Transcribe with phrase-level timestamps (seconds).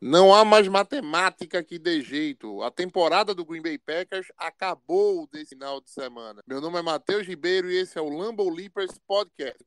[0.00, 2.62] Não há mais matemática que dê jeito.
[2.62, 6.40] A temporada do Green Bay Packers acabou desse final de semana.
[6.46, 9.58] Meu nome é Matheus Ribeiro e esse é o Lambo Leapers Podcast.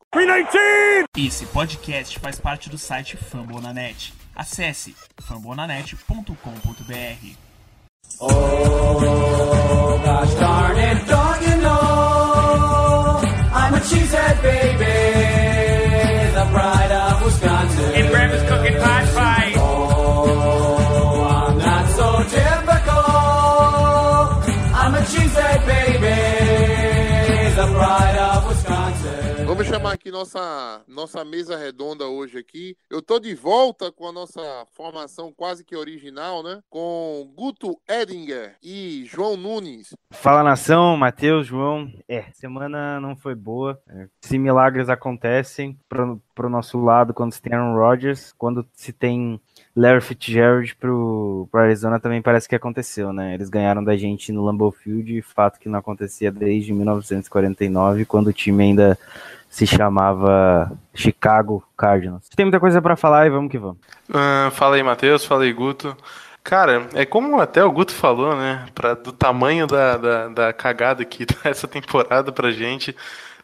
[1.17, 4.13] Esse podcast faz parte do site Fambonanet.
[4.33, 7.35] Acesse fambonanet.com.br.
[8.19, 8.27] Oh,
[10.03, 11.30] gosh darn it, don't
[29.91, 32.75] Chamar aqui nossa, nossa mesa redonda hoje aqui.
[32.89, 34.41] Eu tô de volta com a nossa
[34.71, 36.59] formação quase que original, né?
[36.69, 39.93] Com Guto Edinger e João Nunes.
[40.11, 41.91] Fala nação, Matheus, João.
[42.07, 43.79] É, semana não foi boa.
[43.89, 48.93] É, se milagres acontecem pro, pro nosso lado quando se tem Aaron Rodgers, quando se
[48.93, 49.39] tem
[49.75, 53.33] Larry Fitzgerald pro, pro Arizona também parece que aconteceu, né?
[53.33, 58.33] Eles ganharam da gente no Lambeau Field, fato que não acontecia desde 1949, quando o
[58.33, 58.97] time ainda
[59.51, 62.29] se chamava Chicago Cardinals.
[62.29, 63.77] Tem muita coisa para falar e vamos que vamos.
[64.11, 65.25] Ah, fala aí, Matheus.
[65.25, 65.95] Fala aí, Guto.
[66.41, 68.65] Cara, é como até o Guto falou, né?
[68.73, 72.95] Pra, do tamanho da, da, da cagada que tá essa temporada pra gente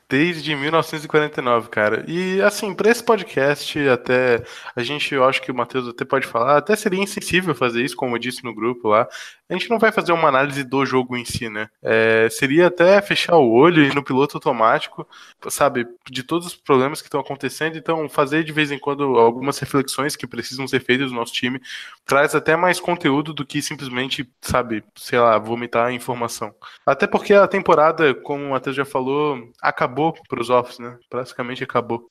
[0.09, 2.05] desde 1949, cara.
[2.07, 4.43] E assim, para esse podcast, até
[4.75, 7.97] a gente, eu acho que o Matheus até pode falar, até seria insensível fazer isso,
[7.97, 9.07] como eu disse no grupo lá.
[9.49, 11.69] A gente não vai fazer uma análise do jogo em si, né?
[11.81, 15.07] É, seria até fechar o olho e no piloto automático,
[15.49, 17.77] sabe, de todos os problemas que estão acontecendo.
[17.77, 21.61] Então, fazer de vez em quando algumas reflexões que precisam ser feitas do nosso time
[22.05, 26.53] traz até mais conteúdo do que simplesmente, sabe, sei lá, vomitar informação.
[26.85, 30.97] Até porque a temporada, como o Matheus já falou, acabou para os offs, né?
[31.09, 32.09] Praticamente acabou.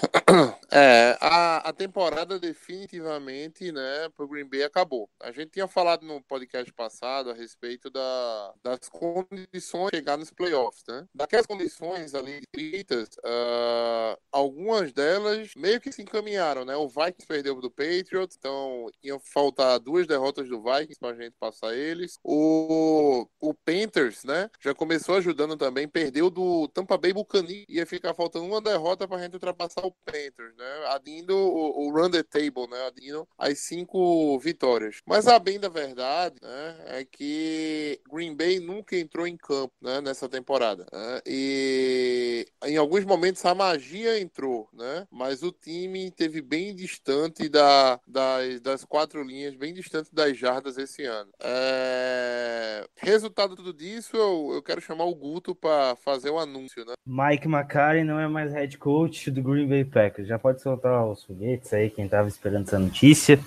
[0.72, 5.10] É, a, a temporada definitivamente, né, pro Green Bay acabou.
[5.20, 10.30] A gente tinha falado no podcast passado a respeito da, das condições de chegar nos
[10.30, 11.06] playoffs, né?
[11.12, 16.76] Daquelas condições ali escritas, uh, algumas delas meio que se encaminharam, né?
[16.76, 21.74] O Vikings perdeu do Patriots, então iam faltar duas derrotas do Vikings pra gente passar
[21.74, 22.18] eles.
[22.22, 28.14] O, o Panthers, né, já começou ajudando também, perdeu do Tampa Bay Buccaneers, ia ficar
[28.14, 30.86] faltando uma derrota pra gente ultrapassar o Panthers, né?
[30.90, 32.86] Adindo o, o run the table, né?
[32.86, 35.00] Adindo as cinco vitórias.
[35.06, 36.76] Mas a bem da verdade, né?
[36.86, 40.00] É que Green Bay nunca entrou em campo, né?
[40.00, 40.86] Nessa temporada.
[40.92, 41.20] Né?
[41.26, 45.06] E em alguns momentos a magia entrou, né?
[45.10, 50.76] Mas o time teve bem distante da, das, das quatro linhas, bem distante das jardas
[50.76, 51.30] esse ano.
[51.42, 52.86] É...
[52.96, 56.84] Resultado de tudo disso, eu, eu quero chamar o Guto para fazer o um anúncio,
[56.84, 56.92] né?
[57.06, 60.28] Mike McCarthy não é mais head coach do Green Bay Packers.
[60.28, 63.38] Já pode soltar os foguetes aí, quem tava esperando essa notícia.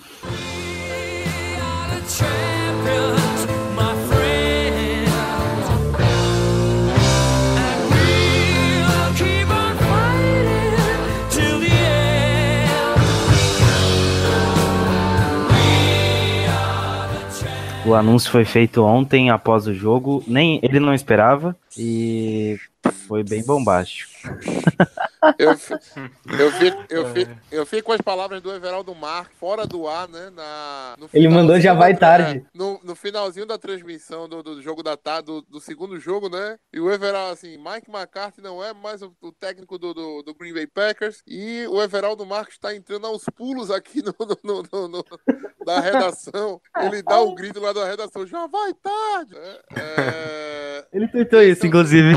[17.86, 22.58] O anúncio foi feito ontem após o jogo, nem ele não esperava e
[22.94, 24.10] foi bem bombástico.
[25.38, 25.56] Eu, eu,
[26.52, 30.30] fico, eu, fico, eu fico com as palavras do Everaldo Marques fora do ar, né?
[30.30, 32.38] Na, no Ele mandou já vai tarde.
[32.38, 36.28] é, no, no finalzinho da transmissão do, do jogo da tarde, do, do segundo jogo,
[36.28, 36.56] né?
[36.72, 40.34] E o Everaldo, assim, Mike McCarthy não é mais o, o técnico do, do, do
[40.34, 41.22] Green Bay Packers.
[41.26, 45.04] E o Everaldo Marques está entrando aos pulos aqui no, no, no, no- no-
[45.64, 46.60] da redação.
[46.78, 49.34] Ele dá o grito lá da redação, já vai tarde!
[49.34, 49.58] né?
[49.78, 52.14] É, Ele tweetou isso, inclusive.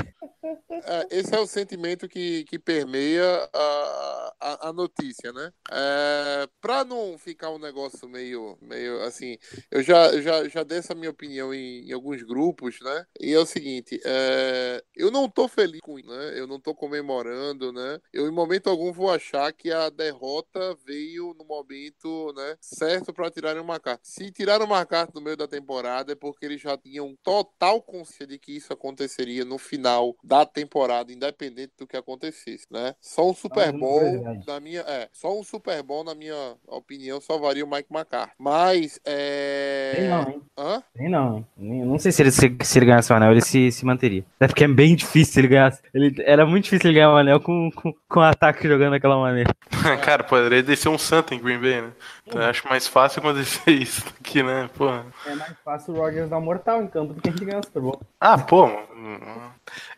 [0.69, 5.51] É, esse é o sentimento que, que permeia a, a, a notícia, né?
[5.71, 9.37] É, para não ficar um negócio meio, meio assim,
[9.71, 13.05] eu já, já, já dei essa minha opinião em, em alguns grupos, né?
[13.19, 16.39] E é o seguinte, é, eu não tô feliz com isso, né?
[16.39, 17.99] Eu não tô comemorando, né?
[18.13, 23.31] Eu em momento algum vou achar que a derrota veio no momento, né, certo para
[23.31, 24.01] tirarem uma carta.
[24.03, 28.27] Se tiraram uma carta no meio da temporada é porque eles já tinham total consciência
[28.27, 32.94] de que isso aconteceria no final da temporada, independente do que acontecesse, né?
[33.01, 34.44] Só um Super Ah, Bowl, verdade.
[34.48, 38.34] na minha, é, só um Super Bowl, na minha opinião, salvaria o Mike McCarthy.
[38.38, 39.94] Mas, é...
[39.98, 40.42] Tem não, hein?
[40.57, 40.84] Hã?
[40.95, 41.48] Tem não, hein?
[41.57, 44.24] Nem- Não sei se ele, se, se ele ganhasse o anel, ele se, se manteria.
[44.38, 45.78] Até porque é bem difícil ele ganhar.
[45.94, 49.54] Ele, era muito difícil ele ganhar o anel com, com, com ataque jogando daquela maneira.
[50.04, 51.92] Cara, poderia descer um Santa em Green Bay, né?
[52.33, 54.69] Eu acho mais fácil acontecer isso aqui, né?
[54.75, 55.06] Porra.
[55.25, 57.59] É mais fácil o Rogers dar um mortal em campo do que a gente ganhar
[57.59, 58.01] o Super Bowl.
[58.19, 58.68] Ah, pô,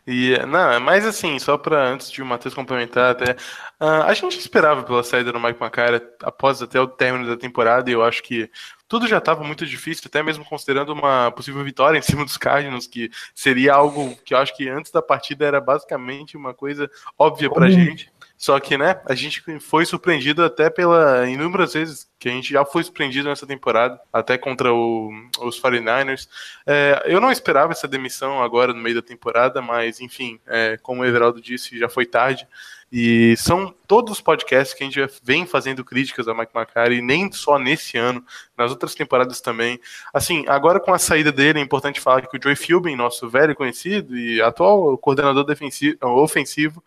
[0.06, 3.32] E, não, mas assim, só para antes de o Matheus complementar, até
[3.80, 7.90] uh, a gente esperava pela saída do Mike McCarthy após até o término da temporada,
[7.90, 8.50] e eu acho que
[8.90, 12.88] tudo já estava muito difícil, até mesmo considerando uma possível vitória em cima dos Cardinals,
[12.88, 17.48] que seria algo que eu acho que antes da partida era basicamente uma coisa óbvia
[17.48, 18.12] pra gente.
[18.40, 22.64] Só que, né, a gente foi surpreendido até pela inúmeras vezes que a gente já
[22.64, 25.10] foi surpreendido nessa temporada, até contra o,
[25.40, 26.26] os 49ers.
[26.66, 31.02] É, eu não esperava essa demissão agora no meio da temporada, mas enfim, é, como
[31.02, 32.48] o Everaldo disse, já foi tarde.
[32.90, 37.30] E são todos os podcasts que a gente vem fazendo críticas a Mike McCarthy, nem
[37.30, 38.24] só nesse ano,
[38.56, 39.78] nas outras temporadas também.
[40.14, 43.54] Assim, agora com a saída dele, é importante falar que o Joey Philbin, nosso velho
[43.54, 46.82] conhecido e atual coordenador defensivo, ofensivo,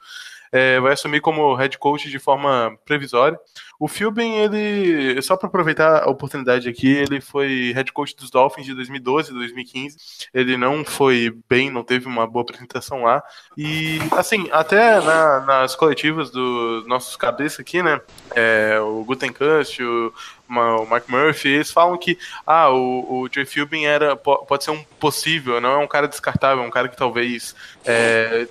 [0.53, 3.39] é, vai assumir como head coach de forma previsória.
[3.79, 8.67] O Philbin, ele, só para aproveitar a oportunidade aqui, ele foi head coach dos Dolphins
[8.67, 9.97] de 2012 e 2015.
[10.31, 13.23] Ele não foi bem, não teve uma boa apresentação lá.
[13.57, 17.99] E, assim, até na, nas coletivas dos nossos cabeças aqui, né?
[18.35, 20.13] É, o Gutenkust, o,
[20.47, 22.15] o Mark Murphy, eles falam que
[22.45, 26.63] ah, o, o Joe Philbin era, pode ser um possível, não é um cara descartável,
[26.63, 28.47] é um cara que talvez é,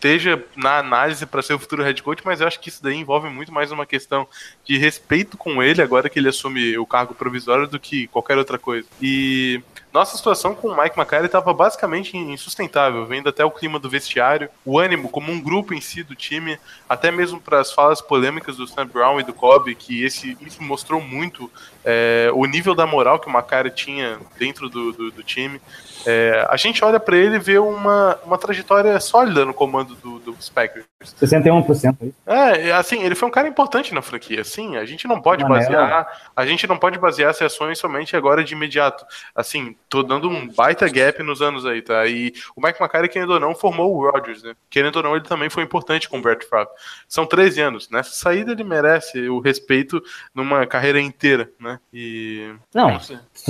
[0.00, 2.96] esteja na análise para ser o futuro head coach, mas eu acho que isso daí
[2.96, 4.26] envolve muito mais uma questão
[4.64, 8.58] de respeito com ele agora que ele assume o cargo provisório do que qualquer outra
[8.58, 8.88] coisa.
[9.00, 13.90] E nossa situação com o Mike McCarthy estava basicamente insustentável, vendo até o clima do
[13.90, 16.58] vestiário, o ânimo como um grupo em si do time,
[16.88, 20.62] até mesmo para as falas polêmicas do Sam Brown e do Kobe, que esse, isso
[20.62, 21.50] mostrou muito
[21.84, 25.60] é, o nível da moral que o McCarthy tinha dentro do, do, do time.
[26.06, 30.18] É, a gente olha para ele e vê uma, uma trajetória sólida no comando do,
[30.18, 30.86] dos Packers.
[31.20, 34.44] 61% é, é, assim, ele foi um cara importante na franquia.
[34.44, 38.42] Sim, a gente não pode basear, a gente não pode basear as ações somente agora
[38.44, 39.04] de imediato.
[39.34, 42.06] Assim, tô dando um baita gap nos anos aí, tá?
[42.06, 44.54] E o Mike McCarthy, querendo ou não, formou o Rodgers, né?
[44.70, 46.72] Querendo ou não, ele também foi importante com o Brett Favre.
[47.08, 47.90] São 13 anos.
[47.90, 50.00] Nessa saída ele merece o respeito
[50.32, 51.80] numa carreira inteira, né?
[51.92, 53.00] E não, não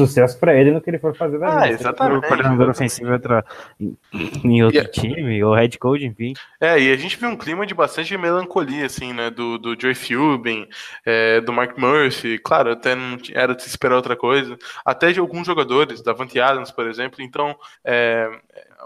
[0.06, 1.74] sucesso para ele no que ele for fazer da ah, vida.
[1.74, 2.26] Exatamente.
[2.26, 3.44] coordenador ofensivo entrar
[4.44, 6.34] em outro time, ou head coach, enfim.
[6.60, 9.30] É, e a gente viu um clima de bastante melancolia, assim, né?
[9.30, 10.66] Do, do Joey Philbin,
[11.04, 12.38] é, do Mark Murphy.
[12.38, 14.56] Claro, até não era de se esperar outra coisa.
[14.84, 17.22] Até de alguns jogadores, da Davante Adams, por exemplo.
[17.22, 18.30] Então, é,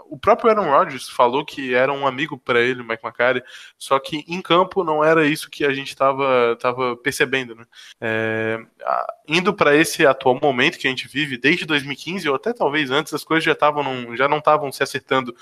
[0.09, 3.43] o próprio Aaron Rodgers falou que era um amigo para ele, o Mike McCarthy,
[3.77, 7.65] só que em campo não era isso que a gente estava tava percebendo, né?
[8.01, 8.59] É,
[9.27, 13.13] indo para esse atual momento que a gente vive, desde 2015 ou até talvez antes,
[13.13, 15.35] as coisas já estavam já não estavam se acertando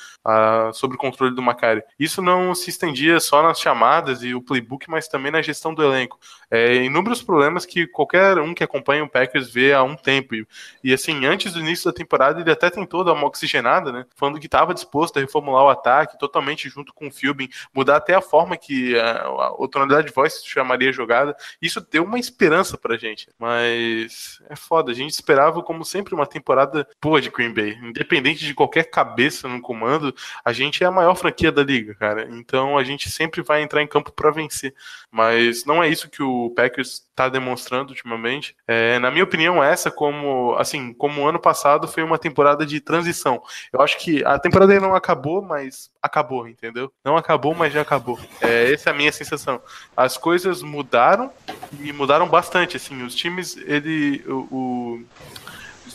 [0.73, 1.83] sobre o controle do McCarthy.
[1.99, 5.83] Isso não se estendia só nas chamadas e o playbook, mas também na gestão do
[5.83, 6.19] elenco.
[6.49, 10.35] É, inúmeros problemas que qualquer um que acompanha o Packers vê há um tempo.
[10.35, 10.47] E,
[10.83, 14.05] e assim, antes do início da temporada, ele até tentou dar uma oxigenada, né?
[14.15, 18.13] Falando que estava disposto a reformular o ataque totalmente junto com o Philbin, mudar até
[18.13, 21.35] a forma que a, a, tonalidade de voz chamaria a jogada.
[21.59, 23.27] Isso deu uma esperança pra gente.
[23.39, 27.79] Mas é foda, a gente esperava, como sempre, uma temporada boa de Green Bay.
[27.81, 30.13] Independente de qualquer cabeça no comando,
[30.45, 32.27] a gente é a maior franquia da liga, cara.
[32.29, 34.75] Então a gente sempre vai entrar em campo para vencer.
[35.09, 38.55] Mas não é isso que o Packers está demonstrando ultimamente.
[38.67, 42.79] É, na minha opinião, essa, como assim, como o ano passado, foi uma temporada de
[42.79, 43.41] transição.
[43.71, 46.91] Eu acho que a temporada não acabou, mas acabou, entendeu?
[47.03, 48.19] Não acabou, mas já acabou.
[48.41, 49.61] É, essa é a minha sensação.
[49.95, 51.31] As coisas mudaram
[51.79, 52.77] e mudaram bastante.
[52.77, 55.05] Assim, os times, ele, o, o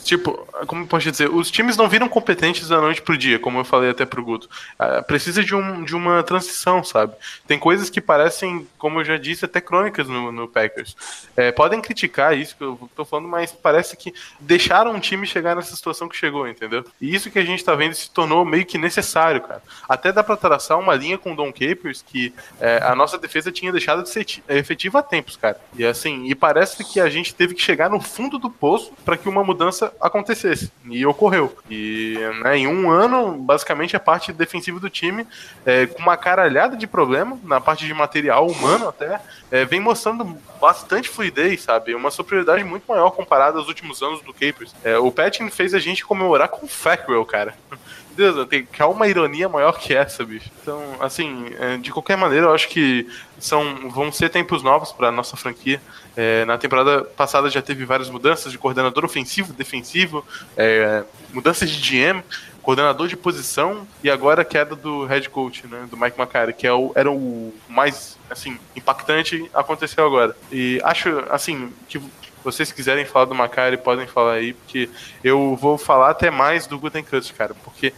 [0.09, 3.59] tipo, como eu posso dizer, os times não viram competentes da noite pro dia, como
[3.59, 4.49] eu falei até pro Guto.
[4.79, 7.13] Uh, precisa de, um, de uma transição, sabe?
[7.47, 10.95] Tem coisas que parecem, como eu já disse, até crônicas no, no Packers.
[11.37, 15.55] É, podem criticar isso que eu tô falando, mas parece que deixaram um time chegar
[15.55, 16.83] nessa situação que chegou, entendeu?
[16.99, 19.61] E isso que a gente tá vendo se tornou meio que necessário, cara.
[19.87, 23.51] Até dá pra traçar uma linha com o Don Capers que é, a nossa defesa
[23.51, 25.59] tinha deixado de ser efetiva há tempos, cara.
[25.75, 29.15] E assim, e parece que a gente teve que chegar no fundo do poço para
[29.15, 30.71] que uma mudança acontecesse.
[30.85, 31.55] E ocorreu.
[31.69, 35.27] E né, em um ano, basicamente, a parte defensiva do time,
[35.65, 39.19] é, com uma caralhada de problema, na parte de material humano até,
[39.51, 41.95] é, vem mostrando bastante fluidez, sabe?
[41.95, 44.75] Uma superioridade muito maior comparada aos últimos anos do Capers.
[44.83, 47.55] É, o Patton fez a gente comemorar com o Fackrell, cara.
[48.15, 50.49] Deus, tem que uma ironia maior que essa, bicho.
[50.61, 53.07] Então, assim, é, de qualquer maneira, eu acho que
[53.39, 55.81] são, vão ser tempos novos para nossa franquia.
[56.17, 60.25] É, na temporada passada já teve várias mudanças de coordenador ofensivo, defensivo,
[60.57, 62.21] é, mudanças de GM,
[62.59, 66.67] coordenador de posição e agora a queda do head coach, né, do Mike McCarthy, que
[66.67, 70.35] é o, era o mais assim impactante aconteceu agora.
[70.51, 72.01] E acho assim que
[72.43, 74.89] vocês quiserem falar do Macari, podem falar aí, porque
[75.23, 77.93] eu vou falar até mais do Gutenkust, cara, porque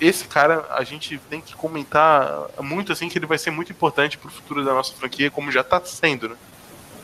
[0.00, 4.16] esse cara a gente tem que comentar muito assim que ele vai ser muito importante
[4.16, 6.36] pro futuro da nossa franquia, como já tá sendo, né?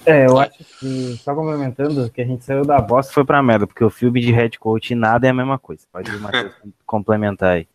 [0.07, 3.67] É, eu acho que, só complementando, que a gente saiu da bosta foi pra merda,
[3.67, 5.83] porque o filme de head coach e nada é a mesma coisa.
[5.93, 6.55] Pode o Matheus
[6.87, 7.67] complementar aí.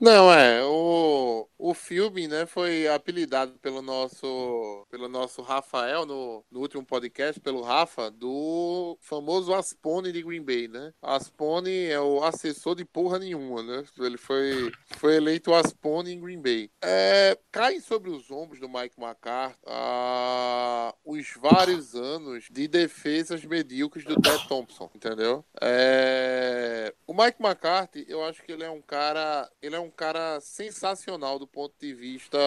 [0.00, 6.60] Não, é, o, o filme, né, foi apelidado pelo nosso, pelo nosso Rafael no, no
[6.60, 10.92] último podcast, pelo Rafa, do famoso Aspone de Green Bay, né?
[11.02, 13.84] Aspone é o assessor de porra nenhuma, né?
[13.98, 16.70] Ele foi, foi eleito Aspone em Green Bay.
[16.82, 24.04] É, cai sobre os ombros do Mike McCarthy ah, os vários anos de defesas medíocres
[24.04, 25.44] do Ted Thompson, entendeu?
[25.60, 30.40] É, o Mike McCarthy, eu acho que ele é um cara, ele é um cara
[30.40, 32.38] sensacional do ponto de vista,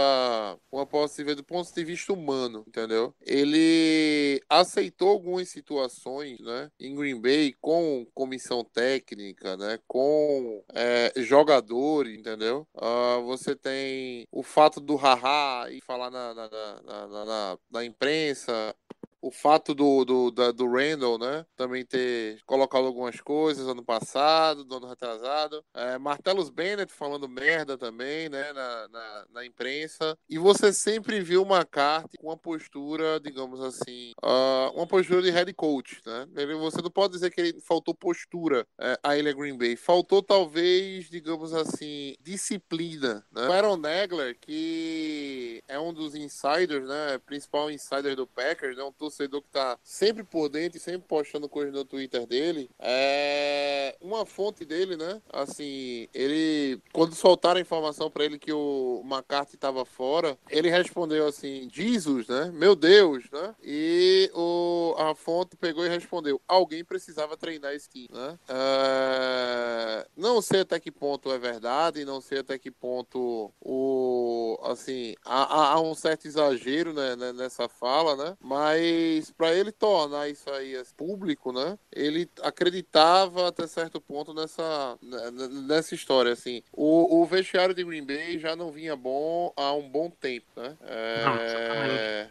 [0.90, 3.14] posso dizer, do ponto de vista humano, entendeu?
[3.22, 12.18] Ele aceitou algumas situações, né, em Green Bay com comissão técnica, né, com é, jogadores,
[12.18, 12.68] entendeu?
[12.74, 18.76] Uh, você tem o fato do haha e falar na, na, na, na, na imprensa,
[19.24, 21.46] o fato do, do, do Randall, né?
[21.56, 25.64] Também ter colocado algumas coisas ano passado, no ano retrasado.
[25.74, 28.52] É, Martellus Bennett falando merda também, né?
[28.52, 30.18] Na, na, na, imprensa.
[30.30, 35.32] E você sempre viu uma carta com uma postura, digamos assim, uh, uma postura de
[35.32, 36.28] head coach, né?
[36.60, 39.78] Você não pode dizer que ele faltou postura é, a ele Green Bay.
[39.78, 43.48] Faltou, talvez, digamos assim, disciplina, né?
[43.48, 47.18] O Aaron Negler, que é um dos insiders, né?
[47.26, 48.84] Principal insider do Packers, né?
[48.84, 53.96] Um torcedor que tá sempre por dentro e sempre postando coisas no Twitter dele, é
[54.02, 55.22] uma fonte dele, né?
[55.32, 61.28] Assim, ele quando soltaram a informação para ele que o McCarthy tava fora, ele respondeu
[61.28, 62.52] assim: "Jesus, né?
[62.54, 68.40] Meu Deus, né?" E o a fonte pegou e respondeu: "Alguém precisava treinar time, né?"
[68.48, 75.16] É, não sei até que ponto é verdade, não sei até que ponto o assim
[75.26, 78.38] há, há um certo exagero né, nessa fala, né?
[78.40, 81.78] Mas mas para ele tornar isso aí público, né?
[81.92, 85.32] Ele acreditava até certo ponto nessa, né,
[85.68, 86.62] nessa história, assim.
[86.72, 90.78] O, o vestiário de Green Bay já não vinha bom há um bom tempo, né?
[90.84, 92.28] É...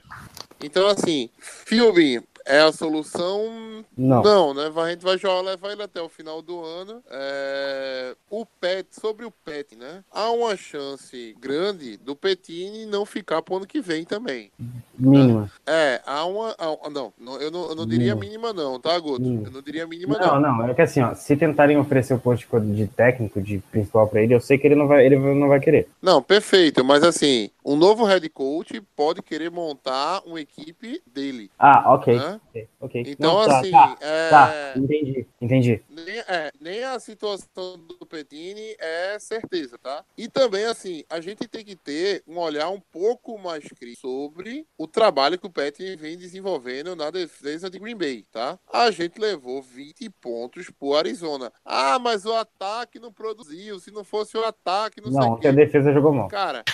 [0.62, 3.84] Então, assim, filme é a solução?
[3.96, 4.22] Não.
[4.22, 4.70] Não, né?
[4.74, 7.02] A gente vai jogar, levar ele até o final do ano.
[7.10, 8.14] É...
[8.30, 10.02] O Pet, sobre o Pet, né?
[10.10, 14.50] Há uma chance grande do Petini não ficar pro ano que vem também.
[14.98, 15.50] Mínima.
[15.66, 16.54] É, há uma.
[16.58, 19.22] Há, não, eu não, eu não diria mínima, não, tá, Guto?
[19.22, 19.48] Mínima.
[19.48, 20.40] Eu não diria mínima, não.
[20.40, 20.68] Não, não.
[20.68, 24.34] É que assim, ó, se tentarem oferecer o posto de técnico, de principal pra ele,
[24.34, 25.88] eu sei que ele não vai, ele não vai querer.
[26.00, 31.50] Não, perfeito, mas assim, um novo head coach pode querer montar uma equipe dele.
[31.58, 32.16] Ah, ok.
[32.16, 32.40] Né?
[32.80, 33.04] okay.
[33.06, 33.70] Então, não, tá, assim.
[33.70, 34.30] Tá, é...
[34.30, 35.82] tá, entendi, entendi.
[35.88, 40.04] Nem, é, nem a situação do Petini é certeza, tá?
[40.16, 44.66] E também, assim, a gente tem que ter um olhar um pouco mais crítico sobre
[44.76, 48.58] o trabalho que o Petini vem desenvolvendo na defesa de Green Bay, tá?
[48.72, 51.52] A gente levou 20 pontos pro Arizona.
[51.64, 53.78] Ah, mas o ataque não produziu.
[53.78, 56.28] Se não fosse o ataque, não, não sei o que a defesa jogou mal.
[56.28, 56.64] Cara,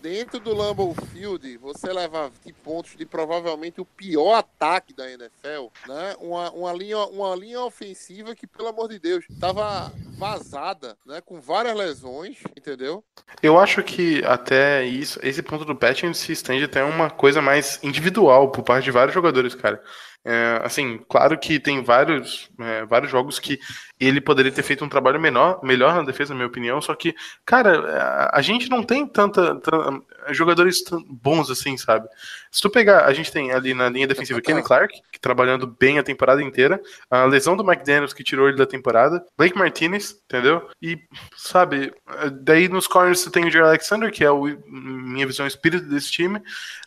[0.00, 5.68] dentro do Lambeau Field, você levar 20 pontos de provavelmente o pior ataque da NFL,
[5.86, 6.16] né?
[6.20, 11.20] Uma, uma, linha, uma linha ofensiva que, pelo amor de Deus, tava vazada, né?
[11.20, 13.04] Com várias lesões, entendeu?
[13.42, 17.78] Eu acho que até isso, esse ponto do patching se estende até uma coisa mais
[17.82, 19.82] individual por parte de vários jogadores, cara.
[20.24, 23.60] É, assim, claro que tem vários, é, vários jogos que
[23.98, 27.14] ele poderia ter feito um trabalho menor, melhor na defesa, na minha opinião, só que,
[27.44, 32.08] cara, a gente não tem tanta, tanta jogadores bons assim, sabe?
[32.56, 35.98] Se tu pegar, a gente tem ali na linha defensiva Kenny Clark, que trabalhando bem
[35.98, 40.66] a temporada inteira, a lesão do McDaniels que tirou ele da temporada, Blake Martinez, entendeu?
[40.80, 40.98] E,
[41.36, 41.92] sabe,
[42.40, 45.86] daí nos corners tu tem o Jerry Alexander, que é o, minha visão, o espírito
[45.86, 46.40] desse time,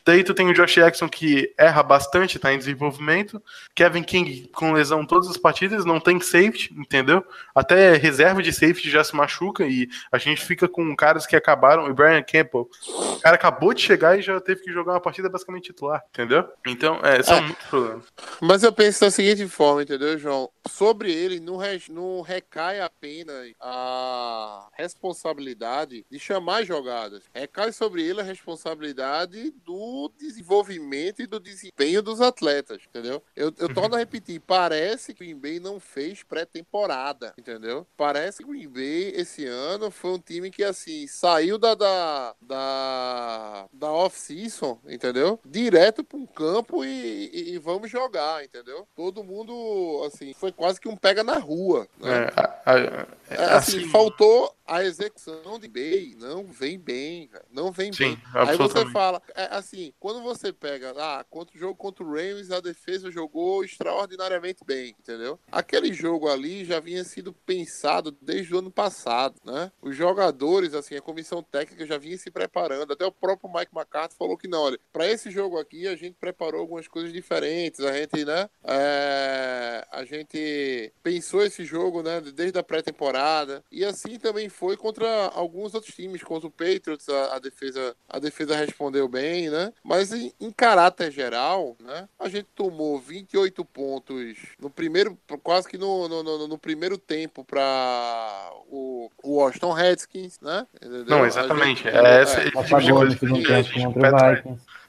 [0.03, 3.39] daí tu tem o Josh Jackson, que erra bastante, tá em desenvolvimento,
[3.75, 7.23] Kevin King com lesão todas as partidas, não tem safety, entendeu?
[7.53, 11.85] Até reserva de safety já se machuca e a gente fica com caras que acabaram,
[11.85, 15.29] o Brian Campbell, o cara acabou de chegar e já teve que jogar uma partida
[15.29, 16.47] basicamente titular, entendeu?
[16.65, 17.41] Então, é, são é.
[17.41, 18.05] muitos problemas.
[18.41, 20.49] Mas eu penso da seguinte forma, entendeu, João?
[20.67, 27.23] Sobre ele não, re, não recai apenas a responsabilidade de chamar jogadas.
[27.33, 33.23] Recai sobre ele a responsabilidade do desenvolvimento e do desempenho dos atletas, entendeu?
[33.35, 37.85] Eu, eu torno a repetir, parece que o Green Bay não fez pré-temporada, entendeu?
[37.97, 42.35] Parece que o Green Bay esse ano foi um time que, assim, saiu da, da,
[42.41, 45.39] da, da off-season, entendeu?
[45.49, 48.87] Direto para um campo e, e, e, vamos jogar, entendeu?
[48.95, 51.87] Todo mundo, assim, foi quase que um pega na rua.
[51.97, 52.25] Né?
[52.27, 52.33] É,
[52.65, 56.15] a- É, assim, faltou a execução de Bay.
[56.17, 57.45] Não vem bem, cara.
[57.51, 58.21] Não vem Sim, bem.
[58.33, 62.51] Aí você fala, é, assim, quando você pega, ah, contra o jogo contra o Rams,
[62.51, 65.39] a defesa jogou extraordinariamente bem, entendeu?
[65.51, 69.71] Aquele jogo ali já vinha sido pensado desde o ano passado, né?
[69.81, 72.93] Os jogadores, assim, a comissão técnica já vinha se preparando.
[72.93, 76.15] Até o próprio Mike McCarthy falou que não, olha, para esse jogo aqui a gente
[76.19, 77.79] preparou algumas coisas diferentes.
[77.79, 78.49] A gente, né?
[78.63, 82.21] é, a gente pensou esse jogo, né?
[82.21, 83.63] Desde a pré-temporada.
[83.71, 88.19] E assim também foi contra alguns outros times, contra o Patriots, a, a defesa, a
[88.19, 89.71] defesa respondeu bem, né?
[89.81, 92.09] Mas em, em caráter geral, né?
[92.19, 97.45] A gente tomou 28 pontos no primeiro, quase que no, no, no- no primeiro tempo
[97.45, 100.67] para o, o Washington Redskins, né?
[100.75, 101.05] Entendeu?
[101.05, 101.83] Não, exatamente.
[101.83, 103.17] gente- É essa- é, esse tipo de Apagou coisa no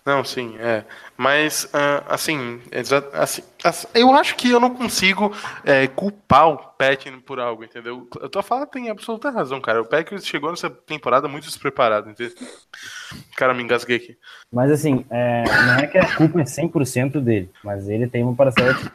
[0.05, 0.85] Não, sim, é.
[1.17, 2.61] Mas, ah, assim,
[3.13, 5.31] assim, assim, eu acho que eu não consigo
[5.65, 8.09] é, culpar o Patton por algo, entendeu?
[8.23, 9.83] A tua fala tem absoluta razão, cara.
[9.83, 12.35] O Packers chegou nessa temporada muito despreparado, entendeu?
[13.37, 14.17] Cara, me engasguei aqui.
[14.51, 18.35] Mas assim, é, não é que a culpa é 100% dele, mas ele tem uma
[18.35, 18.89] parcela de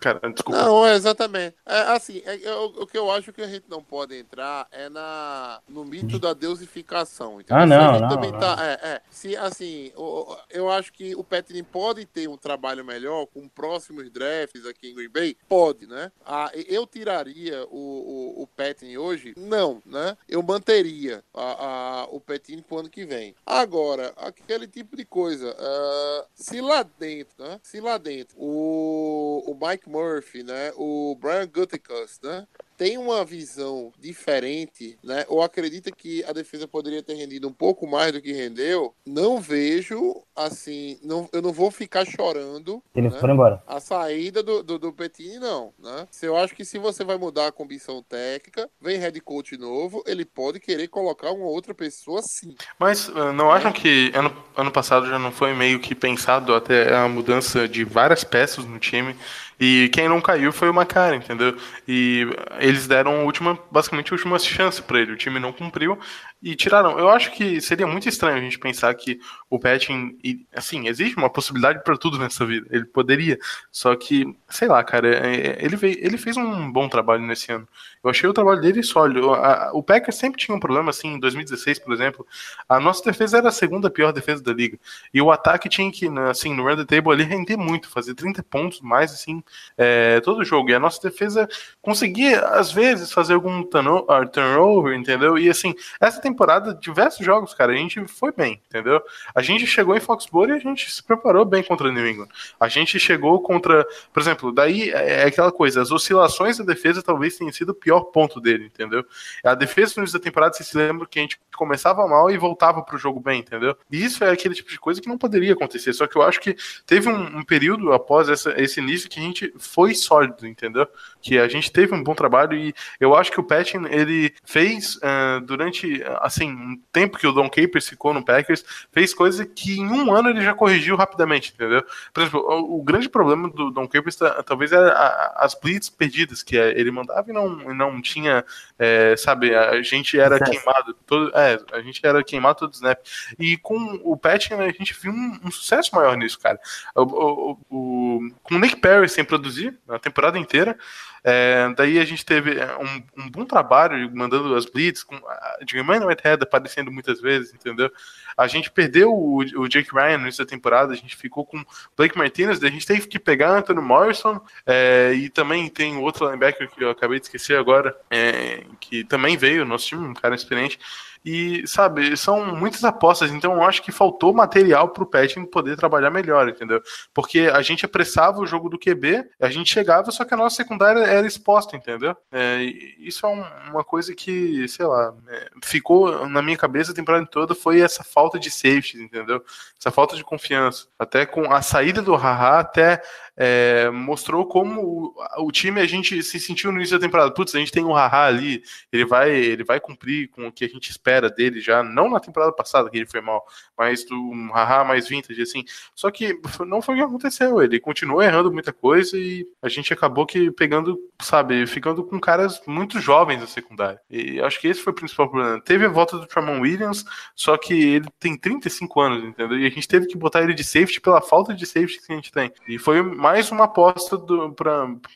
[0.00, 0.62] Cara, desculpa.
[0.62, 1.56] Não, é exatamente.
[1.66, 4.66] É, assim, é- é o, o que eu acho que a gente não pode entrar
[4.70, 7.40] é na, no mito da deusificação.
[7.40, 7.56] Entendeu?
[7.62, 8.38] Ah, não, gente não, também não.
[8.40, 9.00] tá- é, é.
[9.10, 14.10] se, assim, o- eu acho que o Petrin pode ter um trabalho melhor com próximos
[14.10, 15.36] drafts aqui em Green Bay?
[15.48, 16.10] Pode, né?
[16.24, 19.34] Ah, eu tiraria o, o, o Petrin hoje?
[19.36, 20.16] Não, né?
[20.28, 21.66] Eu manteria a,
[22.02, 23.34] a- o Petrin pro ano que vem.
[23.46, 27.60] Agora, aquele tipo de coisa, ah, se lá dentro, né?
[27.62, 30.72] Se lá dentro o, o Mike Murphy, né?
[30.76, 32.46] O Brian Gutekunst, né?
[32.76, 35.24] Tem uma visão diferente, né?
[35.28, 38.92] Ou acredita que a defesa poderia ter rendido um pouco mais do que rendeu?
[39.06, 43.20] Não vejo, assim, não, eu não vou ficar chorando Ele né?
[43.20, 43.62] foi embora.
[43.68, 46.08] a saída do, do, do Petini, não, né?
[46.10, 50.02] Se eu acho que se você vai mudar a comissão técnica, vem head coach novo,
[50.06, 52.56] ele pode querer colocar uma outra pessoa sim.
[52.80, 56.92] Mas ah, não acham que ano, ano passado já não foi meio que pensado até
[56.96, 59.14] a mudança de várias peças no time?
[59.64, 61.56] E quem não caiu foi o Macari, entendeu?
[61.86, 62.26] E
[62.58, 65.12] eles deram a última, basicamente a última chance para ele.
[65.12, 65.96] O time não cumpriu
[66.42, 66.98] e tiraram.
[66.98, 70.10] Eu acho que seria muito estranho a gente pensar que o Patton,
[70.54, 72.66] assim, existe uma possibilidade para tudo nessa vida.
[72.70, 73.38] Ele poderia,
[73.70, 77.68] só que, sei lá, cara, é- ele, veio, ele fez um bom trabalho nesse ano.
[78.02, 79.30] Eu achei o trabalho dele sólido.
[79.72, 82.26] O Packers sempre tinha um problema, assim, em 2016, por exemplo.
[82.68, 84.78] A nossa defesa era a segunda pior defesa da liga.
[85.14, 88.42] E o ataque tinha que, né, assim, no the table ali, render muito, fazer 30
[88.42, 89.42] pontos mais, assim,
[89.78, 90.70] é, todo jogo.
[90.70, 91.48] E a nossa defesa
[91.80, 93.62] conseguia, às vezes, fazer algum
[94.08, 95.38] ah, turnover, entendeu?
[95.38, 99.00] E, assim, essa temporada, diversos jogos, cara, a gente foi bem, entendeu?
[99.34, 102.28] A gente chegou em Foxborough e a gente se preparou bem contra o New England.
[102.58, 107.36] A gente chegou contra, por exemplo, daí é aquela coisa, as oscilações da defesa talvez
[107.36, 109.04] tenham sido o pior ponto dele, entendeu?
[109.44, 112.82] A defesa no início da temporada, se lembra que a gente começava mal e voltava
[112.82, 113.76] pro jogo bem, entendeu?
[113.90, 115.92] E isso é aquele tipo de coisa que não poderia acontecer.
[115.92, 119.22] Só que eu acho que teve um, um período após essa- esse início que a
[119.22, 120.86] gente foi sólido, entendeu?
[121.20, 124.98] Que a gente teve um bom trabalho e eu acho que o Patton, ele fez
[125.02, 129.78] ah, durante, assim, um tempo que o Don Capers ficou no Packers, fez coisa que
[129.80, 131.84] em um ano ele já corrigiu rapidamente, entendeu?
[132.12, 135.90] Por exemplo, o, o grande problema do Don Capers ta- talvez era a- as blitz
[135.90, 138.44] perdidas que ele mandava e não, e não tinha,
[138.78, 140.50] é, sabe, a gente era Sucesso.
[140.52, 142.98] queimado, todo, é, a gente era queimado todo snap.
[143.38, 146.58] E com o Patton a gente viu um, um sucesso maior nisso, cara.
[146.94, 150.76] O, o- o- com o Nick Perry sem produzir a temporada inteira,
[151.24, 155.58] é, daí a gente teve é, um, um bom trabalho mandando as blitz, com a
[155.68, 157.90] Jermaine Whitehead aparecendo muitas vezes, entendeu?
[158.36, 161.64] A gente perdeu o, o Jake Ryan no início da temporada, a gente ficou com
[161.96, 166.26] Blake Martinez, daí a gente teve que pegar Anthony Morrison, é, e também tem outro
[166.26, 170.34] linebacker que eu acabei de esquecer agora, é, que também veio, nosso time, um cara
[170.34, 170.78] experiente.
[171.24, 176.10] E, sabe, são muitas apostas, então eu acho que faltou material pro Patton poder trabalhar
[176.10, 176.82] melhor, entendeu?
[177.14, 180.56] Porque a gente apressava o jogo do QB, a gente chegava, só que a nossa
[180.56, 182.16] secundária era exposta, entendeu?
[182.32, 182.62] É,
[182.98, 187.26] isso é um- uma coisa que, sei lá, é, ficou na minha cabeça a temporada
[187.26, 189.42] toda foi essa falta de safety, entendeu?
[189.78, 190.86] Essa falta de confiança.
[190.98, 193.00] Até com a saída do Haha, até
[193.36, 197.32] é, mostrou como o, o time a gente se sentiu no início da temporada.
[197.32, 200.64] Putz, a gente tem o Haha ali, ele vai, ele vai cumprir com o que
[200.64, 203.44] a gente espera dele já, não na temporada passada que ele foi mal,
[203.76, 205.64] mas do um Haha mais vintage, assim.
[205.94, 207.62] Só que não foi o que aconteceu.
[207.62, 212.60] Ele continuou errando muita coisa e a gente acabou que pegando, sabe, ficando com caras
[212.66, 214.00] muito jovens na secundária.
[214.10, 215.60] E acho que esse foi o principal problema.
[215.60, 219.58] Teve a volta do Tramon Williams, só que ele tem 35 anos, entendeu?
[219.58, 222.16] E a gente teve que botar ele de safety pela falta de safety que a
[222.16, 222.52] gente tem.
[222.68, 224.18] E foi mais uma aposta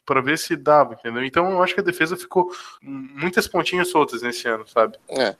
[0.07, 1.25] pra ver se dava, entendeu?
[1.25, 2.49] Então eu acho que a defesa ficou
[2.81, 4.97] muitas pontinhas soltas nesse ano, sabe?
[5.09, 5.35] É.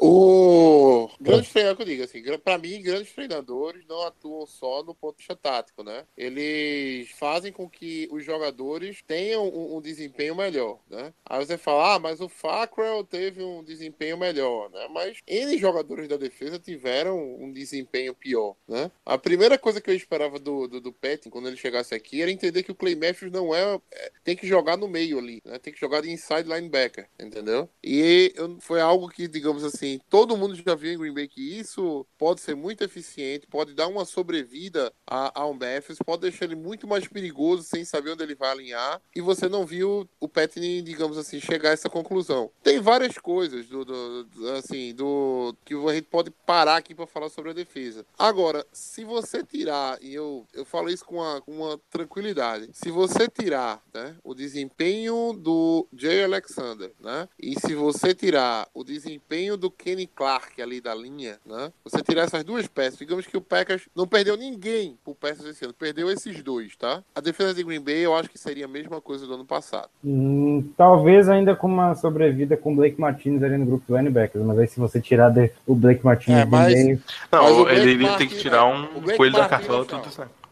[0.00, 4.94] O grande treinador que eu digo, assim, pra mim, grandes treinadores não atuam só no
[4.94, 6.04] ponto de tático, né?
[6.16, 11.12] Eles fazem com que os jogadores tenham um, um desempenho melhor, né?
[11.24, 14.86] Aí você fala, ah, mas o Fackrell teve um desempenho melhor, né?
[14.90, 18.90] Mas N jogadores da defesa tiveram um desempenho pior, né?
[19.04, 22.30] A primeira coisa que eu esperava do, do, do Petting quando ele chegasse aqui era
[22.30, 25.58] entender que o Clay Matthews não é, é- tem que jogar no meio ali, né?
[25.58, 27.68] Tem que jogar de inside linebacker, entendeu?
[27.82, 31.58] E eu- foi algo que, digamos assim, todo mundo já viu em Green Bay que
[31.58, 36.44] isso pode ser muito eficiente, pode dar uma sobrevida a, a um Matthews, pode deixar
[36.46, 39.00] ele muito mais perigoso sem saber onde ele vai alinhar.
[39.14, 42.50] E você não viu o Petney, digamos assim, chegar a essa conclusão.
[42.62, 47.06] Tem várias coisas do, do- do- assim, do que a gente pode parar aqui para
[47.06, 48.04] falar sobre a defesa.
[48.18, 52.90] Agora, se você tirar, e eu, eu falo isso com uma, com uma tranquilidade, se
[52.90, 57.28] você tirar né, o desempenho do Jay Alexander, né?
[57.38, 61.72] E se você tirar o desempenho do Kenny Clark ali da linha, né?
[61.84, 65.64] Você tirar essas duas peças, digamos que o Packers não perdeu ninguém por peças esse
[65.64, 67.02] ano, perdeu esses dois, tá?
[67.14, 69.88] A defesa de Green Bay eu acho que seria a mesma coisa do ano passado.
[70.04, 74.44] Hum, talvez ainda com uma sobrevida com o Blake Martinez ali no grupo do linebackers,
[74.44, 77.78] mas aí se você tirar de- o Blake Martinez É, do mas- meio, Não, Mas
[77.78, 78.86] ele iria ter que tirar um
[79.16, 80.45] coelho da Martinez, cartola tudo certo.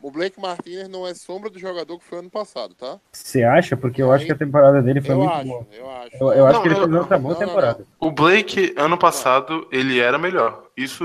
[0.00, 3.00] O Blake Martinez não é sombra do jogador que foi ano passado, tá?
[3.12, 3.76] você acha?
[3.76, 5.66] Porque eu acho que a temporada dele foi Eu muito acho, boa.
[5.72, 6.16] eu acho.
[6.20, 7.86] Eu, eu acho Não, que ele fez outra boa não, não, temporada.
[7.98, 10.67] O Blake, ano passado, ele era melhor.
[10.78, 11.02] Isso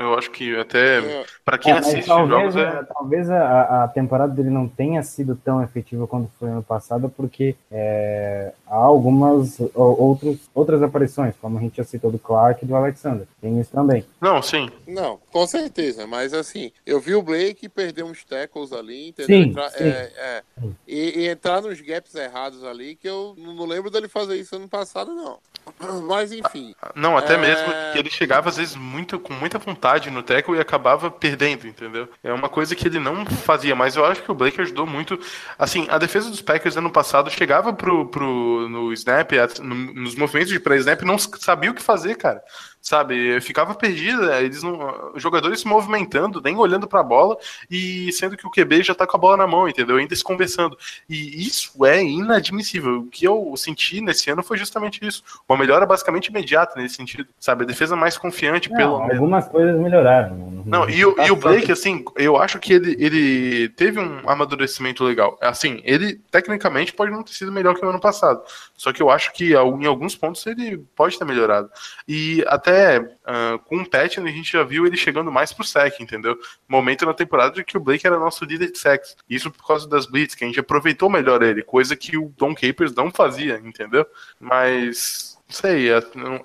[0.00, 2.82] eu acho que até É, pra quem É, assiste talvez, jogos é.
[2.84, 7.54] talvez a, a temporada dele não tenha sido tão efetiva quanto foi ano passado, porque
[7.70, 12.74] é, há algumas outros, outras aparições, como a gente já citou do Clark e do
[12.74, 13.26] Alexander.
[13.40, 14.04] Tem isso também.
[14.20, 14.68] Não, sim.
[14.88, 19.42] Não, com certeza, mas assim, eu vi o Blake perder uns tackles ali, entendeu?
[19.44, 19.84] Sim, Entrar- sim.
[19.84, 20.42] é, é,
[20.86, 24.56] e, e entrar nos gaps errados ali, que eu não não lembro dele fazer isso
[24.56, 25.38] ano passado, não.
[26.06, 27.38] Mas enfim, Não, até É.
[27.38, 31.66] mesmo que ele chegava às vezes muito com muita vontade no tackle e acabava perdendo,
[31.66, 32.08] entendeu?
[32.22, 35.20] É uma coisa que ele não fazia, mas eu acho que o Blake ajudou muito.
[35.58, 39.32] Assim, a defesa dos Packers ano passado chegava pro, pro no snap,
[39.62, 42.42] nos movimentos de pré-snap, não sabia o que fazer, cara.
[42.86, 47.36] Sabe, ficava perdida, eles não, os jogadores se movimentando, nem olhando pra bola,
[47.68, 49.96] e sendo que o QB já tá com a bola na mão, entendeu?
[49.96, 50.78] Ainda se conversando.
[51.08, 52.98] E isso é inadmissível.
[53.00, 55.24] O que eu senti nesse ano foi justamente isso.
[55.48, 57.64] Uma melhora basicamente imediata nesse sentido, sabe?
[57.64, 60.62] A defesa mais confiante, Não, pelo algumas coisas melhoraram.
[60.64, 65.02] Não, e, o- e o Blake, assim, eu acho que ele, ele teve um amadurecimento
[65.02, 65.36] legal.
[65.40, 68.42] Assim, ele tecnicamente pode não ter sido melhor que o ano passado.
[68.76, 71.68] Só que eu acho que em alguns pontos ele pode ter melhorado.
[72.06, 72.75] E até
[73.24, 76.38] ah, com o Pat, a gente já viu ele chegando mais pro sec, entendeu?
[76.68, 79.16] Momento na temporada de que o Blake era nosso líder de sacks.
[79.28, 82.54] Isso por causa das blitz, que a gente aproveitou melhor ele, coisa que o Don
[82.54, 84.06] Capers não fazia, entendeu?
[84.38, 85.88] Mas não sei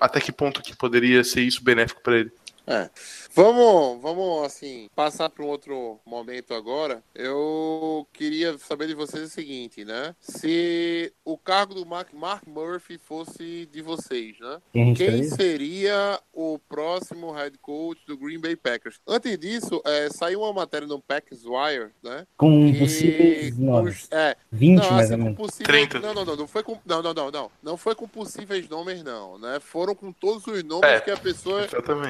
[0.00, 2.32] até que ponto que poderia ser isso benéfico para ele.
[2.66, 2.88] É.
[3.34, 7.02] Vamos, vamos assim, passar para um outro momento agora.
[7.14, 10.14] Eu queria saber de vocês o seguinte, né?
[10.20, 14.58] Se o cargo do Mark, Mark Murphy fosse de vocês, né?
[14.70, 19.00] Quem Quem seria o próximo head coach do Green Bay Packers?
[19.08, 22.26] Antes disso, é, saiu uma matéria no Packers Wire, né?
[22.36, 24.08] Com E possíveis nomes.
[24.10, 25.38] é, 20 não, mais assim, ou com menos.
[25.38, 26.00] possíveis- 30.
[26.00, 29.02] Não, não, não, não foi com, não, não, não, não, não foi com possíveis nomes
[29.02, 29.58] não, né?
[29.58, 31.00] Foram com todos os nomes É.
[31.00, 31.62] que a pessoa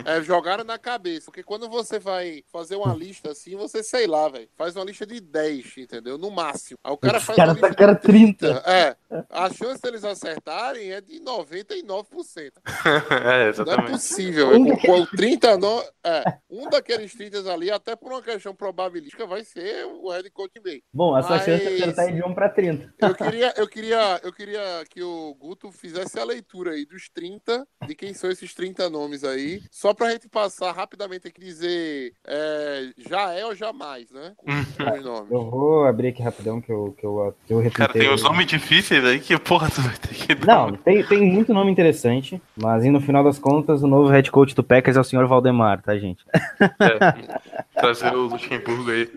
[0.04, 1.11] é, jogaram na cabeça.
[1.20, 5.06] Porque quando você vai fazer uma lista assim, você, sei lá, velho, faz uma lista
[5.06, 6.16] de 10, entendeu?
[6.18, 6.78] No máximo.
[6.82, 8.46] Aí o cara Os faz caras uma lista tacaram de 30.
[8.66, 8.96] É,
[9.30, 12.52] a chance deles acertarem é de 99%.
[13.10, 13.90] é, Não é exatamente.
[13.90, 14.50] possível.
[14.50, 14.78] velho.
[14.78, 15.82] Com, com 30 no...
[16.04, 20.58] é, um daqueles 30 ali, até por uma questão probabilística, vai ser o head coach
[20.60, 20.82] bem.
[20.92, 22.94] Bom, a sua Mas- chance de acertar é de 1 para 30.
[23.00, 27.66] Eu queria, eu queria, eu queria que o Guto fizesse a leitura aí dos 30,
[27.86, 32.12] de quem são esses 30 nomes aí, só pra gente passar rapidamente aqui e dizer
[32.26, 34.32] é, já é ou jamais, né?
[34.36, 35.30] Com, com os nomes.
[35.30, 38.46] Eu vou abrir aqui rapidão que eu, que eu, que eu Cara, tem uns nomes
[38.46, 40.66] difíceis aí que, porra, tu vai ter que dar.
[40.66, 44.54] Não, tem, tem muito nome interessante, mas no final das contas, o novo head coach
[44.54, 46.24] do Packers é o senhor Valdemar, tá, gente?
[46.60, 49.10] É, trazer o Luxemburgo aí.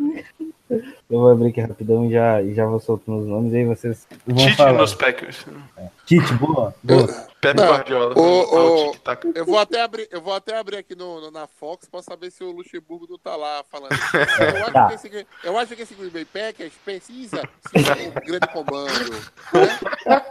[1.09, 4.07] Eu vou abrir aqui rapidão e já, e já vou soltando os nomes, aí vocês
[4.25, 4.73] vão Tite falar.
[4.73, 5.45] nos Packers.
[6.05, 7.07] Tite, boa, boa.
[7.41, 8.17] Pepe Não, Guardiola.
[8.17, 8.95] o- o-.
[9.35, 12.31] Eu vou até abrir, eu vou até abrir aqui no, no- na Fox pra saber
[12.31, 13.91] se o Luxemburgo não tá lá falando.
[14.57, 14.87] Eu acho, Tá.
[14.87, 18.89] que, esse, eu acho que esse Green Bay Packers precisa sim, um grande comando.
[19.11, 20.21] Né?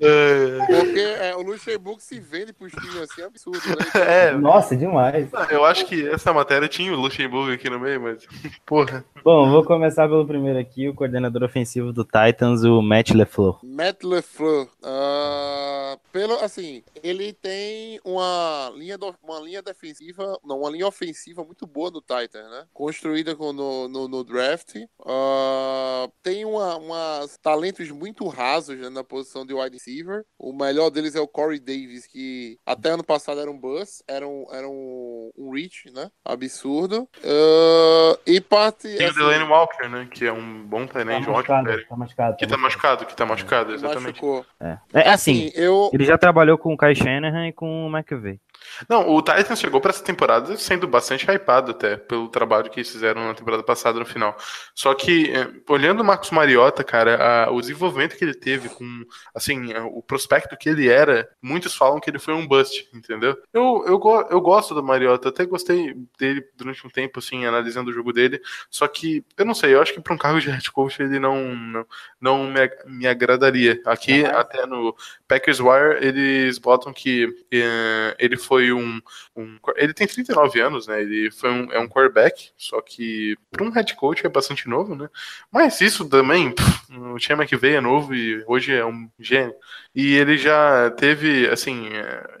[0.00, 3.76] É, Porque é, o Luxemburgo se vende pros times assim, é absurdo, né?
[4.28, 5.28] É, Nossa, demais.
[5.50, 8.26] eu acho que essa matéria tinha o Luxemburgo aqui no meio, mas.
[8.64, 9.04] Porra.
[9.24, 13.58] Bom, vou começar pelo primeiro aqui, o coordenador ofensivo do Titans, o Matt LeFleur.
[13.62, 20.70] Matt LeFleur, ah, pelo, assim, ele tem uma linha, do- uma linha defensiva, não, uma
[20.70, 22.64] linha ofensiva muito boa no Titan, né?
[22.72, 24.74] Construída com- no, no, no draft.
[25.04, 30.24] Ah, tem uma, umas talentos muito rasos né, na posição de wide receiver.
[30.38, 34.26] O melhor deles é o Corey Davis, que até ano passado era um bust, era
[34.26, 36.10] um, era um, um reach, né?
[36.24, 37.08] Absurdo.
[37.24, 38.82] Ah, e parte.
[38.96, 40.06] Tem o assim, Delaney Walker, né?
[40.10, 41.84] Que é um bom Tá tenente, um ótimo machucado, série.
[41.86, 42.36] tá machucado.
[42.36, 44.06] Que tá machucado, que tá machucado, exatamente.
[44.22, 44.46] machucou.
[44.60, 45.90] É, é assim, eu.
[45.92, 48.38] ele já trabalhou com o Kai Shanahan e com o McVay.
[48.88, 52.90] Não, o Titans chegou pra essa temporada sendo bastante hypado até, pelo trabalho que eles
[52.90, 54.36] fizeram na temporada passada no final.
[54.74, 59.04] Só que, eh, olhando o Marcos Mariota, cara, a- o desenvolvimento que ele teve com,
[59.34, 63.36] assim, a- o prospecto que ele era, muitos falam que ele foi um bust, entendeu?
[63.52, 67.92] Eu, eu, eu gosto do Mariota, até gostei dele durante um tempo, assim, analisando o
[67.94, 70.70] jogo dele, só que, eu não sei, eu acho que pra um cargo de head
[70.72, 71.86] coach ele não, não,
[72.20, 73.80] não me, me agradaria.
[73.86, 74.94] Aqui, até no
[75.28, 79.00] Packers Wire, eles botam que eh, ele foi um,
[79.36, 81.00] um- Ele tem 39 anos, né?
[81.00, 84.94] Ele foi um, é um quarterback, só que para um head coach é bastante novo,
[84.94, 85.08] né?
[85.50, 86.82] Mas isso também, pff,
[87.14, 89.54] o Sean McVay é novo e hoje é um gênio.
[89.94, 91.86] E ele já teve, assim,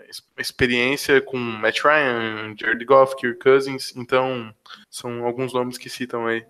[0.06, 4.52] ex- experiência com Matt Ryan, Jared Goff, Kirk Cousins, então
[4.90, 6.44] são alguns nomes que citam aí.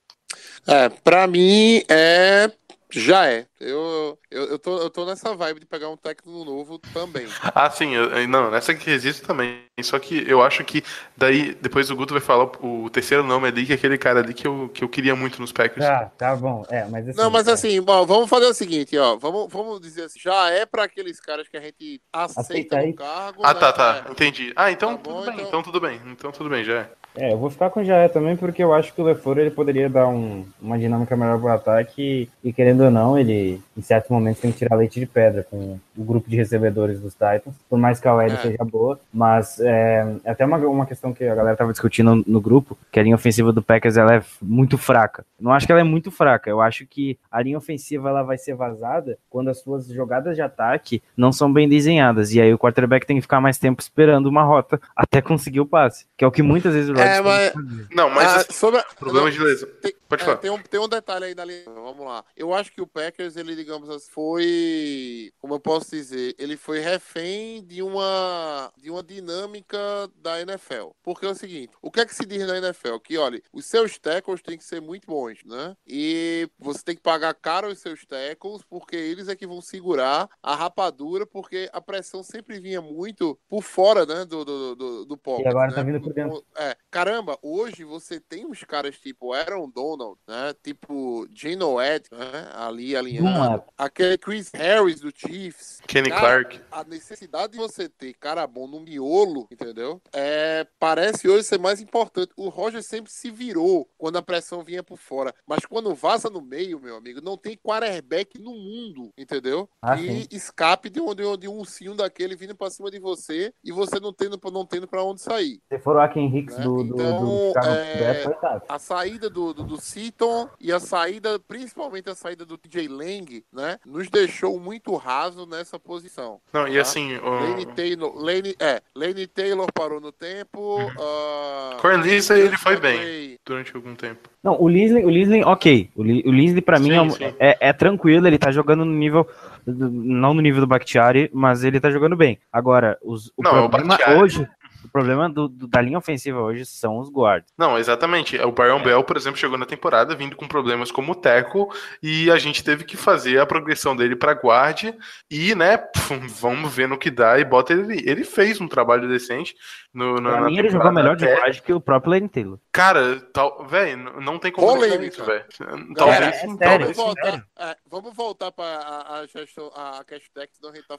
[0.67, 2.51] É, pra mim é.
[3.01, 3.47] Já é.
[3.61, 7.27] Eu, eu, eu, tô, eu tô nessa vibe de pegar um técnico novo também.
[7.55, 9.63] Ah, sim, eu- não, nessa que existe também.
[9.83, 10.83] Só que eu acho que
[11.17, 14.21] daí, depois o Guto vai falar o, o terceiro nome ali, que é aquele cara
[14.21, 15.85] ali que eu, que eu queria muito nos Packers.
[15.85, 16.65] Tá, tá bom.
[16.71, 17.19] É, mas assim.
[17.19, 19.17] Não, mas é, assim, bom, vamos fazer o seguinte, ó.
[19.17, 23.43] Vamos, vamos dizer assim, já é pra aqueles caras que a gente aceita no cargo.
[23.45, 23.61] Ah, né?
[23.61, 24.05] tá, tá.
[24.09, 24.11] É.
[24.13, 24.53] Entendi.
[24.55, 26.01] Ah, então Tá bom, tudo bem, então- então tudo bem.
[26.07, 26.91] Então tudo bem, já é.
[27.17, 29.51] É, eu vou ficar com o Jaé também, porque eu acho que o LeFleur ele
[29.51, 34.11] poderia dar um- uma dinâmica melhor pro ataque e, querendo ou não, ele, em certos
[34.11, 37.79] momentos, tem que tirar leite de pedra com o grupo de recebedores dos Titans, por
[37.79, 38.37] mais que a OL É.
[38.37, 42.41] seja boa, mas é, é até uma, uma questão que a galera tava discutindo no
[42.41, 45.23] grupo, que a linha ofensiva do Packers ela é muito fraca.
[45.39, 48.39] Não acho que ela é muito fraca, eu acho que a linha ofensiva ela vai
[48.39, 52.59] ser vazada quando as suas jogadas de ataque não são bem desenhadas, e aí o
[52.59, 56.27] quarterback tem que ficar mais tempo esperando uma rota até conseguir o passe, que é
[56.27, 57.53] o que muitas vezes o É, mas-.
[57.91, 59.69] Não, mas Ah, assim, sobre a- problema de lesão.
[59.81, 60.37] tem- Pode é, falar.
[60.39, 61.65] tem, um, tem um detalhe aí da linha.
[61.67, 62.25] Vamos lá.
[62.37, 65.33] Eu acho que o Packers, ele, digamos assim, foi.
[65.41, 66.35] Como eu posso dizer?
[66.39, 69.79] Ele foi refém de uma, de uma dinâmica
[70.17, 70.91] da NFL.
[71.03, 72.99] Porque é o seguinte: o que é que se diz na NFL?
[72.99, 75.75] Que, olha, os seus tackles têm que ser muito bons, né?
[75.87, 80.29] E você tem que pagar caro os seus tackles, porque eles é que vão segurar
[80.43, 84.25] a rapadura, porque a pressão sempre vinha muito por fora, né?
[84.25, 85.75] Do, do, do, do pocket, E agora né?
[85.77, 86.45] tá vindo por dentro.
[86.57, 90.55] É, caramba, hoje você tem uns caras tipo Aaron Donald, né?
[90.63, 92.51] Tipo Geno Ed, né?
[92.55, 93.29] Ali alinhando.
[93.29, 95.81] Uma- Aquele Chris Harris do Chiefs.
[95.89, 96.61] Kenny Cara, Clark.
[96.71, 100.01] A necessidade de você ter cara bom no miolo, entendeu?
[100.13, 102.31] É, parece hoje ser mais importante.
[102.37, 105.35] O Roger sempre se virou quando a pressão vinha por fora.
[105.47, 109.67] Mas quando vaza no meio, meu amigo, não tem quarterback no mundo, entendeu?
[109.81, 110.27] Ah, que sim.
[110.31, 113.73] escape de um, de, um, de um ursinho daquele vindo pra cima de você e
[113.73, 115.59] você não tendo, não tendo pra onde sair.
[115.73, 116.65] Se for o Aken Hicks Né?
[116.65, 118.63] do, do, Então, do Chicago é, Bears, coitado.
[118.69, 123.45] A saída do, do, do Seaton e a saída, principalmente a saída do TJ Lang,
[123.53, 123.79] né?
[123.87, 126.41] Nos deixou muito raso nessa posição.
[126.53, 126.81] Não, e tá?
[126.83, 127.31] assim, o...
[127.31, 130.79] Lane Taylor, Lane, é, Lane Taylor parou no tempo.
[130.83, 134.29] Uh, Cornelisa, ele foi bem McVay- durante algum tempo.
[134.43, 135.91] Não, o Lisley, o Lisley, ok.
[135.95, 137.35] O, Li, o Lisley, pra mim, Sim, é, um- sim.
[137.39, 139.27] é, é tranquilo, ele tá jogando no nível.
[139.65, 142.39] Não no nível do Bakhtiari, mas ele tá jogando bem.
[142.53, 144.21] Agora, os, o Não, é o problema Bakhtiari.
[144.21, 144.49] hoje.
[144.85, 147.53] O problema do- do- da linha ofensiva hoje são os guards.
[147.57, 148.37] Não, exatamente.
[148.41, 151.67] O Byron Bell, por exemplo, chegou na temporada vindo com problemas como o tackle
[152.03, 154.95] e a gente teve que fazer a progressão dele para guarde
[155.31, 158.03] e, né, pum, vamos ver no que dá e bota ele.
[158.09, 159.55] Ele fez um trabalho decente
[159.95, 161.37] no, no, Pra na mim, ele jogou melhor de até.
[161.41, 162.59] guard que o próprio Lane Taylor.
[162.73, 164.99] Cara, tal, velho, não tem como Polêmica.
[164.99, 165.95] dizer isso, velho.
[165.95, 166.97] Talvez, é sério, talvez.
[166.97, 170.99] Vamos voltar, é, vamos voltar para a, a, a hashtag, senão a gente tá.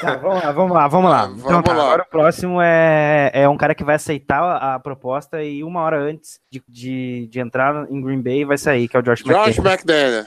[0.00, 1.22] Tá, vamos lá, vamos lá, vamos lá.
[1.26, 1.82] Vamos Então tá, lá.
[1.84, 3.01] agora o próximo é,
[3.32, 7.40] é um cara que vai aceitar a proposta e uma hora antes de, de, de
[7.40, 10.26] entrar em Green Bay vai sair, que é o Josh, Josh McDaniels.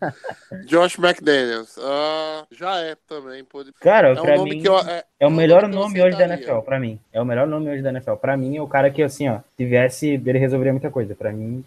[0.66, 1.78] Josh McDaniels.
[1.78, 3.44] Ah, já é também.
[3.44, 3.72] Pode...
[3.74, 6.24] Cara, É um nome mim, que eu, é, é o um melhor nome hoje da.
[6.24, 6.98] NFL, pra mim.
[7.12, 8.14] É o melhor nome hoje da NFL.
[8.14, 11.14] Pra mim, é o cara que, assim, ó, se viesse, ele resolveria muita coisa.
[11.14, 11.64] Pra mim,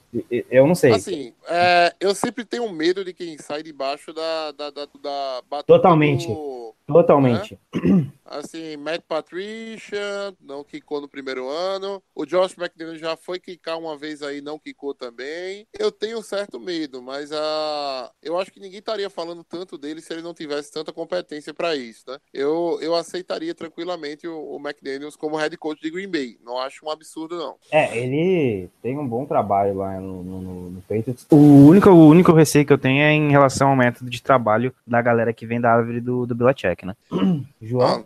[0.49, 0.93] eu não sei.
[0.93, 6.27] Assim, é, eu sempre tenho medo de quem sai debaixo da, da, da, da Totalmente.
[6.27, 7.59] do- Totalmente.
[8.25, 12.01] Assim, Matt Patricia não quicou no primeiro ano.
[12.15, 15.67] O Josh McDaniels já foi quicar uma vez aí, não quicou também.
[15.77, 18.11] Eu tenho certo medo, mas a...
[18.23, 21.75] eu acho que ninguém estaria falando tanto dele se ele não tivesse tanta competência para
[21.75, 22.17] isso, né?
[22.33, 26.37] Eu, eu aceitaria tranquilamente o, o McDaniels como head coach de Green Bay.
[26.43, 27.55] Não acho um absurdo, não.
[27.71, 31.27] É, ele tem um bom trabalho lá no, no, no Patriots.
[31.29, 34.73] O único, o único receio que eu tenho é em relação ao método de trabalho
[34.87, 36.95] da galera que vem da árvore do, do Belichick, né?
[37.61, 38.05] João?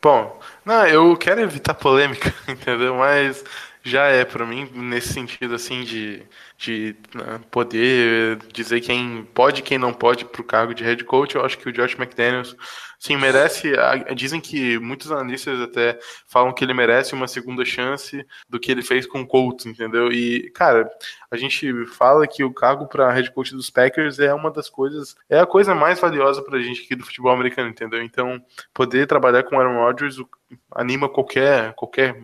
[0.00, 2.96] Bom, não, eu quero evitar polêmica, entendeu?
[2.96, 3.44] Mas
[3.82, 6.22] já é pra mim nesse sentido assim de,
[6.60, 11.34] de né, poder dizer quem pode e quem não pode pro cargo de head coach.
[11.34, 12.54] Eu acho que o Josh McDaniels
[12.98, 13.72] sim merece.
[13.78, 18.70] a- Dizem que muitos analistas até falam que ele merece uma segunda chance do que
[18.70, 20.12] ele fez com o Colts, entendeu?
[20.12, 20.90] E cara,
[21.30, 25.16] a gente fala que o cargo para head coach dos Packers é uma das coisas,
[25.30, 28.02] é a coisa mais valiosa pra gente aqui do futebol americano, entendeu?
[28.02, 28.38] Então,
[28.74, 30.28] poder trabalhar com o Aaron Rodgers o-
[30.74, 32.20] anima qualquer qualquer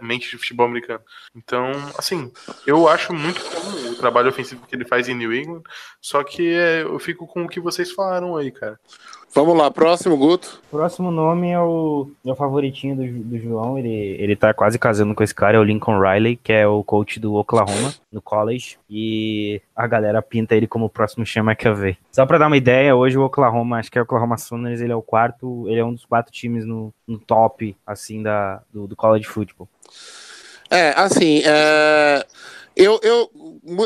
[0.00, 1.00] mente de futebol americano.
[1.34, 2.30] Então, assim,
[2.66, 5.62] eu acho muito bom o trabalho ofensivo que ele faz em New England,
[6.00, 8.78] só que é, eu fico com o que vocês falaram aí, cara.
[9.32, 10.60] Vamos lá, próximo, Guto.
[10.72, 13.78] Próximo nome é o, é o favoritinho do, do João.
[13.78, 16.82] Ele, ele tá quase casando com esse cara, é o Lincoln Riley, que é o
[16.82, 18.76] coach do Oklahoma, no college.
[18.90, 21.96] E a galera pinta ele como o próximo Sean McAvey.
[22.10, 24.92] Só pra dar uma ideia, hoje o Oklahoma, acho que é o Oklahoma Sooners, ele
[24.92, 28.88] é o quarto, ele é um dos quatro times no, no top, assim, da, do,
[28.88, 29.68] do college football.
[30.68, 32.26] É, assim, é,
[32.76, 33.30] eu, eu,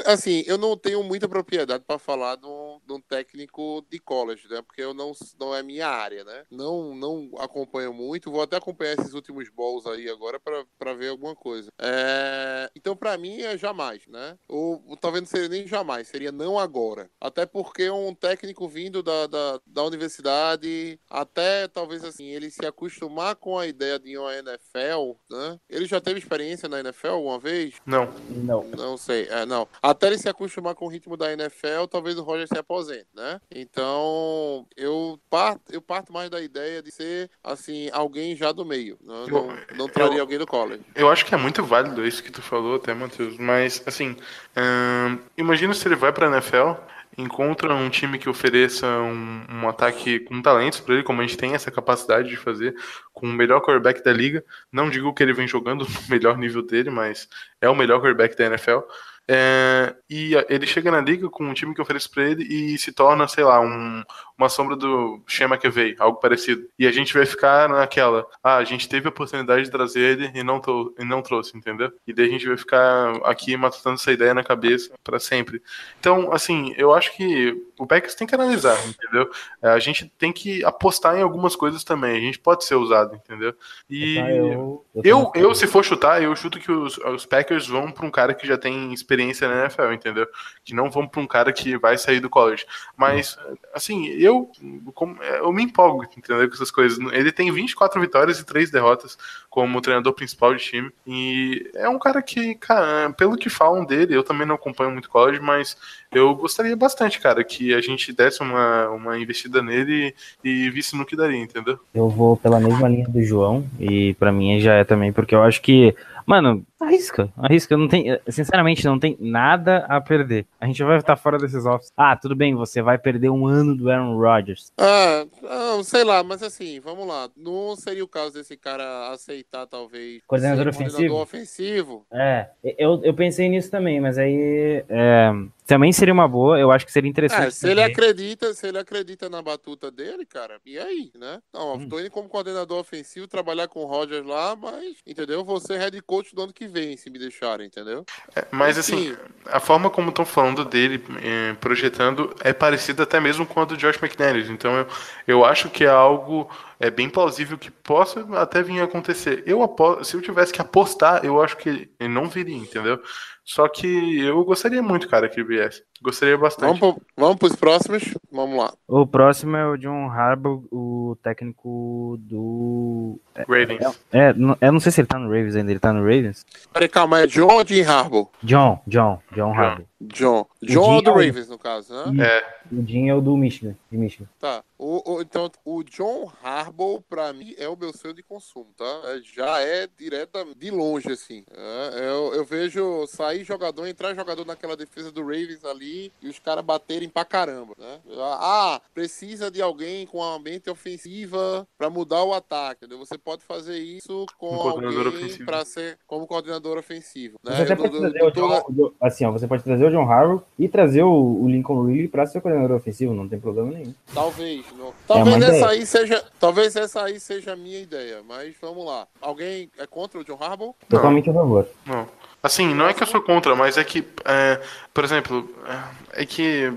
[0.07, 2.51] assim, eu não tenho muita propriedade para falar de um,
[2.93, 4.63] um técnico de college, né?
[4.63, 6.45] Porque eu não, não é minha área, né?
[6.51, 8.31] Não, não acompanho muito.
[8.31, 11.71] Vou até acompanhar esses últimos balls aí agora para ver alguma coisa.
[11.79, 14.37] É, então, para mim, é jamais, né?
[14.49, 17.11] Ou ou talvez não seria nem jamais, seria não agora.
[17.21, 23.37] Até porque um técnico vindo da, da, da universidade, até talvez assim, ele se acostumar
[23.37, 25.59] com a ideia de uma NFL, né?
[25.69, 27.75] Ele já teve experiência na NFL alguma vez?
[27.87, 28.13] Não.
[28.29, 28.65] Não.
[28.65, 29.69] Não sei, é, não.
[29.83, 33.41] Até ele se acostumar com o ritmo da NFL, talvez o Roger se aposente, né?
[33.51, 38.99] Então, eu parto, eu parto mais da ideia de ser, assim, alguém já do meio.
[39.03, 40.83] Não, não, não traria alguém do college.
[40.95, 44.17] Eu acho que é muito válido isso que tu falou até, Matheus, mas assim,
[44.57, 46.73] ahn, imagina se ele vai pra NFL,
[47.17, 51.37] encontra um time que ofereça um, um ataque com talentos pra ele, como a gente
[51.37, 52.75] tem essa capacidade de fazer,
[53.13, 54.45] com o melhor quarterback da liga.
[54.73, 57.29] Não digo que ele vem jogando no melhor nível dele, mas
[57.61, 58.81] é o melhor quarterback da NFL.
[59.29, 62.93] É, e ele chega na liga com um time que oferece pra ele e se
[62.93, 64.03] torna, sei lá, um-
[64.37, 66.69] uma sombra do Shema McAvey, algo parecido.
[66.79, 70.31] E a gente vai ficar naquela, ah, a gente teve a oportunidade de trazer ele
[70.35, 71.93] e não, trou- e não trouxe, entendeu?
[72.07, 75.63] E daí a gente vai ficar aqui matutando essa ideia na cabeça pra sempre.
[76.01, 79.31] Então, assim, eu acho que o Packers tem que analisar, entendeu?
[79.63, 82.17] É, A gente tem que apostar em algumas coisas também.
[82.17, 83.55] A gente pode ser usado, entendeu?
[83.89, 87.67] E Tá, eu, eu, eu, eu, se for chutar, eu chuto que os, os Packers
[87.67, 90.27] vão pra um cara que já tem experiência na NFL, entendeu?
[90.65, 92.65] Que não vão pra um cara que vai sair do college.
[92.97, 93.37] Mas,
[93.73, 94.51] assim, eu,
[94.95, 96.49] como- eu me empolgo, entendeu?
[96.49, 96.99] Com essas coisas.
[97.13, 99.17] Ele tem 24 vitórias e 3 derrotas
[99.51, 100.91] como treinador principal de time.
[101.07, 105.09] E é um cara que, cara, pelo que falam dele, eu também não acompanho muito
[105.09, 105.77] college, mas
[106.13, 111.05] eu gostaria bastante, cara, que a gente desse uma, uma investida nele e visse no
[111.07, 111.79] que daria, entendeu?
[111.95, 115.43] Eu vou pela mesma linha do João, e pra mim já é também, porque eu
[115.43, 115.95] acho que,
[116.27, 120.47] mano, arrisca, arrisca, não tem, sinceramente, não tem nada a perder.
[120.61, 121.93] A gente vai estar fora desses offs.
[121.97, 124.73] Ah, tudo bem, você vai perder um ano do Aaron Rodgers.
[124.79, 127.29] Ah, não, sei lá, mas assim, vamos lá.
[127.37, 131.15] Não seria o caso desse cara aceitar, talvez, Coordenador ofensivo?
[131.15, 132.07] ofensivo?
[132.13, 135.33] É, eu, eu pensei nisso também, mas aí é,
[135.67, 137.47] também seria uma boa, eu acho que seria interessante.
[137.47, 141.41] É, se ele acredita, se ele acredita na batuta dele, cara, e aí, né?
[141.53, 141.89] Não, Hum.
[141.89, 145.43] tô indo como coordenador ofensivo, trabalhar com o Rogers lá, mas, entendeu?
[145.45, 148.05] Vou ser head coach do ano que vem, se me deixarem, entendeu?
[148.37, 153.47] É, Mas assim, a forma como estão falando dele, eh, projetando, é parecida até mesmo
[153.47, 154.51] com a do Josh McDaniels.
[154.51, 154.87] Então eu,
[155.27, 156.49] eu acho que é algo
[156.87, 159.43] é bem plausível que possa até vir a acontecer.
[159.47, 159.63] Eu
[160.03, 163.01] se eu tivesse que apostar, eu acho que ele não viria, entendeu?
[163.43, 165.83] Só que eu gostaria muito, cara, que ele viesse.
[166.03, 166.81] Gostaria bastante.
[166.81, 168.03] Vamos, pro, vamos pros próximos?
[168.33, 168.73] Vamos lá.
[168.89, 173.21] O próximo é o John Harbaugh, o técnico do.
[173.49, 174.01] Ravens.
[174.13, 176.45] É, não- eu não sei se ele tá no Ravens ainda, ele tá no Ravens?
[176.73, 178.29] Peraí, calma, é John ou Jim Harbaugh?
[178.43, 179.87] John, John, John Harbaugh.
[180.13, 180.47] John.
[180.63, 182.27] John do é o- Ravens, no caso, né?
[182.27, 184.29] É, O Jim é o do Michigan, de Michigan.
[184.39, 184.63] Tá.
[184.79, 188.85] O, o- então, o John Harbaugh, pra mim, é o meu sonho de consumo, tá?
[189.05, 191.45] É, já é direta de longe, assim.
[191.53, 196.39] É, eu, eu vejo sair jogador, entrar jogador naquela defesa do Ravens ali e os
[196.39, 198.01] caras baterem pra caramba, né?
[198.19, 202.85] Ah, precisa de alguém com uma mente ofensiva para mudar o ataque.
[202.85, 202.99] Entendeu?
[202.99, 205.45] Você pode fazer isso com Um coordenador alguém ofensivo.
[205.47, 207.39] para ser como coordenador ofensivo.
[207.45, 207.57] Né?
[207.65, 209.91] Você Eu pode dou- trazer o toda- John, John- assim, ó, você pode trazer o
[209.95, 213.71] John Harbaugh e trazer o, o Lincoln Riley para ser coordenador ofensivo, não tem problema
[213.71, 213.95] nenhum.
[214.13, 214.65] Talvez.
[214.79, 214.89] Não.
[214.89, 215.69] É Talvez essa ideia.
[215.69, 216.25] aí seja.
[216.39, 218.23] Talvez essa aí seja a minha ideia.
[218.27, 219.07] Mas vamos lá.
[219.21, 220.75] Alguém é contra o John Harbaugh?
[220.89, 221.67] Totalmente a favor.
[221.87, 222.07] Não.
[222.43, 224.61] Assim, não é que eu sou contra, mas é que, é,
[224.93, 226.73] por exemplo, é é que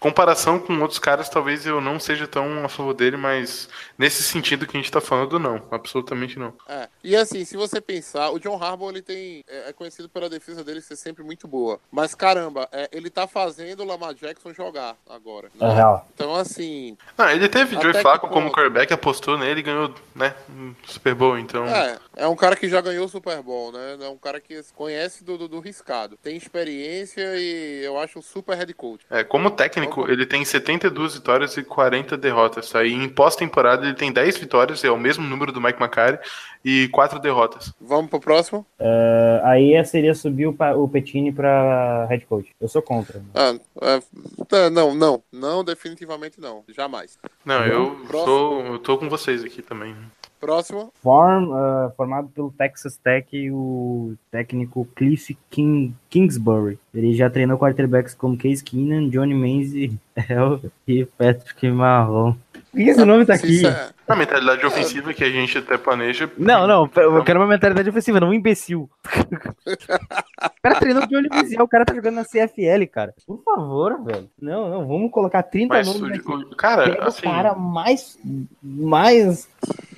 [0.00, 4.66] comparação com outros caras, talvez eu não seja tão a favor dele, mas nesse sentido
[4.66, 6.54] que a gente tá falando, não, absolutamente não.
[6.68, 6.88] É.
[7.02, 10.64] E assim, se você pensar, o John Harbaugh ele tem é é conhecido pela defesa
[10.64, 11.78] dele ser sempre muito boa.
[11.90, 15.50] Mas caramba, é, ele tá fazendo o Lamar Jackson jogar agora.
[15.54, 15.70] né?
[15.70, 16.08] É real.
[16.14, 20.74] Então assim, Não, ele teve Joe Flacco como quarterback, apostou nele e ganhou, né, um
[20.86, 21.66] Super Bowl, então...
[21.66, 23.96] é, é um cara que já ganhou o Super Bowl, né?
[24.00, 26.16] É um cara que conhece do, do, do riscado.
[26.16, 29.06] Tem experiência e eu acho um super head coach.
[29.08, 32.74] É, como técnico, ele tem 72 vitórias e 40 derrotas.
[32.74, 36.18] Aí em pós-temporada ele tem 10 vitórias, é o mesmo número do Mike McCarthy,
[36.64, 37.72] e 4 derrotas.
[37.80, 38.66] Vamos pro próximo?
[38.80, 42.50] Uh, aí seria subir o, o Petini para head coach.
[42.60, 43.22] Eu sou contra.
[43.34, 44.02] Ah, é,
[44.48, 46.64] tá, não, não, não, definitivamente não.
[46.68, 47.18] Jamais.
[47.44, 48.24] Não, eu Próximo.
[48.24, 49.96] tô, eu tô com vocês aqui também.
[50.40, 50.92] Próximo.
[51.02, 56.78] Form, uh, formado pelo Texas Tech e o técnico Cliff King, Kingsbury.
[56.94, 59.98] Ele já treinou quarterbacks como Case Keenan, Johnny Manziel
[60.86, 62.36] e Patrick Marron.
[62.70, 63.48] Por que esse nome tá aqui?
[63.58, 66.30] Sincer- A mentalidade ofensiva que a gente até planeja.
[66.38, 68.88] Não, não, eu quero uma mentalidade ofensiva, não um imbecil.
[69.66, 73.14] o cara treinou de Johnny Manziel, o cara tá jogando na CFL, cara.
[73.26, 74.28] Por favor, velho.
[74.40, 76.30] Não, não, vamos colocar 30 Mas, nomes aqui.
[76.30, 77.26] o, o- cara, Pega assim.
[77.26, 78.18] o cara mais.
[78.62, 79.48] mais.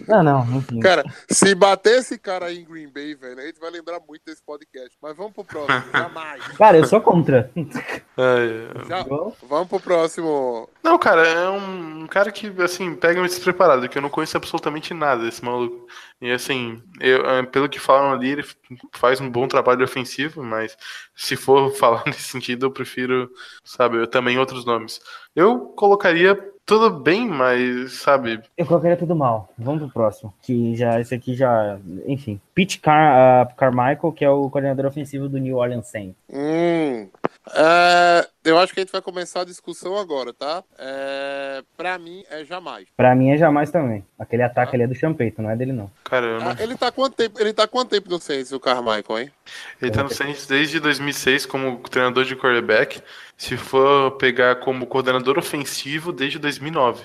[0.08, 0.80] Não, não, enfim.
[0.80, 4.22] Cara, se bater esse cara aí em Green Bay, velho, a gente vai lembrar muito
[4.24, 4.96] desse podcast.
[5.02, 5.82] Mas vamos pro próximo.
[5.92, 6.44] Jamais.
[6.56, 7.50] Cara, eu sou contra.
[7.56, 9.04] é, Já-
[9.48, 10.68] vamos pro próximo.
[10.82, 14.94] Não, cara, é um, um cara que, assim, pega-me despreparado, que eu não conheço absolutamente
[14.94, 15.86] nada desse maluco.
[16.20, 18.44] E, assim, eu, é, pelo que falam ali, ele
[18.92, 20.76] faz um bom trabalho ofensivo, mas
[21.14, 23.30] se for falar nesse sentido, eu prefiro,
[23.64, 25.00] sabe, eu também outros nomes.
[25.34, 26.36] Eu colocaria
[26.70, 29.48] tudo bem, mas, sabe, Eu colocaria tudo mal.
[29.58, 30.32] Vamos pro próximo.
[30.40, 31.76] Que já, esse aqui já.
[32.06, 32.40] Enfim.
[32.54, 36.14] Pete Car, ah, Carmichael, que é o coordenador ofensivo do New Orleans Saints.
[36.32, 37.08] Hum.
[37.54, 40.62] É, eu acho que a gente vai começar a discussão agora, tá?
[40.78, 42.86] É, pra mim, é jamais.
[42.96, 44.04] Pra mim é jamais também.
[44.18, 45.90] Aquele ataque ali é do Champeito, não é dele, não.
[46.04, 46.56] caramba.
[46.58, 47.40] Ah, ele tá quanto tempo?
[47.40, 49.32] Ele tá quanto tempo no Saints, o Carmichael, hein?
[49.80, 53.02] Ele tá no Saints desde 2006 como treinador de quarterback.
[53.36, 57.02] Se for pegar como coordenador ofensivo, desde 2009.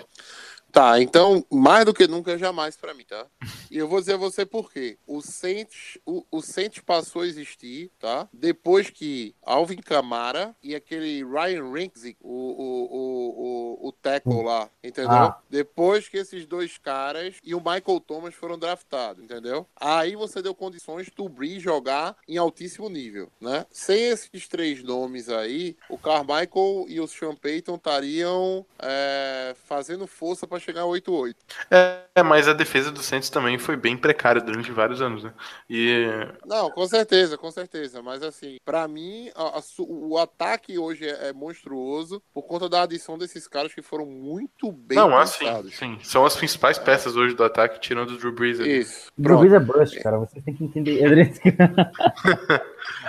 [0.75, 3.25] Tá, então, mais do que nunca, jamais pra mim, tá?
[3.71, 4.97] E eu vou dizer a você por quê.
[5.07, 8.29] O Saints, o, o Saints passou a existir, tá?
[8.31, 14.69] Depois que Alvin Kamara e aquele Ryan Rinksy, o, o, o, o, o tackle lá,
[14.83, 15.11] entendeu?
[15.11, 15.41] Ah.
[15.49, 19.67] Depois que esses dois caras e o Michael Thomas foram draftados, entendeu?
[19.75, 23.65] Aí você deu condições do Bree jogar em altíssimo nível, né?
[23.71, 30.47] Sem esses três nomes aí, o Carmichael e o Sean Payton estariam é, fazendo força
[30.47, 31.35] pra chegar a 8-8.
[31.71, 35.33] É, mas a defesa do Saints também foi bem precária durante vários anos, né?
[35.69, 36.05] E
[36.45, 38.01] Não, com certeza, com certeza.
[38.01, 42.83] Mas assim, pra mim, a- a o ataque hoje é, é monstruoso por conta da
[42.83, 47.35] adição desses caras que foram muito bem não, assim, sim, são as principais peças hoje
[47.35, 48.59] do ataque, tirando o Drew Brees.
[48.59, 48.79] ali.
[48.79, 49.11] Isso.
[49.17, 49.49] Drew Pronto.
[49.49, 50.17] Brees é Brust, cara.
[50.17, 51.01] Vocês têm que entender.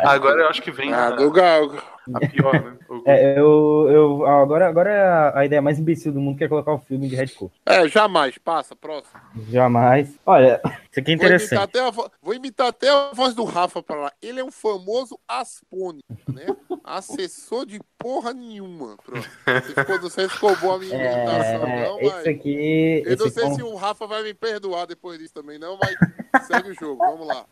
[0.03, 1.96] Agora eu acho que vem Ah, a, do Gal.
[2.15, 2.77] A pior, né?
[2.89, 6.49] O- É, eu, eu, agora, agora é a, ideia mais imbecil do mundo que é
[6.49, 7.53] colocar o filme de head coach.
[7.65, 8.37] É, jamais.
[8.39, 9.21] Passa, próximo.
[9.49, 10.19] Jamais.
[10.27, 11.63] Olha, isso aqui é Vou imitar, interessante.
[11.63, 14.13] até a vo- vou imitar até a voz do Rafa pra lá.
[14.21, 16.01] Ele é um famoso Aspone,
[16.33, 16.47] né?
[16.83, 18.97] Assessor de porra nenhuma.
[19.05, 19.29] Pronto.
[19.67, 20.27] Se ficou, não sei
[20.61, 22.27] boa a minha imitação, É, não, esse mas.
[22.27, 23.03] aqui.
[23.07, 25.79] Eu não Esse, sei com- se o Rafa vai me perdoar depois disso também, não,
[25.81, 25.95] mas
[26.41, 26.97] segue o jogo.
[26.99, 27.45] Vamos lá.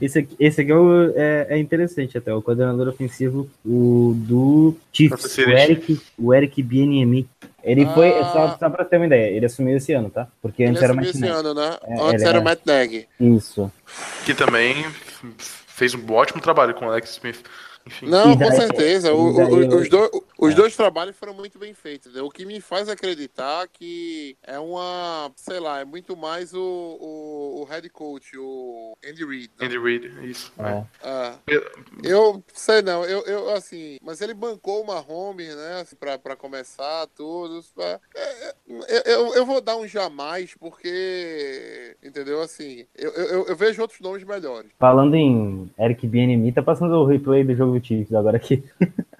[0.00, 2.32] esse aqui, esse aqui é, o- é- é interessante até.
[2.34, 5.50] O coordenador ofensivo o, do Chiefs, o.
[5.50, 7.28] Eric, o Eric Bieniemy.
[7.62, 8.24] Ele foi, Ah.
[8.32, 10.28] só, só pra ter uma ideia, ele assumiu esse ano, tá?
[10.40, 11.76] Porque Ele antes era o assumiu Matt ano, né?
[11.84, 13.08] É, Antes era o Matt Nagy.
[13.20, 13.72] Isso.
[14.24, 14.84] Que também
[15.66, 17.42] fez um ótimo trabalho com o Alex Smith.
[17.86, 18.06] Enfim.
[18.08, 19.12] Não, daí- com certeza.
[19.14, 22.06] O- daí o- os, dois, os dois trabalhos foram muito bem feitos.
[22.08, 22.26] entendeu?
[22.26, 27.60] O que me faz acreditar que é uma, sei lá, é muito mais o, o,
[27.60, 29.50] o head coach, o Andy Reid.
[29.58, 29.66] né?
[29.66, 30.52] Andy Reid, isso.
[30.58, 30.84] É.
[31.02, 31.38] Ah,
[32.02, 36.36] eu sei não, eu, eu assim, mas ele bancou o Mahomes, né, assim, pra, pra
[36.36, 37.62] começar tudo.
[37.74, 38.54] pra- é, é,
[39.14, 44.00] eu, eu, eu vou dar um jamais, porque, entendeu, assim, eu, eu, eu vejo outros
[44.00, 44.70] nomes melhores.
[44.78, 48.62] Falando em Eric Bieniemy, tá passando o replay do jogo do Chiefs agora aqui.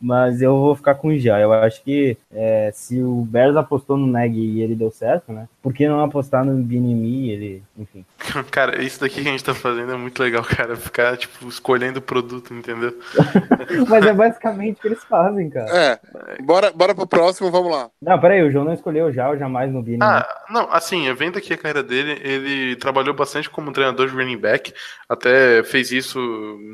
[0.00, 1.40] Mas eu vou ficar com o já.
[1.40, 5.48] Eu acho que é, se o Bears apostou no Neg e ele deu certo, né?
[5.62, 7.30] Por que não apostar no Binimi?
[7.30, 8.04] Ele, enfim.
[8.50, 10.76] Cara, isso daqui que a gente tá fazendo é muito legal, cara.
[10.76, 12.96] Ficar, tipo, escolhendo o produto, entendeu?
[13.88, 15.70] Mas é basicamente o que eles fazem, cara.
[15.70, 17.90] É, bora, bora pro próximo, vamos lá.
[18.00, 20.02] Não, peraí, o João não escolheu já ou jamais no Binimi.
[20.02, 24.38] Ah, não, assim, vendo aqui a carreira dele, ele trabalhou bastante como treinador de running
[24.38, 24.72] back,
[25.08, 26.18] até fez isso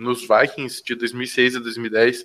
[0.00, 2.24] nos Vikings de 2006 a 2010,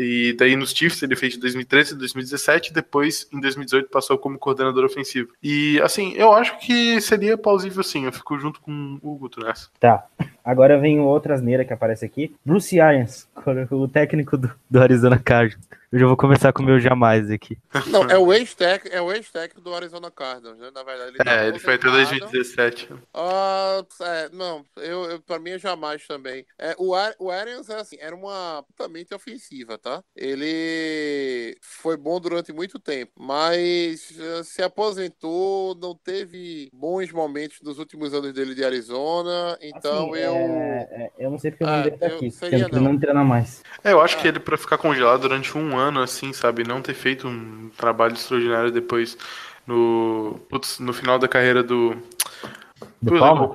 [0.00, 4.16] e daí nos Chiefs ele fez de 2013 a 2017, e depois em 2018 passou
[4.16, 5.32] como coordenador ofensivo.
[5.42, 9.68] E assim, eu acho que seria plausível sim, eu fico junto com o Guto nessa.
[9.78, 10.06] Tá.
[10.44, 12.34] Agora vem outra asneira que aparece aqui.
[12.44, 13.28] Bruce Arians,
[13.70, 15.68] o técnico do, do Arizona Cardinals.
[15.92, 17.58] Eu já vou começar com o meu jamais aqui.
[17.90, 19.28] Não, é o ex-técnico é o ex
[19.60, 20.70] do Arizona Cardinals, né?
[20.72, 22.88] Na verdade, ele É, ele foi até 2017.
[23.12, 26.46] Ah, é, não, eu, eu, pra mim é jamais também.
[26.56, 29.89] É, o, Ar, o Arians é assim, era uma putamente ofensiva, tá?
[30.14, 37.78] Ele foi bom durante muito tempo, mas uh, se aposentou, não teve bons momentos nos
[37.78, 40.34] últimos anos dele de Arizona, então Assim, eu.
[40.34, 42.30] é- é- eu não sei porque eu não Ah, dele tá eu aqui.
[42.30, 42.80] seria não.
[42.82, 43.62] não treina mais.
[43.82, 46.94] É, eu acho que ele, pra ficar congelado durante um ano, assim, sabe, não ter
[46.94, 49.16] feito um trabalho extraordinário depois
[49.66, 51.96] no, putz, no final da carreira do.
[53.02, 53.48] Do Palmer?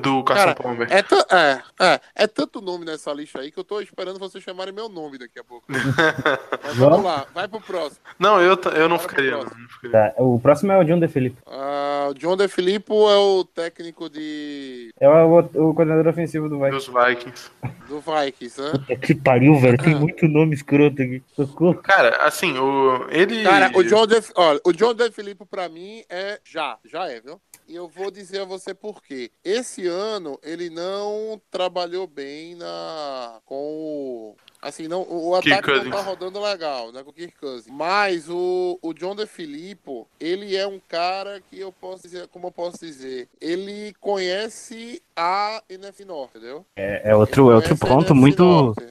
[0.00, 0.88] do Carson Cara, Palmer.
[0.90, 0.98] É,
[1.34, 4.88] é, é, é tanto nome nessa lista aí que eu tô esperando vocês chamarem meu
[4.88, 5.66] nome daqui a pouco.
[5.70, 8.00] Mas vamos lá, vai pro próximo.
[8.18, 9.38] Não, eu, eu não ficaria.
[9.38, 9.60] próximo.
[9.60, 10.10] não ficaria.
[10.10, 11.42] Tá, o próximo é o John DeFilippo.
[11.46, 16.90] Ah, o John DeFilippo é o técnico de, É o, o coordenador ofensivo do Vikings.
[16.90, 17.50] Dos Vikings.
[17.88, 18.70] do Vikings, né?
[18.72, 19.78] Puta que pariu, velho.
[19.78, 21.22] Tem muito nome escroto aqui.
[21.34, 21.76] Socorro.
[21.82, 23.44] Cara, assim, o, ele.
[23.44, 27.40] Cara, o John, De, olha, o John DeFilippo pra mim é já, já é, viu?
[27.68, 29.30] E eu vou dizer a você por quê.
[29.44, 36.00] Esse ano ele não trabalhou bem na com o assim, não, o ataque não tá
[36.00, 37.66] rodando legal, né, com o Kirk Cousins.
[37.72, 42.52] Mas o, o John DeFilippo, ele é um cara que eu posso dizer, como eu
[42.52, 46.64] posso dizer, ele conhece a NFC Norte, entendeu?
[46.76, 48.44] É, é outro, é outro ponto muito.
[48.44, 48.84] Norte,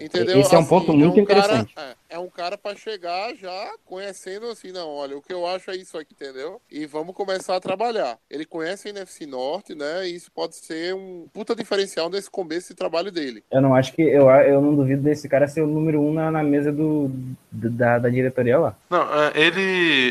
[0.00, 0.38] entendeu?
[0.40, 1.74] esse é um Assim, ponto muito um cara- interessante.
[1.76, 5.70] é, é um cara pra chegar já conhecendo assim, não, olha, o que eu acho
[5.70, 6.60] é isso aqui, entendeu?
[6.70, 8.16] E vamos começar a trabalhar.
[8.30, 10.06] Ele conhece a NFC Norte, né?
[10.08, 13.42] E isso pode ser um puta diferencial nesse começo de trabalho dele.
[13.50, 14.02] Eu não acho que.
[14.02, 17.10] Eu, eu não duvido desse cara ser o número um na, na mesa do,
[17.50, 18.74] da, da diretoria lá.
[18.90, 19.60] Não, é, ele,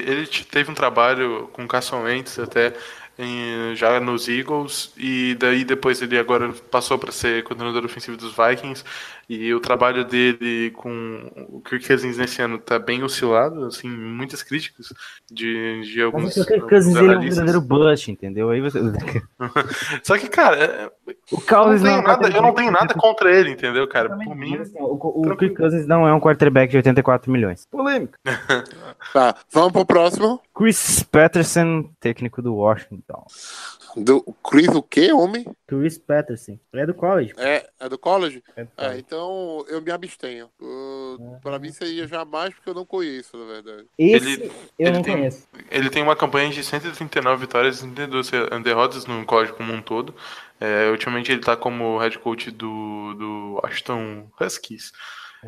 [0.08, 2.74] ele teve um trabalho com o Carson Wentz até
[3.20, 8.34] em- já nos Eagles e daí depois ele agora passou para ser coordenador ofensivo dos
[8.36, 8.84] Vikings
[9.34, 14.43] e o trabalho dele com o Kirk Cousins nesse ano tá bem oscilado, assim, muitas
[14.43, 14.93] críticas
[15.32, 18.49] de, de alguns, Mas o Kirk Cousins ele é um verdadeiro bust, entendeu?
[18.49, 18.79] Aí você.
[20.03, 20.91] Só que, cara,
[21.32, 24.09] O eu não, é nada, eu não tenho nada contra ele, entendeu, cara?
[24.09, 25.38] Por 84 mim, assim, O, o tranquilo.
[25.38, 27.65] Kirk Cousins não é um quarterback de 84 milhões.
[27.67, 28.19] Polêmica.
[29.13, 30.39] Tá, vamos pro próximo.
[30.53, 33.25] Chris Patterson, técnico do Washington.
[33.97, 35.45] Do Chris o quê, homem?
[35.67, 36.57] Chris Patterson.
[36.73, 37.33] É do college.
[37.37, 38.43] É, é do college?
[38.55, 38.99] É do É, college.
[38.99, 40.49] então eu me abstenho.
[40.61, 43.85] Uh, Pra mim seria jamais porque eu não conheço, na verdade.
[43.97, 44.45] Esse Ele-
[44.79, 45.47] eu ele não tem- conheço.
[45.69, 48.31] Ele tem uma campanha de 139 vitórias e 32
[48.63, 50.15] derrotas no college como um todo.
[50.59, 54.91] É, ultimamente ele tá como head coach do, do Washington Huskies.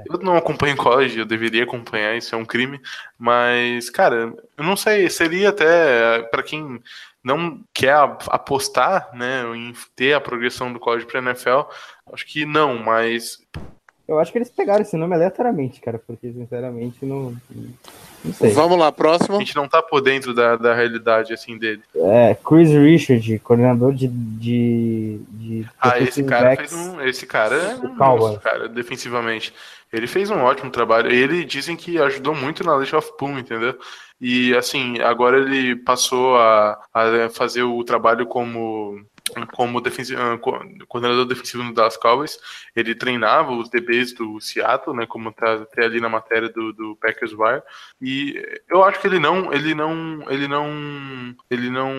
[0.10, 2.80] Eu não acompanho college, eu deveria acompanhar, isso é um crime.
[3.18, 6.80] Mas, cara, eu não sei, seria até para quem
[7.24, 11.62] não quer a- apostar né, em ter a progressão do college para NFL,
[12.12, 13.40] acho que não, mas
[14.06, 17.34] Eu acho que eles pegaram esse nome aleatoriamente, cara, porque sinceramente não.
[18.26, 18.52] Não sei.
[18.52, 19.40] Vamos lá, a próximo.
[19.40, 21.82] gente não tá por dentro da, da realidade assim dele.
[21.96, 24.08] É, Chris Richard, coordenador de.
[24.10, 26.72] de, de Ah, esse cara backs.
[26.74, 27.02] fez um.
[27.02, 29.54] Esse cara é um monstro, cara, defensivamente.
[29.94, 31.12] Ele fez um ótimo trabalho.
[31.12, 33.78] Ele dizem que ajudou muito na League of Boom, entendeu?
[34.20, 39.06] E assim, agora ele passou a, a fazer o trabalho como
[39.54, 42.38] como defensi- ah, co- coordenador defensivo no Dallas Cowboys.
[42.76, 46.98] Ele treinava os DBs do Seattle, né, como tá até ali na matéria do, do
[46.98, 47.64] Packers Wire.
[48.02, 48.36] E
[48.70, 51.94] eu acho que ele não, ele não, ele não, ele não,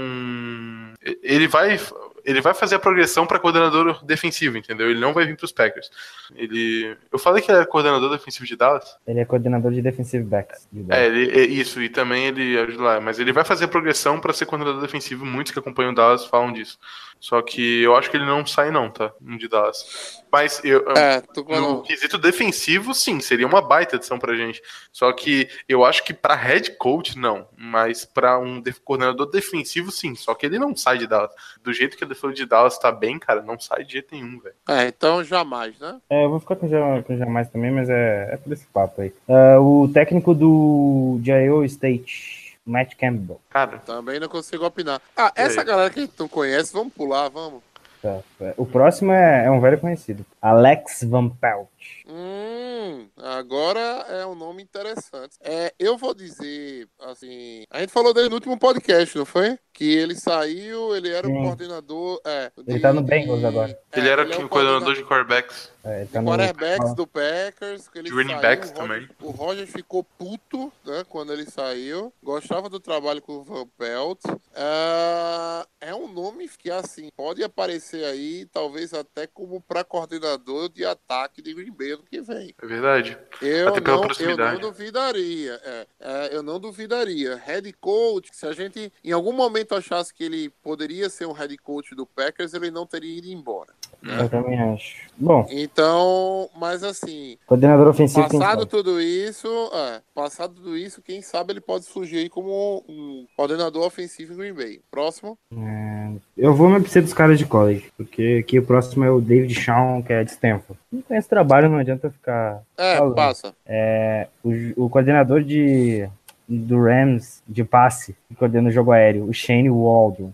[1.22, 1.78] ele vai
[2.24, 4.90] ele vai fazer a progressão para coordenador defensivo, entendeu?
[4.90, 5.90] Ele não vai vir para os Packers.
[6.34, 8.96] Ele, eu falei que ele era coordenador defensivo de Dallas.
[9.06, 10.66] Ele é coordenador de defensive backs.
[10.72, 11.06] de É, Dallas.
[11.06, 13.00] ele, é isso, e também ele ajuda lá.
[13.00, 15.24] Mas ele vai fazer a progressão para ser coordenador defensivo.
[15.24, 16.78] Muitos que acompanham o Dallas falam disso.
[17.20, 19.12] Só que eu acho que ele não sai, não, tá?
[19.20, 20.22] De Dallas.
[20.30, 21.82] Mas eu, É, tô no falando.
[21.82, 24.60] quesito defensivo, sim, seria uma baita adição pra gente.
[24.92, 27.48] Só que eu acho que pra head coach, não.
[27.56, 30.14] Mas pra um coordenador defensivo, sim.
[30.14, 31.30] Só que ele não sai de Dallas.
[31.62, 34.14] Do jeito que a ele falou de Dallas tá bem, cara, não sai de jeito
[34.14, 34.54] nenhum, velho.
[34.68, 35.98] É, então jamais, né?
[36.08, 36.68] É, eu vou ficar com
[37.02, 39.12] com jamais também, mas é, é por esse papo aí.
[39.28, 43.40] Ah, o técnico do de Iowa State, Matt Campbell.
[43.50, 45.00] Cara, Também não consigo opinar.
[45.16, 45.66] Ah, essa aí?
[45.66, 47.62] galera que a gente não conhece, vamos pular, vamos.
[48.02, 51.68] Tá, é, O próximo é, é um velho conhecido, Alex Van Pelt.
[52.06, 55.36] Hum, agora é um nome interessante.
[55.40, 59.58] É, eu vou dizer, assim, a gente falou dele no último podcast, não foi?
[59.72, 62.20] Que ele saiu, ele era o coordenador.
[62.24, 63.76] É, Ele tá no Bengals agora.
[63.92, 65.72] ele era é o coordenador de quarterbacks.
[65.82, 68.88] É, ele tá no- quarterbacks do Packers, que ele De running saiu, backs o Roger,
[69.08, 69.08] também.
[69.20, 72.12] O Roger ficou puto, né, quando ele saiu.
[72.22, 74.20] Gostava do trabalho com o Van Pelt.
[74.54, 80.84] Ah, é um nome que, assim, pode aparecer aí, talvez até como para coordenador de
[80.84, 82.54] ataque de Green Ano que vem.
[82.60, 83.18] É verdade.
[83.40, 85.60] Eu não, eu não duvidaria.
[85.64, 85.86] é.
[86.00, 87.36] É, eu não duvidaria.
[87.36, 91.56] Head coach, se a gente em algum momento achasse que ele poderia ser um head
[91.58, 93.72] coach do Packers, ele não teria ido embora.
[94.06, 95.04] Eu também acho.
[95.16, 101.52] Bom, Então, mas assim, coordenador ofensivo passado tudo isso, é, passado tudo isso, quem sabe
[101.52, 104.80] ele pode surgir aí como um coordenador ofensivo em Green Bay.
[104.90, 105.38] Próximo.
[105.56, 109.20] É, eu vou me ser dos caras de college, porque aqui o próximo é o
[109.20, 110.78] David Shawn, que é de Stanford.
[110.92, 112.62] Não conheço trabalho, não adianta ficar.
[112.76, 113.14] É, Falando.
[113.14, 113.54] passa.
[113.64, 116.08] É, o, o coordenador de,
[116.48, 120.32] do Rams de passe, que coordena o jogo aéreo, o Shane Waldron.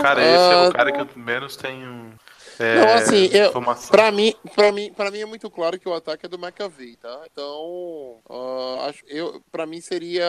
[0.00, 2.12] Cara, esse é Ah, o cara que eu menos tenho.
[2.58, 3.52] É, Não, assim, eu-.
[3.90, 6.96] Pra mim, pra, mim, pra mim é muito claro que o ataque é do McAvey,
[6.96, 7.20] tá?
[7.32, 10.24] Então, ah, acho, eu, pra mim seria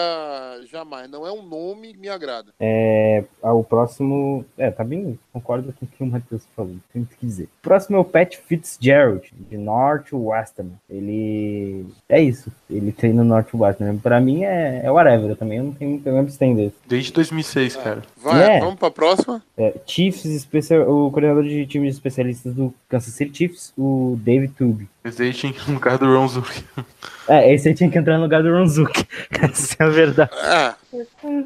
[0.70, 1.10] jamais.
[1.10, 2.52] Não é um nome que me agrada.
[2.60, 4.44] É, ah, o próximo.
[4.58, 5.18] É, tá bem.
[5.32, 6.76] Concordo com o que o Matheus falou.
[6.92, 7.44] Tem que dizer.
[7.44, 10.72] O próximo é o Pat Fitzgerald, de Northwestern.
[10.88, 11.86] Ele.
[12.08, 12.50] É isso.
[12.70, 13.98] Ele treina no Northwestern.
[13.98, 15.30] Pra mim é, é whatever.
[15.30, 16.72] Eu também não tenho muito tempo de estender.
[16.86, 18.02] Desde 2006, cara.
[18.16, 18.60] Vai, É.
[18.60, 19.42] vamos pra próxima?
[19.56, 24.88] É, Chiefs, especial, o coordenador de times especialistas do Kansas City Chiefs, o David Tube.
[25.02, 25.24] Desde
[25.68, 26.48] no lugar do Ron Zuck.
[27.28, 29.06] É, esse aí tinha que entrar no lugar do Ronzuki.
[29.30, 30.30] Essa é a verdade.
[30.34, 30.74] É.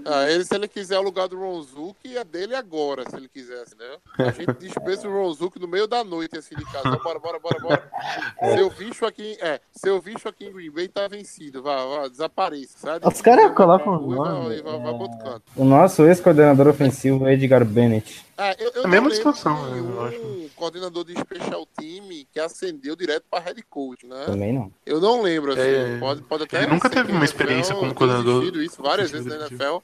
[0.05, 3.75] Ah, ele, se ele quiser o lugar do Ronzuki, é dele agora, se ele quisesse,
[3.79, 3.97] né?
[4.19, 6.97] A gente dispensa o Ronzuki no meio da noite, assim, de casa.
[7.03, 7.91] Bora, bora, bora, bora.
[8.55, 11.63] Seu bicho aqui, é, seu bicho aqui em Green Bay tá vencido.
[11.63, 12.79] Vai, vai, desapareça.
[12.79, 14.95] Sai Os caras pra colocam e nome, vai, vai, vai é.
[14.95, 15.43] pro outro canto.
[15.57, 18.27] O nosso ex-coordenador ofensivo, Edgar Bennett.
[18.37, 20.51] É, eu, eu A não mesma de né, um acho.
[20.55, 24.27] coordenador de special team que ascendeu direto para head coach, né?
[24.27, 24.71] Também não.
[24.87, 25.68] Eu não lembro, assim, É,
[26.01, 29.37] pode, pode até ele nunca teve uma experiência NFL como coordenador isso várias vezes na
[29.37, 29.79] NFL,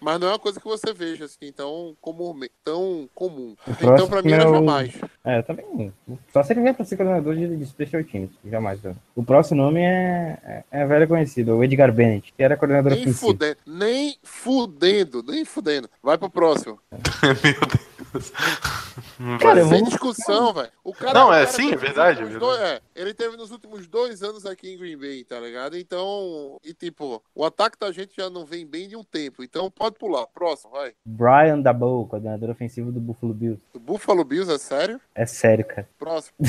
[0.00, 2.38] mas não é uma coisa que você veja, assim, tão comum.
[2.64, 3.54] Tão comum.
[3.66, 4.94] O Então, pra mim, é era o- jamais.
[5.24, 5.92] É, eu também.
[6.32, 8.30] Só se ele vier pra ser coordenador de, de special teams.
[8.44, 8.82] Jamais.
[8.82, 8.94] né?
[9.14, 13.12] O próximo nome é, é, é velho conhecido, o Edgar Bennett, que era coordenador Nem
[13.12, 15.88] fudendo, nem fudendo, nem fudendo.
[16.02, 16.78] Vai pro próximo.
[17.22, 17.93] Meu Deus.
[19.40, 20.70] Cara, eu Sem discussão, velho.
[20.82, 23.50] O cara, Não, o é, cara sim, é verdade, é dois- é, ele teve nos
[23.50, 25.76] últimos dois anos aqui em Green Bay, tá ligado?
[25.76, 29.42] Então, e tipo, o ataque da gente já não vem bem de um tempo.
[29.42, 30.26] Então, pode pular.
[30.28, 30.92] Próximo, vai.
[31.04, 33.62] Brian Dabow, coordenador ofensivo do Buffalo Bills.
[33.74, 35.00] O Buffalo Bills, é sério?
[35.14, 35.88] É sério, cara.
[35.98, 36.34] Próximo.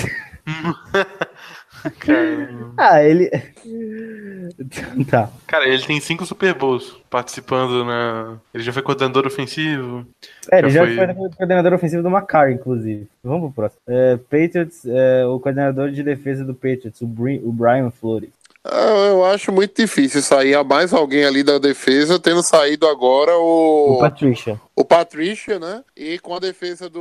[2.00, 3.30] Cara, Ah, ele.
[5.10, 5.30] tá.
[5.48, 8.38] Cara, ele tem cinco Super Bowls participando na.
[8.54, 10.06] Ele já foi coordenador ofensivo.
[10.52, 13.08] É, ele já Já foi coordenador ofensivo do Macar, inclusive.
[13.24, 13.82] Vamos pro próximo.
[13.88, 18.30] É, Patriots, é, o coordenador de defesa do Patriots, o, Bri- o Brian Flores.
[18.68, 23.38] Ah, Eu acho muito difícil sair a mais alguém ali da defesa, tendo saído agora
[23.38, 24.60] O o, Patricia.
[24.76, 25.84] o Patricia, né?
[25.96, 27.00] E com a defesa do,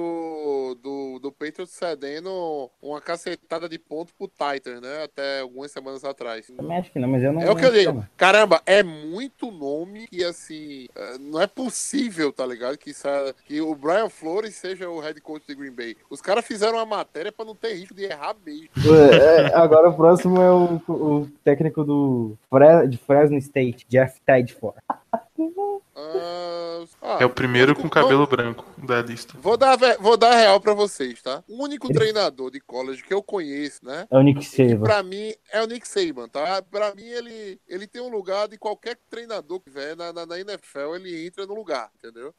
[1.24, 5.04] do, Patriots cedendo uma cacetada de ponto pro Titan, né?
[5.04, 6.46] Até algumas semanas atrás.
[6.56, 7.42] Também acho que não, mas eu não.
[7.42, 8.04] É o que eu digo.
[8.16, 12.76] Caramba, é muito nome que, assim, eh, não é possível, tá ligado?
[12.78, 15.96] Que, sa- que o Brian Flores seja o head coach de Green Bay.
[16.10, 18.68] Os caras fizeram uma matéria pra não ter risco de errar mesmo.
[19.12, 24.20] É, é, agora o próximo é o, o técnico do Fre- de Fresno State, Jeff
[24.24, 24.76] Tadford.
[25.97, 29.34] Ah, ah, É o primeiro único- com cabelo branco da lista.
[29.38, 31.42] Vou dar, vou dar real pra vocês, tá?
[31.49, 34.07] O único treinador de college que eu conheço, né?
[34.11, 34.82] É o Nick Que Saban.
[34.82, 36.61] pra mim é o Nick Saban, tá?
[36.62, 40.38] Pra mim ele, ele tem um lugar de qualquer treinador que vier na, na, na
[40.40, 42.34] NFL, ele entra no lugar, entendeu?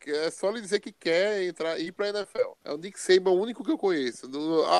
[0.00, 2.52] Que é só ele dizer que quer entrar ir pra NFL.
[2.64, 4.26] É o Nick Saban o único que eu conheço.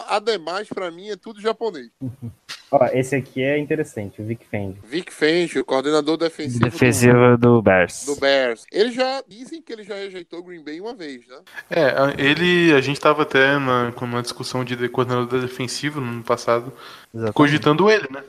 [0.09, 1.91] Ademais, pra mim, é tudo japonês.
[2.71, 4.79] Ó, esse aqui é interessante, o Vic Fendi.
[4.85, 8.05] Vic Fangio, coordenador defensivo, Defensiva do Bears.
[8.05, 8.65] Do, do Bears.
[8.73, 11.37] Eles já dizem que ele já rejeitou o Green Bay uma vez, né?
[11.71, 12.73] É, a- ele.
[12.75, 16.73] A gente tava até na, com uma discussão de de coordenador defensivo no ano passado,
[17.15, 17.35] Exatamente.
[17.35, 18.23] cogitando ele, né?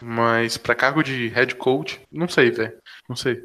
[0.00, 2.72] Mas pra cargo de head coach, não sei, velho.
[3.08, 3.42] Não sei.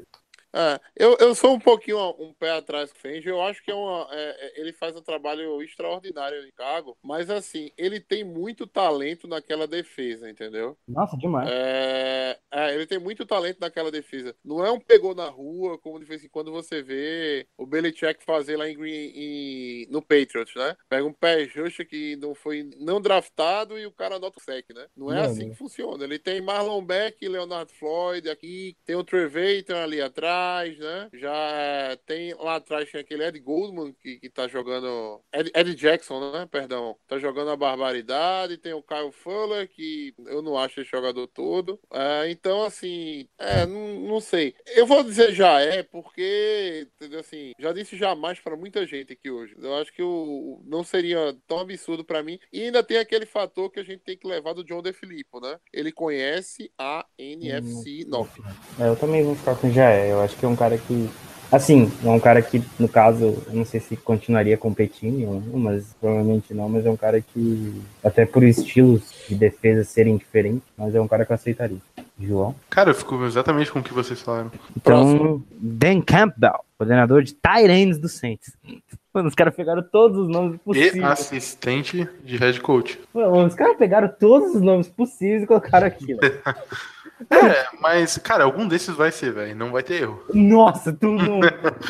[0.54, 3.28] É, eu, eu sou um pouquinho um pé atrás com o Fenge.
[3.28, 7.30] Eu acho que é uma, é, é, ele faz um trabalho extraordinário em Chicago, mas
[7.30, 10.78] assim, ele tem muito talento naquela defesa, entendeu?
[10.88, 11.50] Nossa, demais.
[11.52, 14.36] É, é, ele tem muito talento naquela defesa.
[14.46, 18.24] Não é um pegou na rua, como de vez em quando você vê o Belichick
[18.24, 20.76] fazer lá em, em, no Patriots, né?
[20.88, 24.70] Pega um pé justo que não foi não draftado e o cara anota o sec,
[24.74, 24.86] né?
[24.96, 26.04] Não é assim que funciona.
[26.04, 30.43] Ele tem Marlon Beck Leonard Floyd aqui, tem o Trevathan ali atrás,
[30.80, 31.10] né?
[31.14, 35.22] Já é, tem lá atrás tem aquele Ed Goldman que, que tá jogando.
[35.34, 36.48] Ed, Ed Jackson, né?
[36.50, 36.96] Perdão.
[37.08, 38.58] Tá jogando a barbaridade.
[38.58, 41.80] Tem o Kyle Fuller, que eu não acho esse jogador todo.
[41.92, 44.56] É, então, assim, é, não, não sei.
[44.76, 46.88] Eu vou dizer já é, porque?
[47.20, 49.56] Assim, já disse jamais pra muita gente aqui hoje.
[49.58, 52.40] Eu acho que o, não seria tão absurdo pra mim.
[52.52, 55.58] E ainda tem aquele fator que a gente tem que levar do John DeFilippo, né?
[55.72, 58.32] Ele conhece a NFC North.
[58.80, 60.12] É, eu também vou ficar com o Jaé.
[60.12, 61.10] Eu acho que é um cara que.
[61.52, 66.52] Assim, é um cara que, no caso, eu não sei se continuaria competindo, mas provavelmente
[66.52, 71.00] não, mas é um cara que, até por estilos de defesa serem diferentes, mas é
[71.02, 71.78] um cara que eu aceitaria.
[72.20, 72.56] João?
[72.72, 74.52] Cara, eu fico exatamente com o que vocês falaram.
[74.76, 78.52] Então, Dan Campbell, coordenador de Tyrants do Saints.
[79.14, 81.04] Mano, os caras pegaram todos os nomes E possíveis.
[81.04, 83.00] assistente de head coach.
[83.14, 86.18] Mano, os caras pegaram todos os nomes possíveis e colocaram aqui.
[87.30, 89.56] É, mas, cara, algum desses vai ser, velho.
[89.56, 90.24] Não vai ter erro.
[90.34, 91.40] Nossa, tu não.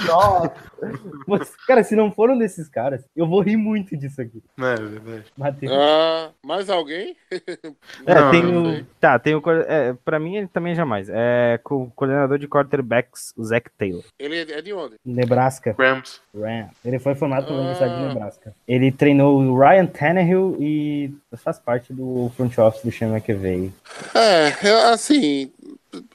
[0.05, 0.53] Nossa.
[1.27, 4.41] Mas, cara, se não foram desses caras, eu vou rir muito disso aqui.
[4.57, 5.25] Não é verdade.
[5.37, 5.71] Matheus.
[5.73, 7.15] Ah, mais alguém?
[8.05, 8.85] É, Não, tem não o.
[8.99, 9.41] Tá, tem o.
[9.67, 11.07] É, pra mim, ele também jamais.
[11.09, 14.03] É com o coordenador de quarterbacks, o Zach Taylor.
[14.19, 14.95] Ele é de onde?
[15.05, 15.75] Nebraska.
[15.77, 16.19] Rams.
[16.35, 16.69] Ram.
[16.83, 17.61] Ele foi formado pela Ah.
[17.61, 18.53] Universidade de Nebraska.
[18.67, 23.71] Ele treinou o Ryan Tannehill e faz parte do front office do Sean McVay.
[24.13, 25.51] É, é, assim,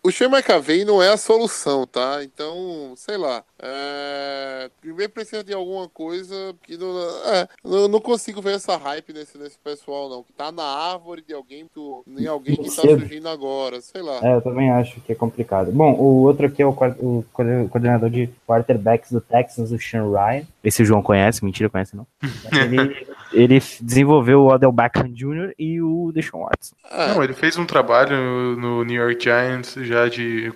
[0.03, 2.23] o Sean McAvey não é a solução, tá?
[2.23, 3.43] Então, sei lá.
[3.61, 6.97] É, primeiro precisa de alguma coisa que não.
[7.27, 10.23] É, não, não consigo ver essa hype nesse, nesse pessoal, não.
[10.23, 14.21] Que tá na árvore de alguém, tu, em alguém que tá surgindo agora, sei lá.
[14.23, 15.73] É, eu também acho que é complicado.
[15.73, 20.11] Bom, o outro aqui é o, o coorden- coordenador de quarterbacks do Texans, o Sean
[20.11, 20.47] Ryan.
[20.69, 22.07] Esse o João conhece, mentira, conhece não.
[22.53, 25.55] Ele, ele desenvolveu o Odell Beckham Jr.
[25.59, 26.75] e o Deshaun Watson.
[26.91, 28.17] É, Não, ele fez um trabalho
[28.57, 30.51] no New York Giants já de,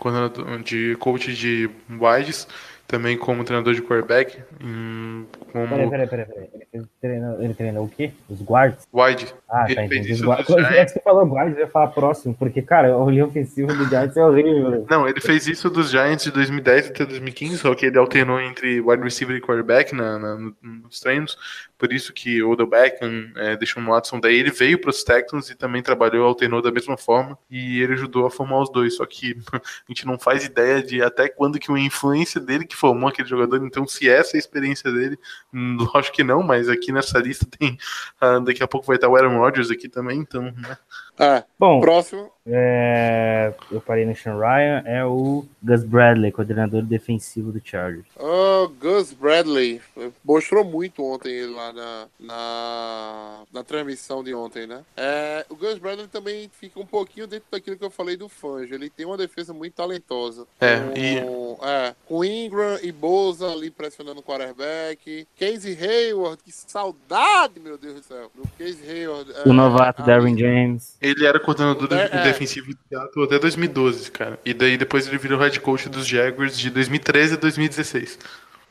[0.64, 2.46] de coach de wides,
[2.92, 6.48] também como treinador de quarterback, em- como Peraí, peraí, peraí, peraí.
[6.72, 8.12] Ele, treinou, ele treinou o quê?
[8.28, 8.86] Os guards?
[8.92, 9.34] wide.
[9.50, 10.12] Ah, Ele tá, entendi.
[10.12, 10.48] Os guards.
[10.50, 13.84] É que você falou guards, eu ia falar próximo, porque, cara, o linha ofensivo do
[13.88, 14.70] Giants é horrível.
[14.70, 14.86] velho.
[14.90, 18.80] Não, ele fez isso dos Giants de 2010 até 2015, só que ele alternou entre
[18.80, 21.36] wide receiver e quarterback na, na- no- nos treinos,
[21.82, 25.50] por isso que o Odell Beckham, é, Deshaun Watson, daí ele veio para os Texans
[25.50, 29.04] e também trabalhou, alternou da mesma forma, e ele ajudou a formar os dois, só
[29.04, 33.08] que a gente não faz ideia de até quando que uma influência dele que formou
[33.08, 35.18] aquele jogador, então se essa é a experiência dele,
[35.52, 37.76] hum, lógico que não, mas aqui nessa lista tem,
[38.20, 40.78] ah, daqui a pouco vai estar o Aaron Rodgers aqui também, então, né?
[41.18, 41.44] É.
[41.58, 42.30] Bom, Próximo.
[42.46, 48.06] é, eu parei no Sean Ryan, é o Gus Bradley, coordenador defensivo do Chargers.
[48.18, 49.80] Ah, Gus Bradley.
[50.24, 54.80] Mostrou muito ontem ele lá na, na, na transmissão de ontem, né?
[54.96, 58.74] É, o Gus Bradley também fica um pouquinho dentro daquilo que eu falei do Fangio.
[58.74, 60.46] Ele tem uma defesa muito talentosa.
[60.60, 65.26] É, com, e- é, com Ingram e Boza ali pressionando o quarterback.
[65.38, 68.30] Casey Hayward, que saudade, meu Deus do céu.
[68.34, 69.30] Do Casey Hayward.
[69.32, 70.96] é, O novato ali- Darwin James.
[71.02, 72.22] Ele era coordenador É, de- é.
[72.22, 74.38] defensivo de Seattle até 2012, cara.
[74.44, 78.18] E daí depois ele virou head coach dos Jaguars de 2013 a 2016.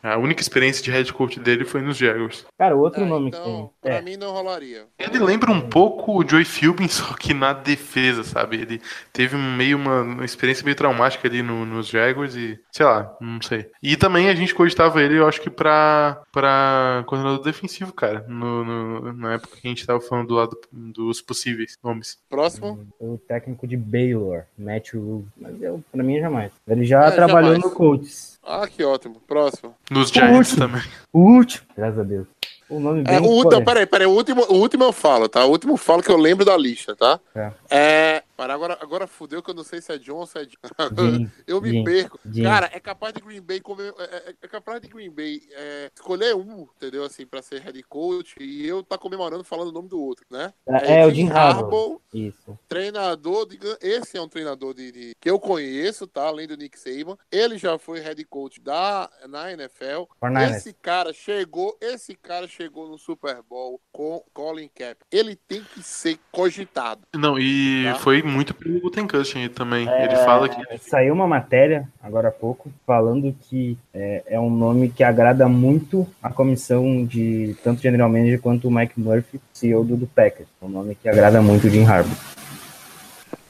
[0.03, 2.45] A única experiência de head coach dele foi nos Jaguars.
[2.57, 3.69] Cara, o outro É, nome então, que tem.
[3.81, 4.85] pra É, mim não rolaria.
[4.97, 8.57] Ele lembra um pouco o Joey Philbin, só que na defesa, sabe?
[8.61, 8.81] Ele
[9.13, 13.41] teve meio uma, uma experiência meio traumática ali no- nos Jaguars e, sei lá, não
[13.41, 13.69] sei.
[13.81, 18.25] E também a gente cogitava ele, eu acho que pra, pra coordenador defensivo, cara.
[18.27, 22.17] No, no- na época que a gente tava falando do lado dos possíveis nomes.
[22.29, 22.87] Próximo.
[22.99, 25.25] o técnico de Baylor, Matt Rule.
[25.37, 26.51] Mas eu, pra mim, jamais.
[26.67, 27.63] Ele já É, trabalhou jamais.
[27.63, 28.30] no Colts.
[28.43, 29.21] Ah, que ótimo.
[29.27, 29.75] Próximo.
[29.89, 30.67] Nos Giants último.
[30.67, 30.83] também.
[31.13, 31.67] O último.
[31.77, 32.27] Graças a Deus.
[32.69, 35.43] O nome bem É, o peraí, peraí, o último, o último eu falo, tá?
[35.45, 37.19] O último eu falo que eu lembro da lista, tá?
[37.35, 37.51] É.
[37.69, 38.23] É.
[38.41, 40.57] Para agora, agora fudeu que eu não sei se é John ou se é John.
[41.45, 42.19] Eu me Jim, perco.
[42.25, 42.41] Jim.
[42.41, 43.93] Cara, é capaz de Green Bay comer.
[43.99, 47.03] É, é- é capaz de Green Bay é, escolher um, entendeu?
[47.03, 50.51] Assim, pra ser head coach e eu tá comemorando falando o nome do outro, né?
[50.67, 52.01] É, é o Jim Harbaugh.
[52.11, 52.57] Isso.
[52.67, 53.59] treinador de.
[53.79, 56.23] Esse é um treinador de, de- que eu conheço, tá?
[56.23, 57.17] Além do Nick Saban.
[57.31, 60.05] Ele já foi head coach da, na NFL.
[60.19, 60.55] 49ers.
[60.57, 65.05] Esse cara chegou, esse cara chegou no Super Bowl com Colin Kaepernick.
[65.11, 67.03] Ele tem que ser cogitado.
[67.15, 67.99] Não, e Tá.
[67.99, 69.87] foi muito pelo Gutenkust também.
[69.87, 74.49] Ele fala que É, Saiu uma matéria agora há pouco falando que é, é um
[74.49, 79.83] nome que agrada muito a comissão de tanto General Manager quanto o Mike Murphy, CEO
[79.83, 80.47] do, do Packers.
[80.61, 82.15] É um nome que agrada muito o Jim Harbaugh.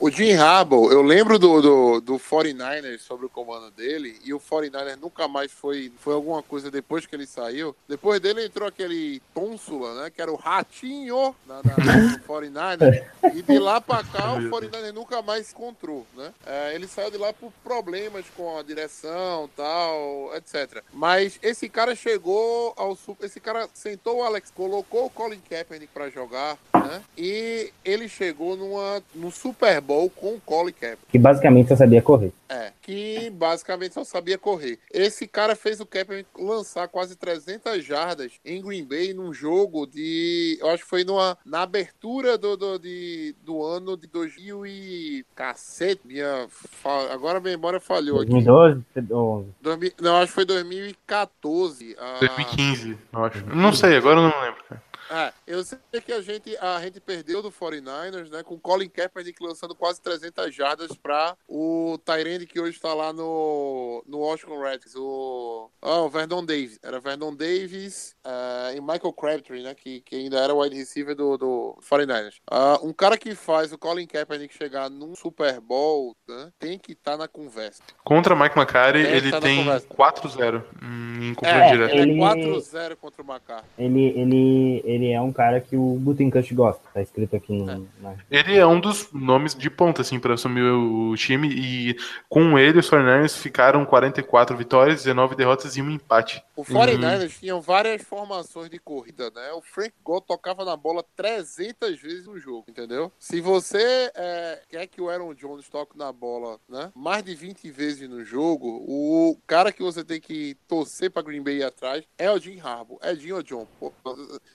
[0.02, 4.39] O Jim Harbaugh, eu lembro do, do, do 49ers sobre o comando dele, e o
[4.39, 7.76] 49ers nunca mais foi, foi alguma coisa depois que ele saiu.
[7.88, 10.10] Depois dele entrou aquele Tônsula, né?
[10.10, 13.06] Que era o ratinho na, na, no 49ers.
[13.36, 16.34] E de lá pra cá, o 49ers nunca mais encontrou, né?
[16.47, 20.84] É, ele saiu de lá por problemas com a direção tal, etc.
[20.91, 23.28] Mas esse cara chegou ao super.
[23.28, 27.04] Esse cara sentou o Alex, colocou o Colin Kaepernick pra jogar, né?
[27.16, 31.07] E ele chegou numa, num Super Bowl com o Colin Kaepernick.
[31.11, 32.31] Que basicamente só sabia correr.
[32.49, 34.79] É, que basicamente só sabia correr.
[34.93, 40.57] Esse cara fez o Kaepernick lançar quase 300 jardas em Green Bay num jogo de.
[40.61, 45.25] Eu acho que foi numa, na abertura do, do, de, do ano de 2000 e.
[45.35, 46.47] Cacete, minha.
[46.49, 48.31] fa- Agora a memória falhou aqui.
[48.31, 49.47] 2012, 11.
[49.61, 51.95] 2000 não, acho que foi 2014.
[51.99, 53.45] ah, 2015, eu acho.
[53.47, 54.63] Não sei, agora eu não lembro.
[54.67, 54.81] cara.
[55.12, 58.43] É, eu sei que a gente, a gente perdeu do 49ers, né?
[58.43, 63.12] Com o Colin Kaepernick lançando quase 300 jardas para o Tyrande que hoje está lá
[63.12, 66.80] no, no Washington Redskins, o, ah, o Vernon Davis.
[66.82, 69.76] Era Vernon Davis eh, e Michael Crabtree, né?
[69.76, 72.36] Que, que ainda era o wide receiver do, do 49ers.
[72.49, 76.93] Ah, um cara que faz o Colin Kaepernick chegar num Super Bowl, né, tem que
[76.93, 77.84] estar na conversa.
[78.03, 79.88] Contra Mike McCarthy, É, ele tá tem conversa.
[79.88, 81.95] 4-0 hum, em confronto É, direto.
[81.95, 83.64] Ele, é 4-0 contra o Macar.
[83.78, 86.82] Ele, ele, ele é um cara que o Gutenkust gosta.
[86.93, 87.70] Tá escrito aqui no.
[87.72, 87.80] É.
[88.02, 91.47] na- Ele é um dos nomes de ponta, assim, para assumir o time.
[91.49, 91.95] E
[92.30, 96.43] com ele, os 49ers ficaram 44 vitórias, 19 derrotas e um empate.
[96.56, 99.52] O 49ers tinham várias formações de corrida, né?
[99.54, 103.12] O Frank Gore tocava na bola 300 vezes no jogo, entendeu?
[103.18, 106.91] Se você é, quer que o Aaron Jones toque na bola, né?
[106.95, 111.41] Mais de 20 vezes no jogo, o cara que você tem que torcer pra Green
[111.41, 112.99] Bay ir atrás é o Jim Harbaugh.
[113.02, 113.68] É Jim ou John?
[113.80, 113.91] Pô,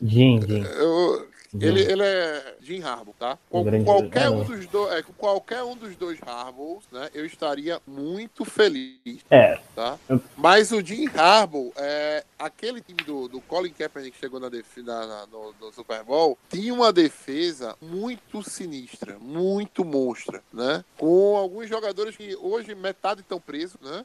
[0.03, 0.62] Jim, Jim.
[0.64, 3.39] eu- ele, ele é Jim Harbaugh, tá?
[3.49, 7.09] Com grande- qualquer um dos dois, é, com qualquer um dos dois Harbaughs, né?
[7.14, 9.99] Eu estaria muito feliz É, tá?
[10.37, 14.83] Mas o Jim Harbaugh, é, aquele time do, do Colin Kaepernick que chegou na defi-
[14.83, 20.85] na- na- no, no Super Bowl, tinha uma defesa muito sinistra, muito monstra, né?
[20.99, 24.05] Com alguns jogadores que hoje metade estão presos, né?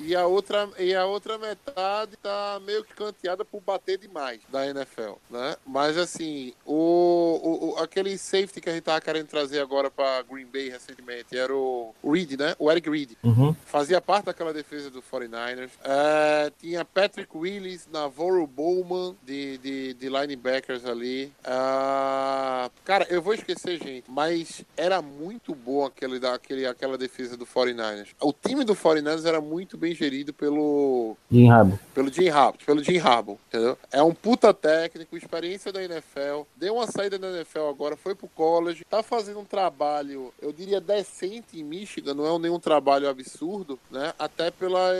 [0.00, 4.66] E a outra, e a outra metade tá meio que canteada por bater demais da
[4.66, 5.54] NFL, né?
[5.66, 10.46] Mas assim, o, o- aquele safety que a gente tava querendo trazer agora para Green
[10.46, 12.54] Bay recentemente era o Reed, né?
[12.58, 13.54] O Eric Reed uhum.
[13.66, 15.70] fazia parte daquela defesa do 49ers.
[15.84, 21.32] É, tinha Patrick Willis, Navarro Bowman de, de, de linebackers ali.
[21.44, 27.46] Ah, cara, eu vou esquecer, gente, mas era muito bom aquele, aquele, aquela defesa do
[27.46, 28.08] 49ers.
[28.20, 31.78] O time do 49ers era muito bem gerido pelo, Jim Harbaugh.
[31.94, 33.78] pelo Jim Harbaugh, pelo Jim Harbaugh, entendeu?
[33.92, 35.16] É um puta técnico,
[35.48, 39.44] experiência da NFL, deu uma saída da NFL agora, foi pro college, tá fazendo um
[39.44, 44.12] trabalho, eu diria decente em Michigan, não é nenhum trabalho absurdo, né?
[44.18, 44.96] Até pelas,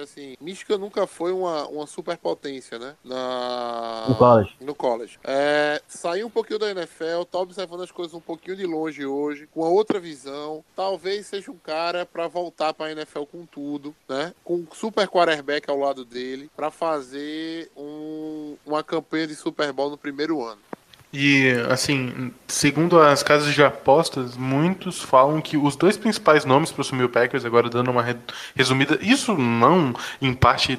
[0.00, 2.94] assim, Michigan nunca foi uma, uma superpotência, né?
[3.04, 4.06] Na...
[4.08, 4.56] No college.
[4.60, 5.18] No college.
[5.24, 9.46] É, saiu um pouquinho da NFL, tá observando as coisas um pouquinho de longe hoje,
[9.52, 10.64] com a outra visão.
[10.76, 14.32] Talvez seja um cara pra voltar pra NFL com tudo, né?
[14.44, 19.79] Com um super quarterback ao lado dele, pra fazer um- uma campanha de Super Bowl
[19.88, 20.58] no primeiro ano.
[21.12, 26.82] E, assim, segundo as casas de apostas, muitos falam que os dois principais nomes para
[26.82, 28.14] assumir o Packers, agora dando uma re-
[28.54, 30.78] resumida, isso não em parte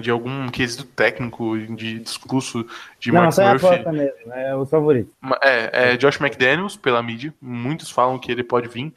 [0.00, 2.66] de algum quesito técnico, de discurso
[2.98, 3.90] de Não, Mark é Murphy.
[3.92, 4.32] mesmo.
[4.32, 5.12] É os favoritos.
[5.20, 8.94] Ma- É, é Josh McDaniels pela mídia, muitos falam que ele pode vir.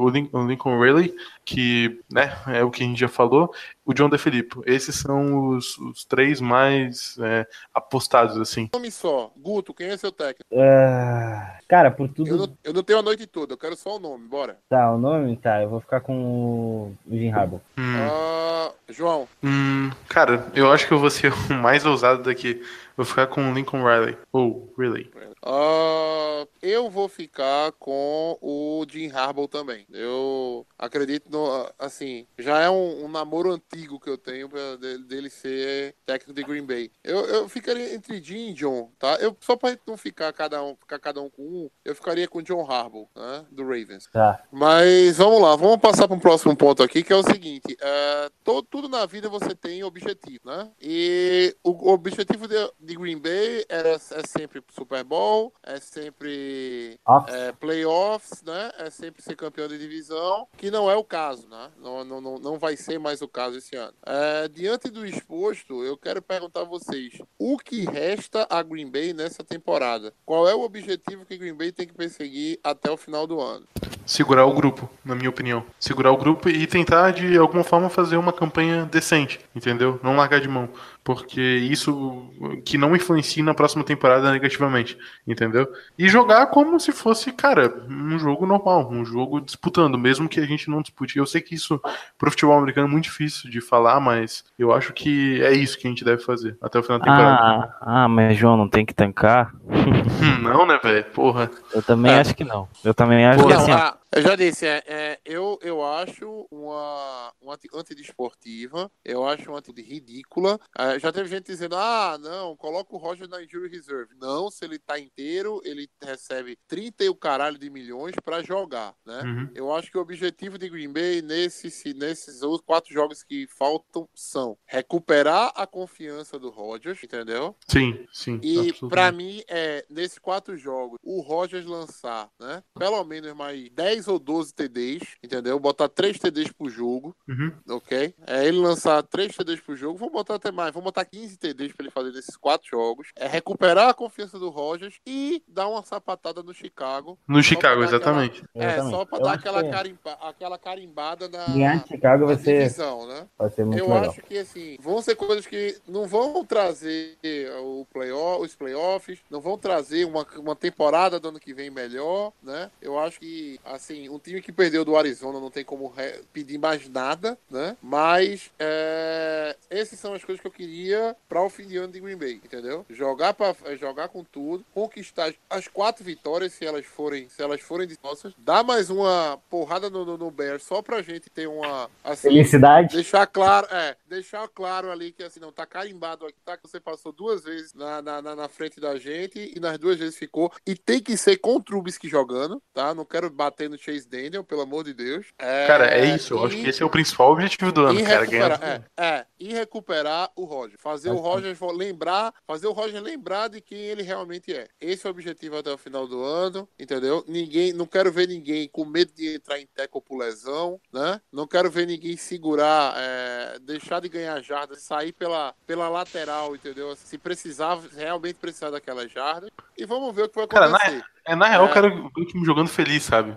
[0.00, 1.14] O Lin- o Lincoln Riley,
[1.50, 3.52] que né, é o que a gente já falou,
[3.84, 4.62] o John DeFilippo.
[4.64, 7.44] Esses são os, os três mais é,
[7.74, 8.70] apostados, assim.
[8.72, 10.44] Nome só, Guto, quem é seu técnico?
[10.54, 12.30] Ah, cara, por tudo.
[12.30, 14.58] Eu não, eu não tenho a noite toda, eu quero só o nome, bora.
[14.68, 15.36] Tá, o nome?
[15.38, 17.60] Tá, eu vou ficar com o Jim Harbaugh.
[17.76, 22.62] Hum, Ah, João, hum, cara, eu acho que eu vou ser o mais ousado daqui.
[22.96, 24.16] Vou ficar com o Lincoln Riley.
[24.30, 25.10] Ou Riley.
[25.42, 29.86] Ah, eu vou ficar com o Jim Harbaugh também.
[29.90, 31.39] Eu acredito no,
[31.78, 36.32] assim, já é um, um namoro antigo que eu tenho pra dele, dele ser técnico
[36.32, 36.90] de Green Bay.
[37.02, 39.14] Eu, eu ficaria entre Jim e John, tá?
[39.16, 42.38] Eu só para não ficar cada um, ficar cada um com um, eu ficaria com
[42.38, 44.08] o John Harbaugh, né, do Ravens.
[44.12, 44.42] Tá.
[44.50, 48.30] Mas vamos lá, vamos passar para um próximo ponto aqui, que é o seguinte: é,
[48.44, 50.70] to- tudo na vida você tem objetivo, né?
[50.80, 57.52] E o, objetivo de, de Green Bay era, é sempre Super Bowl, é sempre é,
[57.52, 58.70] playoffs, né?
[58.78, 61.70] É sempre ser campeão de divisão, que não é o caso, né?
[61.78, 63.94] Não, não, não, não vai ser mais o caso esse ano.
[64.04, 69.12] É, diante do exposto, eu quero perguntar a vocês: o que resta a Green Bay
[69.12, 70.12] nessa temporada?
[70.24, 73.66] Qual é o objetivo que Green Bay tem que perseguir até o final do ano?
[74.06, 75.62] Segurar o grupo, na minha opinião.
[75.78, 80.00] Segurar o grupo e tentar, de alguma forma, fazer uma campanha decente, entendeu?
[80.02, 80.68] Não largar de mão.
[81.02, 82.30] Porque isso
[82.64, 85.66] que não influencia na próxima temporada negativamente, entendeu?
[85.98, 90.46] E jogar como se fosse, cara, um jogo normal, um jogo disputando, mesmo que a
[90.46, 91.16] gente não dispute.
[91.18, 91.80] Eu sei que isso
[92.18, 95.86] pro futebol americano é muito difícil de falar, mas eu acho que é isso que
[95.86, 97.74] a gente deve fazer até o final da temporada.
[97.80, 99.54] Ah, ah, mas João não tem que tancar?
[100.42, 101.04] Não, né, velho?
[101.14, 101.50] Porra.
[101.74, 102.20] Eu também É.
[102.20, 102.68] acho que não.
[102.84, 105.84] Eu também acho que Não, assim, ó, ah, eu já disse, é, é, eu, eu
[105.84, 110.58] acho uma, uma antidesportiva, eu acho uma atitude ridícula.
[110.76, 114.14] É, já teve gente dizendo, ah, não, coloca o Roger na injury reserve.
[114.20, 118.94] Não, se ele tá inteiro, ele recebe 30 e o caralho de milhões pra jogar,
[119.04, 119.22] né?
[119.22, 119.50] Uhum.
[119.54, 123.46] Eu acho que o objetivo de Green Bay nesses, se- nesses outros quatro jogos que
[123.46, 127.56] faltam são recuperar a confiança do Rodgers, entendeu?
[127.68, 128.40] Sim, sim.
[128.42, 132.62] E pra mim, é, nesses quatro jogos, o Rogers lançar, né?
[132.78, 135.58] Pelo menos mais 10 ou 12 TDs, entendeu?
[135.58, 137.52] Botar 3 TDs por jogo, Uhum.
[137.70, 138.14] ok?
[138.26, 141.72] É ele lançar 3 TDs por jogo, vou botar até mais, vou botar 15 TDs
[141.72, 143.08] pra ele fazer nesses quatro jogos.
[143.16, 147.18] É recuperar a confiança do Rogers e dar uma sapatada no Chicago.
[147.26, 148.44] No Chicago, dar aquela- exatamente.
[148.54, 148.90] É, Exatamente.
[148.96, 153.06] só pra Eu dar aquela, que carimba, aquela carimbada na, Ganhar Chicago vai ser, divisão,
[153.06, 153.26] né?
[153.38, 154.10] vai ser muito Eu legal.
[154.10, 157.16] acho que assim, vão ser coisas que não vão trazer
[157.62, 162.32] o playoff, os playoffs, não vão trazer uma, uma temporada do ano que vem melhor,
[162.42, 162.70] né?
[162.80, 165.92] Eu acho que, assim, um time que perdeu do Arizona não tem como
[166.32, 167.76] pedir mais nada, né?
[167.82, 172.00] Mas é, essas são as coisas que eu queria para o fim de ano de
[172.00, 172.84] Green Bay, entendeu?
[172.90, 177.86] Jogar para jogar com tudo, conquistar as quatro vitórias se elas forem, se elas forem
[177.86, 181.90] de nossas, dar mais uma porrada no, no, no Bears só pra gente ter uma
[182.04, 182.94] assim, Felicidade.
[182.94, 186.56] Deixar claro, é, deixar claro ali que assim, não tá carimbado aqui, tá?
[186.56, 189.98] Que você passou duas vezes na, na, na- na frente da gente e nas duas
[189.98, 190.52] vezes ficou.
[190.66, 192.94] E tem que ser com o Trubisky jogando, tá?
[192.94, 195.26] Não quero bater no Chase Daniel, pelo amor de Deus.
[195.38, 196.34] É, Cara, é isso.
[196.34, 198.20] Eu acho e- que esse é o principal objetivo do ano, cara.
[198.20, 198.84] recuperar, Ganhar.
[198.96, 200.78] é, é, e recuperar o Roger.
[200.78, 201.16] Fazer o.
[201.16, 204.68] Roger lembrar, fazer o Roger lembrar de quem ele realmente é.
[204.80, 207.24] Esse é o objetivo até o final do ano, entendeu?
[207.26, 211.20] Ninguém, não quero ver ninguém com medo de entrar em teco por lesão, né?
[211.32, 216.94] Não quero ver ninguém segurar, é, deixar de ganhar jardas, sair pela, pela lateral, entendeu?
[216.96, 219.50] Se precisar, realmente precisar daquela jarda.
[219.76, 221.04] E vamos ver o que vai Cara, na- acontecer.
[221.26, 221.68] É, na real, É.
[221.68, 223.36] eu quero ver o time jogando feliz, sabe?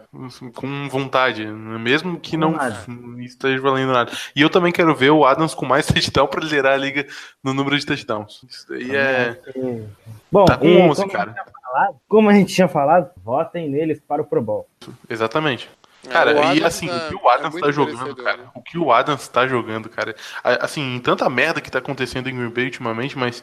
[0.55, 1.45] Com vontade.
[1.45, 2.77] Mesmo que não nada.
[3.19, 4.11] esteja valendo nada.
[4.35, 7.05] E eu também quero ver o Adams com mais touchdown pra liderar a liga
[7.43, 8.41] no número de touchdowns.
[8.49, 9.39] Isso daí é.
[10.31, 11.35] Bom, Tá com e 11, como, cara.
[11.61, 14.67] falado- como a gente tinha falado, votem neles para o Pro Bowl.
[15.09, 15.69] Exatamente.
[16.05, 18.15] É, Cara, o e Adams assim, é- o que o é Adams muito tá jogando,
[18.17, 18.43] cara, né?
[18.53, 20.13] o que o Adams tá jogando, cara,
[20.43, 23.41] a- assim, em tanta merda que tá acontecendo em Green Bay ultimamente, mas,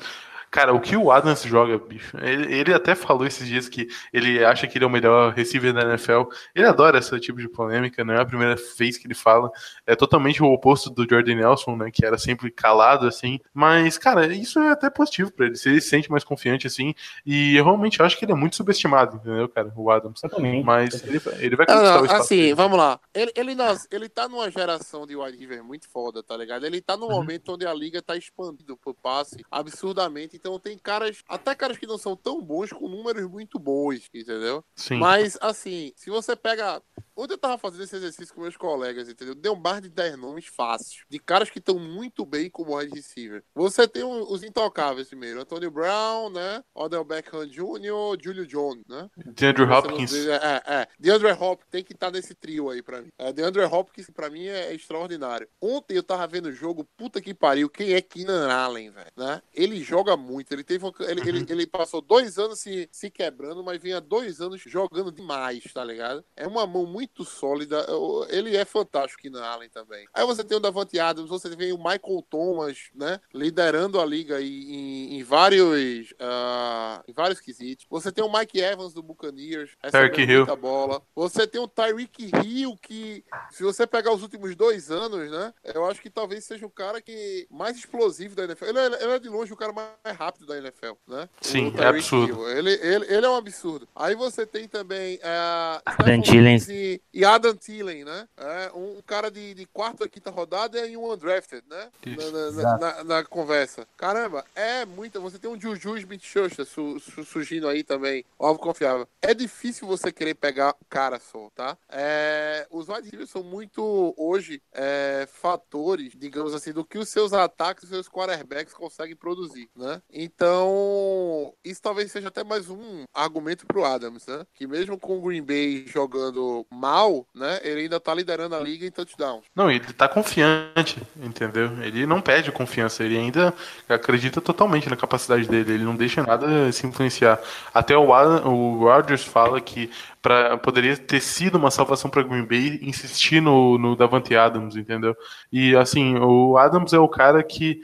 [0.51, 4.45] cara, o que o Adams joga, bicho, ele, ele até falou esses dias que ele
[4.45, 6.23] acha que ele é o melhor receiver da NFL,
[6.55, 9.51] ele adora esse tipo de polêmica, não é a primeira vez que ele fala,
[9.87, 14.27] é totalmente o oposto do Jordan Nelson, né, que era sempre calado, assim, mas, cara,
[14.27, 16.95] isso é até positivo pra ele, se ele se sente mais confiante, assim,
[17.25, 20.21] e eu realmente acho que ele é muito subestimado, entendeu, cara, o Adams.
[20.21, 20.65] Totalmente.
[20.65, 22.55] Mas ele, ele vai conquistar não, o espaço assim, dele.
[22.55, 22.99] vamos lá.
[23.15, 26.65] Ele, ele, nas- ele tá numa geração de wide receiver muito foda, tá ligado?
[26.67, 27.17] Ele tá num Uhum.
[27.17, 30.39] momento onde a liga tá expandindo pro passe absurdamente.
[30.41, 34.65] Então tem caras, até caras que não são tão bons, com números muito bons, entendeu?
[34.75, 34.97] Sim.
[34.99, 36.83] Mas, assim, se você pega.
[37.15, 39.35] Ontem eu tava fazendo esse exercício com meus colegas, entendeu?
[39.35, 41.03] Deu um bar de 10 nomes fáceis.
[41.11, 43.45] De caras que estão muito bem como wide receiver.
[43.55, 45.39] Você tem o- os intocáveis primeiro.
[45.43, 46.65] Antonio Brown, né?
[46.75, 49.11] Odell Beckham Jr., Julio Jones, né?
[49.19, 50.11] DeAndre Hopkins.
[50.13, 50.89] vê- É, é.
[50.99, 53.09] DeAndre Hopkins tem que estar nesse trio aí pra mim.
[53.19, 55.47] É, DeAndre Hopkins, pra mim, é extraordinário.
[55.61, 59.43] Ontem eu tava vendo o jogo, puta que pariu, quem é Keenan Allen, velho, né?
[59.53, 63.81] Ele joga muito, ele teve ele, ele, ele passou dois anos se, se quebrando, mas
[63.81, 66.25] vinha dois anos jogando demais, tá ligado?
[66.37, 67.87] É uma mão muito sólida,
[68.29, 70.07] ele é fantástico, Keenan Allen também.
[70.13, 73.21] Aí você tem o Davante Adams, você tem o Michael Thomas, né?
[73.33, 77.87] Liderando a liga em, em vários ah, em vários quesitos.
[77.89, 80.57] Você tem o Mike Evans do Buccaneers, Tyreek Hill.
[80.57, 81.03] bola.
[81.15, 85.53] Você tem o Tyreek Hill, que se você pegar os últimos dois anos, né?
[85.65, 88.67] Eu acho que talvez seja o cara que mais explosivo da NFL.
[88.67, 91.27] Ele é, ele é de longe o cara mais rápido da NFL, né?
[91.41, 92.47] Sim, é absurdo.
[92.51, 93.89] Ele, ele, ele é um absurdo.
[93.97, 95.17] Aí você tem também.
[95.17, 96.69] Uh, Dan Tillens.
[96.69, 98.29] e, e Adam Thielen, né?
[98.37, 101.89] É, um cara de, de quarta, quinta rodada e um undrafted, né?
[102.05, 103.89] Na, na, na- na conversa.
[103.97, 105.19] Caramba, é muita.
[105.21, 109.09] Você tem um Juju Smith-Schuster su, su- surgindo aí também, alvo confiável.
[109.23, 111.79] É difícil você querer pegar o cara só, tá?
[111.89, 117.33] É, os wide receivers são muito, hoje, é, fatores, digamos assim, do que os seus
[117.33, 120.03] ataques, os seus quarterbacks conseguem produzir, né?
[120.13, 124.45] Então, isso talvez seja até mais um argumento pro Adams, né?
[124.55, 127.61] Que mesmo com o Green Bay jogando mal, né?
[127.63, 129.45] Ele ainda tá liderando a liga em touchdowns.
[129.55, 131.71] Não, ele tá confiante, entendeu?
[131.83, 133.55] Ele não perde confiança, ele ainda
[133.89, 137.41] acredita totalmente na capacidade dele, ele não deixa nada se influenciar.
[137.73, 139.91] Até o, Adam, o Rodgers fala que
[140.23, 145.17] pra, poderia ter sido uma salvação para Green Bay insistir no, no Davante Adams, entendeu?
[145.53, 147.83] E assim, o Adams é o cara que,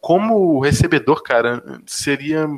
[0.00, 2.48] como recebedor, cara, seria.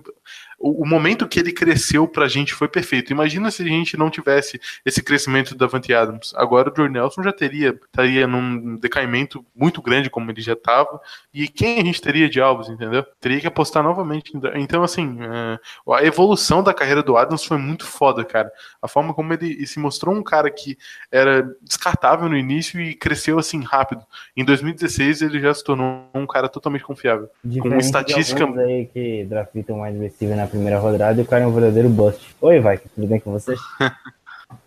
[0.58, 3.12] O, o momento que ele cresceu pra gente foi perfeito.
[3.12, 6.32] Imagina se a gente não tivesse esse crescimento do Davante Adams.
[6.36, 11.00] Agora o Jordan Nelson já teria estaria num decaimento muito grande como ele já estava.
[11.32, 13.04] E quem a gente teria de alvos, entendeu?
[13.20, 14.32] Teria que apostar novamente.
[14.54, 15.58] Então, assim, é,
[15.94, 18.50] a evolução da carreira do Adams foi muito foda, cara.
[18.80, 20.76] A forma como ele se mostrou um cara que
[21.10, 24.02] era descartável no início e cresceu assim rápido.
[24.36, 27.28] Em 2016 ele já se tornou um cara totalmente confiável.
[27.44, 31.44] Diferente estatística- de alguns aí que draftam wide receiver na primeira rodada e o cara
[31.44, 32.34] é um verdadeiro bust.
[32.40, 33.54] Oi, vai, tudo bem com você?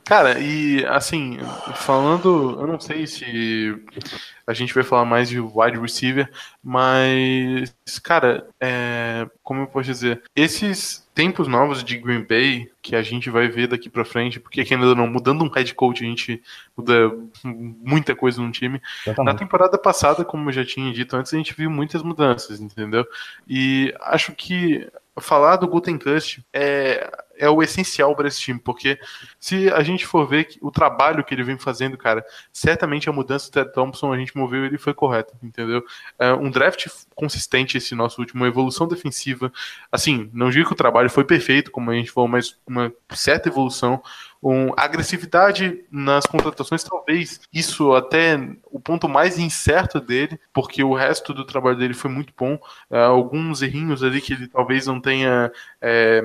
[0.09, 1.38] Cara, e assim,
[1.75, 3.80] falando, eu não sei se
[4.47, 6.27] a gente vai falar mais de wide receiver,
[6.63, 7.71] mas,
[8.03, 13.30] cara, é, como eu posso dizer, esses tempos novos de Green Bay que a gente
[13.30, 16.41] vai ver daqui pra frente, porque ainda não mudando um head coach, a gente
[16.75, 18.82] muda muita coisa no time.
[19.05, 19.38] Na Totalmente.
[19.38, 23.05] temporada passada, como eu já tinha dito antes, a gente viu muitas mudanças, entendeu?
[23.47, 28.99] E acho que falar do Gutenkust é, é o essencial para esse time, porque
[29.39, 33.49] se a gente for ver o trabalho que ele vem fazendo, cara, certamente a mudança
[33.49, 35.83] do Ted Thompson, a gente moveu ele foi correta, entendeu?
[36.19, 39.51] É um draft consistente esse nosso último, uma evolução defensiva.
[39.91, 43.47] Assim, não digo que o trabalho foi perfeito, como a gente falou, mas uma certa
[43.47, 44.03] evolução.
[44.41, 48.39] Um, agressividade nas contratações, talvez isso até
[48.71, 52.57] o ponto mais incerto dele, porque o resto do trabalho dele foi muito bom.
[52.89, 56.21] É, alguns errinhos ali que ele talvez não tenha, é,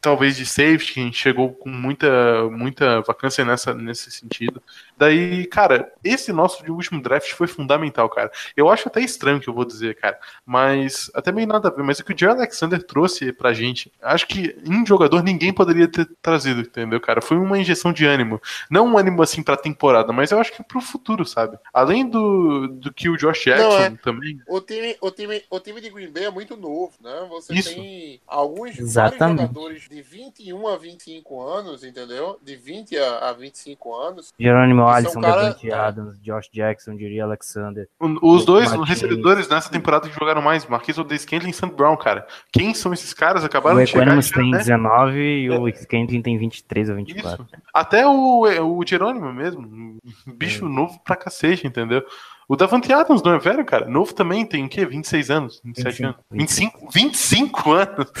[0.00, 4.62] talvez de safety, chegou com muita, muita vacância nessa, nesse sentido.
[4.96, 8.30] Daí, cara, esse nosso de último draft foi fundamental, cara.
[8.56, 11.70] Eu acho até estranho o que eu vou dizer, cara, mas até meio nada a
[11.70, 11.82] ver.
[11.82, 15.88] Mas o que o Jerry Alexander trouxe pra gente, acho que em jogador ninguém poderia
[15.88, 17.20] ter trazido, entendeu, cara?
[17.20, 18.40] Foi uma injeção de ânimo.
[18.70, 21.58] Não um ânimo assim pra temporada, mas eu acho que pro futuro, sabe?
[21.72, 23.90] Além do, do que o Josh Jackson Não, é.
[24.02, 24.40] também.
[24.48, 27.26] O time, o, time, o time de Green Bay é muito novo, né?
[27.30, 27.74] Você Isso.
[27.74, 32.38] tem alguns jogadores de 21 a 25 anos, entendeu?
[32.42, 34.32] De 20 a, a 25 anos.
[34.38, 37.88] Jerônimo Esse é um Alisson, cara- Devante Adams, Josh Jackson, Jerry Alexander.
[38.00, 38.88] O- Os dois Martinez.
[38.88, 42.26] recebedores nessa temporada que jogaram mais, Marquis Odes Kentley e Sam Brown, cara.
[42.52, 43.44] Quem são esses caras?
[43.44, 44.02] Acabaram o de chegar.
[44.04, 44.58] Equanimus já, tem né?
[44.58, 47.44] 19 e o Skenton tem 23 ou 24.
[47.44, 47.62] Isso.
[47.72, 48.42] Até o,
[48.78, 49.62] o Jerônimo mesmo.
[49.62, 52.02] um Bicho novo pra cacete, entendeu?
[52.48, 53.86] O Davante Adams não é velho, cara.
[53.88, 54.84] Novo também, tem o quê?
[54.84, 55.60] 26 anos?
[55.64, 56.16] 27 anos?
[56.30, 58.12] 25, 25 anos?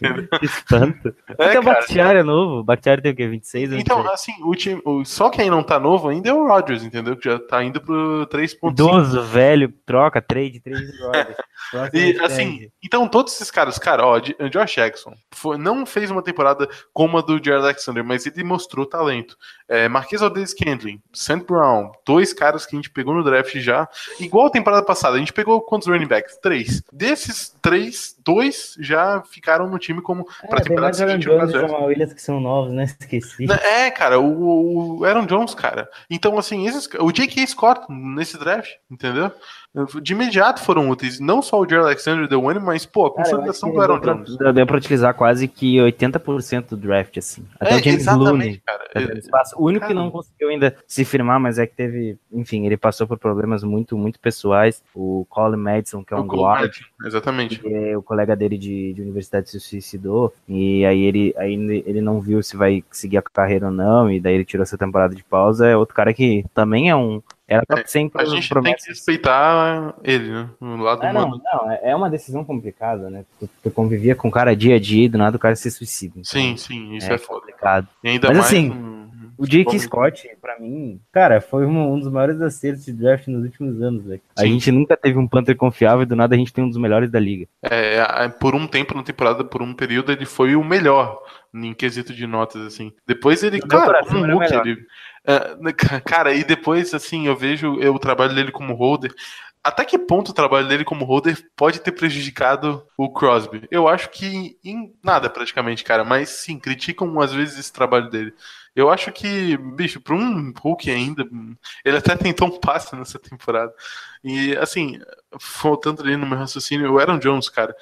[0.42, 1.14] Espanto.
[1.38, 1.62] É, Até o.
[1.62, 2.60] Bakhtiari é novo.
[2.60, 3.26] O Bakhtiari tem o quê?
[3.28, 4.14] 26 ou Então, 26?
[4.14, 7.16] assim, o time, o- só quem não tá novo ainda é o Rodgers, entendeu?
[7.16, 8.70] Que já tá indo pro 3.5.
[8.70, 10.86] Idoso, velho, troca, trade, trade.
[11.70, 16.10] Próximo E assim, então todos esses caras, cara, ó, de- Josh Jackson foi- não fez
[16.10, 19.36] uma temporada como a do Jared Alexander, mas ele mostrou talento.
[19.68, 21.44] É, Marquês Aldez Candling, St.
[21.44, 23.88] Brown, dois caras que a gente pegou no draft já.
[24.18, 26.38] Igual a temporada passada, a gente pegou quantos running backs?
[26.38, 26.82] Três.
[26.92, 31.26] Desses três, dois já ficaram no time como É, tem temporada mais Aaron seguinte.
[31.38, 32.84] Jones e Jamal Williams que são novos, né?
[32.84, 33.46] Esqueci.
[33.50, 35.88] É, cara, o, o Aaron Jones, cara.
[36.10, 37.46] Então, assim, esses, o J.K.
[37.46, 39.30] Scott nesse draft, entendeu?
[40.02, 41.20] De imediato foram úteis.
[41.20, 44.02] Não só o Jerry Alexander deu ânimo, mas, pô, a Cara, consolidação do Aaron deu
[44.02, 44.54] pra- Jones.
[44.54, 47.44] Deu, pra utilizar quase que 80% do draft, assim.
[47.60, 48.62] Até É, o James Looney.
[48.64, 49.18] cara.
[49.18, 49.54] espaço.
[49.58, 53.06] O único que não conseguiu ainda se firmar, mas é que teve, enfim, ele passou
[53.06, 54.82] por problemas muito, muito pessoais.
[54.94, 56.72] O Colin Madison, que é um guard,
[57.04, 57.60] Exatamente.
[57.96, 61.52] o colega dele de, de universidade se suicidou, e aí ele, aí
[61.86, 64.78] ele não viu se vai seguir a carreira ou não, e daí ele tirou essa
[64.78, 65.66] temporada de pausa.
[65.66, 67.22] É outro cara que também é um.
[67.48, 70.48] Era top 100 A gente tem que respeitar ele, né?
[70.60, 71.42] O lado É, não, humano.
[71.44, 73.24] não, é- é uma decisão complicada, né?
[73.38, 75.70] Tu, tu convivia com o cara dia a dia e do nada o cara se
[75.70, 76.14] suicida.
[76.16, 77.40] Então, Sim, sim, isso é é, foda.
[77.42, 77.86] complicado.
[78.02, 78.46] E ainda Mas mais.
[78.48, 78.95] assim, um-
[79.38, 83.44] O Jake Scott, pra mim, cara, foi um, um dos maiores acertos de draft nos
[83.44, 84.20] últimos anos, velho.
[84.36, 86.78] A gente nunca teve um Panther confiável e do nada a gente tem um dos
[86.78, 87.46] melhores da liga.
[87.62, 91.20] É, por um tempo na temporada, por um período, ele foi o melhor
[91.54, 92.92] em quesito de notas, assim.
[93.06, 93.80] Depois ele, No o
[94.12, 94.66] Hulk, melhor.
[94.66, 94.86] ele,
[95.24, 99.12] é, ca- cara, e depois, assim, eu vejo eu- o trabalho dele como holder.
[99.64, 103.66] Até que ponto o trabalho dele como holder pode ter prejudicado o Crosby?
[103.68, 106.04] Eu acho que em nada, praticamente, cara.
[106.04, 108.32] Mas sim, criticam às vezes esse trabalho dele.
[108.76, 111.26] Eu acho que, bicho, para um Hulk ainda,
[111.82, 113.72] ele até tentou um passe nessa temporada.
[114.22, 115.00] E, assim,
[115.62, 117.74] voltando ali no meu raciocínio, o Aaron Jones, cara.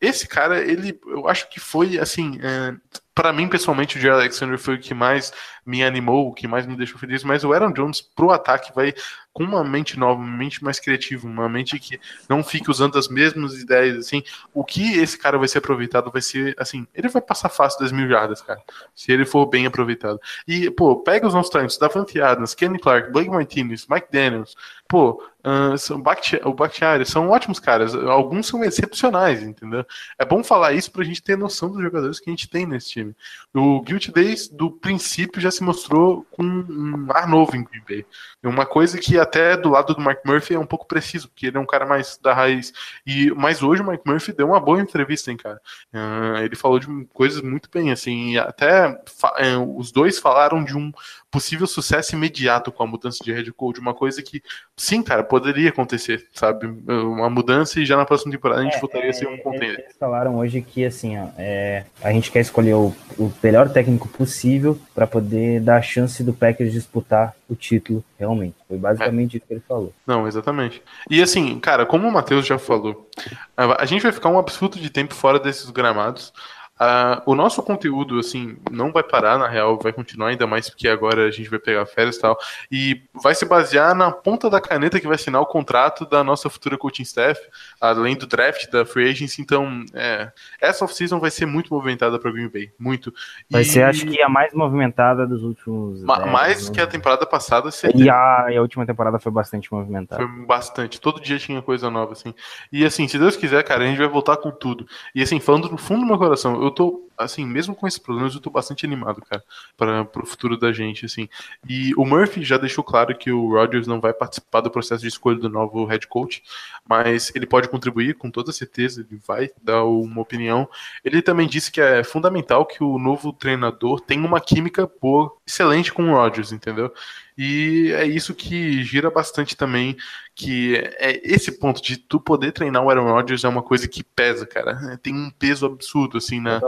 [0.00, 2.74] Esse cara, ele, eu acho que foi, assim, é,
[3.14, 5.32] para mim, pessoalmente, o Jerry Alexander foi o que mais
[5.64, 8.92] me animou, o que mais me deixou feliz, mas o Aaron Jones pro ataque vai
[9.32, 13.08] com uma mente nova, uma mente mais criativa, uma mente que não fique usando as
[13.08, 14.22] mesmas ideias, assim,
[14.52, 17.92] o que esse cara vai ser aproveitado vai ser, assim, ele vai passar fácil das
[17.92, 18.60] mil jardas, cara,
[18.94, 20.20] se ele for bem aproveitado.
[20.46, 24.56] E, pô, pega os nossos talentos, Davante Adams, Kenny Clark, Blake Martinez, Mike Daniels,
[24.88, 26.02] pô, ah, são
[26.44, 29.84] o Bakhtiari, são ótimos caras, alguns são excepcionais, entendeu?
[30.18, 32.88] É bom falar isso pra gente ter noção dos jogadores que a gente tem nesse
[32.88, 33.14] time.
[33.52, 38.06] O Guilty Days, do princípio, já se mostrou com um ar novo em Green Bay.
[38.42, 41.58] Uma coisa que até do lado do Mark Murphy é um pouco preciso, porque ele
[41.58, 42.72] é um cara mais da raiz.
[43.06, 45.60] E, mas hoje o Mark Murphy deu uma boa entrevista, hein, cara.
[45.92, 48.98] Ah, ele falou de coisas muito bem, assim, até
[49.36, 50.90] eh, os dois falaram de um
[51.34, 54.40] possível sucesso imediato com a mudança de head coach, uma coisa que,
[54.76, 56.68] sim, cara, poderia acontecer, sabe?
[56.86, 59.80] Uma mudança e já na próxima temporada a gente voltaria a ser um contender.
[59.80, 64.06] Eles falaram hoje que assim, ó, é, a gente quer escolher o, o melhor técnico
[64.06, 68.54] possível para poder dar a chance do Packers disputar o título realmente.
[68.68, 69.92] Foi basicamente isso que ele falou.
[70.06, 70.80] Não, exatamente.
[71.10, 73.10] E assim, cara, como o Matheus já falou,
[73.56, 76.32] a a gente vai ficar um absurdo de tempo fora desses gramados.
[76.78, 80.88] Ah, o nosso conteúdo, assim, não vai parar, na real, vai continuar ainda mais porque
[80.88, 82.36] agora a gente vai pegar férias e tal.
[82.70, 86.50] E vai se basear na ponta da caneta que vai assinar o contrato da nossa
[86.50, 87.40] futura coaching staff,
[87.80, 89.40] além do draft, da free agency.
[89.40, 92.72] Então, é, essa off-season vai ser muito movimentada para Green Bay.
[92.78, 93.14] Muito.
[93.48, 96.02] Vai E ser, acho que, a mais movimentada dos últimos.
[96.02, 96.70] ma- mais anos.
[96.70, 98.04] que a temporada passada, certeza.
[98.04, 100.26] E a, e a última temporada foi bastante movimentada.
[100.26, 101.00] Foi bastante.
[101.00, 102.34] Todo dia tinha coisa nova, assim.
[102.72, 104.86] E assim, se Deus quiser, cara, a gente vai voltar com tudo.
[105.14, 108.34] E assim, falando no fundo do meu coração, eu tô, assim, mesmo com esses problemas,
[108.34, 109.42] eu tô bastante animado, cara,
[109.76, 111.28] para pro futuro da gente, assim.
[111.68, 115.08] E o Murphy já deixou claro que o Rodgers não vai participar do processo de
[115.08, 116.42] escolha do novo head coach,
[116.88, 120.68] mas ele pode contribuir, com toda certeza, ele vai dar uma opinião.
[121.04, 125.92] Ele também disse que é fundamental que o novo treinador tenha uma química boa, excelente
[125.92, 126.92] com o Rodgers, entendeu?
[127.36, 129.96] E é isso que gira bastante também,
[130.34, 134.04] que é esse ponto de tu poder treinar o Aaron Rodgers é uma coisa que
[134.04, 134.98] pesa, cara.
[135.02, 136.60] Tem um peso absurdo, assim, na,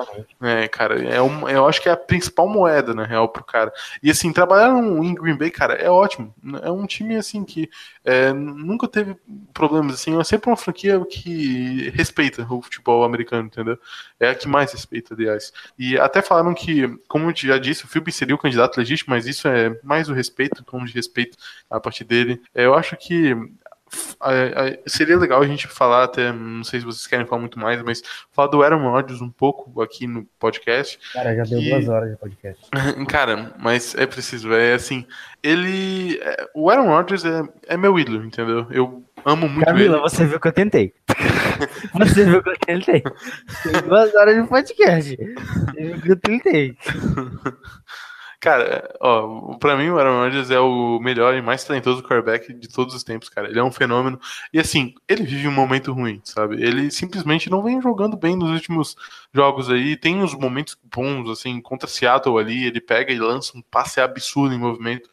[0.42, 3.72] é, cara, é um, eu acho que é a principal moeda, na real, pro cara.
[4.02, 6.34] E assim, trabalhar no- em Green Bay, cara, é ótimo.
[6.62, 7.68] É um time, assim, que
[8.04, 9.16] é, nunca teve
[9.52, 13.78] problemas, assim, é sempre uma franquia que respeita o futebol americano, entendeu?
[14.18, 15.52] É a que mais respeita, aliás.
[15.78, 19.26] E até falaram que, como eu já disse, o Philby seria o candidato legítimo, mas
[19.26, 21.36] isso é mais o respeito, tom de respeito
[21.70, 22.40] a partir dele.
[22.54, 23.34] É, eu acho que
[24.20, 27.58] a- a- seria legal a gente falar até, não sei se vocês querem falar muito
[27.58, 28.02] mais, mas
[28.32, 30.98] falar do Aaron Rodgers um pouco aqui no podcast.
[31.12, 32.62] Cara, já deu Que- duas horas de podcast.
[33.08, 35.06] Cara, mas é preciso, é assim,
[35.42, 38.66] ele, é, o Aaron Rodgers é, é meu ídolo, entendeu?
[38.70, 40.02] Eu amo muito Camila, ele.
[40.02, 40.92] você viu que eu tentei.
[41.94, 43.00] Você viu que eu tentei.
[43.62, 45.16] Tem duas horas de podcast.
[45.16, 46.76] Você viu que eu tentei.
[48.46, 52.68] Cara, ó, pra mim o Aaron Rodgers é o melhor e mais talentoso quarterback de
[52.68, 53.48] todos os tempos, cara.
[53.48, 54.20] Ele é um fenômeno.
[54.52, 56.62] E assim, ele vive um momento ruim, sabe?
[56.62, 58.94] Ele simplesmente não vem jogando bem nos últimos
[59.34, 59.96] jogos aí.
[59.96, 64.54] Tem uns momentos bons, assim, contra Seattle ali, ele pega e lança um passe absurdo
[64.54, 65.10] em movimento.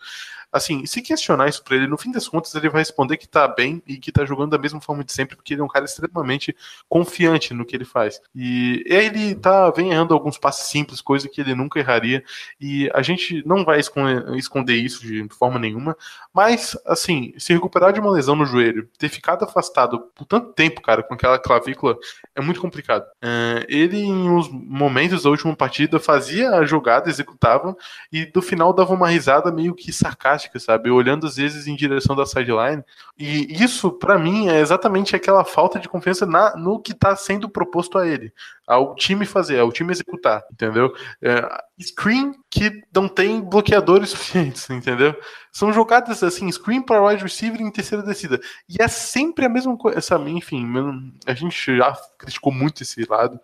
[0.54, 3.48] Assim, se questionar isso pra ele, no fim das contas ele vai responder que tá
[3.48, 5.84] bem e que tá jogando da mesma forma de sempre, porque ele é um cara
[5.84, 6.56] extremamente
[6.88, 8.22] confiante no que ele faz.
[8.36, 12.24] E ele tá, vem errando alguns passes simples, coisa que ele nunca erraria,
[12.62, 15.98] e a gente não vai esconder, esconder isso de forma nenhuma,
[16.32, 20.82] mas, assim, se recuperar de uma lesão no joelho, ter ficado afastado por tanto tempo,
[20.82, 21.98] cara, com aquela clavícula,
[22.36, 23.06] é muito complicado.
[23.22, 27.76] É, ele, em uns momentos da última partida, fazia a jogada, executava,
[28.12, 30.90] e do final dava uma risada meio que sarcástica, sabe?
[30.90, 32.84] Olhando às vezes em direção da sideline.
[33.18, 37.49] E isso, pra mim, é exatamente aquela falta de confiança na, no que tá sendo
[37.49, 38.34] proposto a ele.
[38.68, 40.94] Ao time fazer, ao time executar, entendeu?
[41.22, 41.48] É,
[41.82, 45.16] screen que não tem bloqueadores suficientes, entendeu?
[45.52, 48.40] São jogadas assim, screen para wide receiver em terceira descida.
[48.70, 50.00] E é sempre a mesma coisa.
[50.28, 50.66] Enfim,
[51.26, 53.40] a gente já criticou muito esse lado.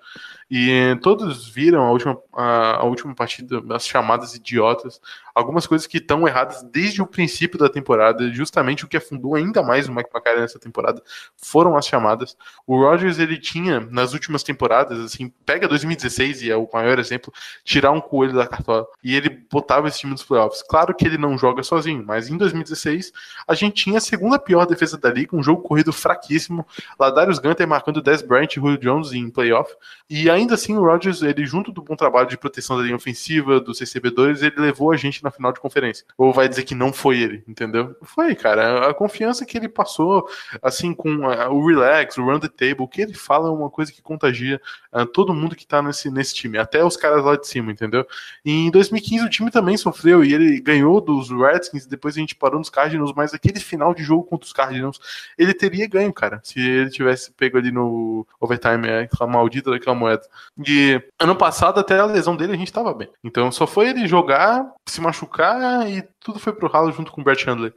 [0.50, 5.00] E todos viram a última, a, a última partida, as chamadas idiotas,
[5.36, 9.62] algumas coisas que estão erradas desde o princípio da temporada, justamente o que afundou ainda
[9.62, 11.04] mais o Mike McCarthy nessa temporada
[11.38, 12.36] foram as chamadas.
[12.66, 17.32] O Rodgers, ele tinha, nas últimas temporadas, assim, pega 2016 e é o maior exemplo,
[17.64, 20.64] tirar um coelho da cartola, e ele botava esse time nos playoffs.
[20.64, 23.12] Claro que ele não joga sozinho, mas em 2016
[23.48, 26.66] a gente tinha a segunda pior defesa da liga, um jogo corrido fraquíssimo,
[27.00, 29.74] Ladarius Gunter marcando 10 Bryant e Julio Jones em playoff,
[30.10, 33.60] e ainda assim o Rodgers, ele junto do bom trabalho de proteção da linha ofensiva,
[33.60, 36.06] dos recebedores, ele levou a gente na final de conferência.
[36.18, 37.96] Ou vai dizer que não foi ele, entendeu?
[38.02, 38.90] Foi, cara.
[38.90, 40.28] A confiança que ele passou,
[40.62, 43.92] assim, com o relax, o run the table, o que ele fala é uma coisa
[43.92, 44.62] que contagia
[44.94, 48.06] uh, todo mundo que tá nesse, nesse time, até os caras lá de cima, entendeu?
[48.44, 52.36] E em 2015 o time também sofreu e ele ganhou dos Redskins, depois a gente
[52.36, 55.00] parou nos Cardinals, mas aquele final de jogo contra os Cardinals,
[55.38, 59.96] ele teria ganho, cara, se ele tivesse pego ali no overtime, é, aquela maldita daquela
[59.96, 60.24] moeda.
[60.66, 63.10] E ano passado, até a lesão dele, a gente tava bem.
[63.24, 67.24] Então só foi ele jogar, se machucar e tudo foi pro ralo junto com o
[67.24, 67.74] Brett Handler.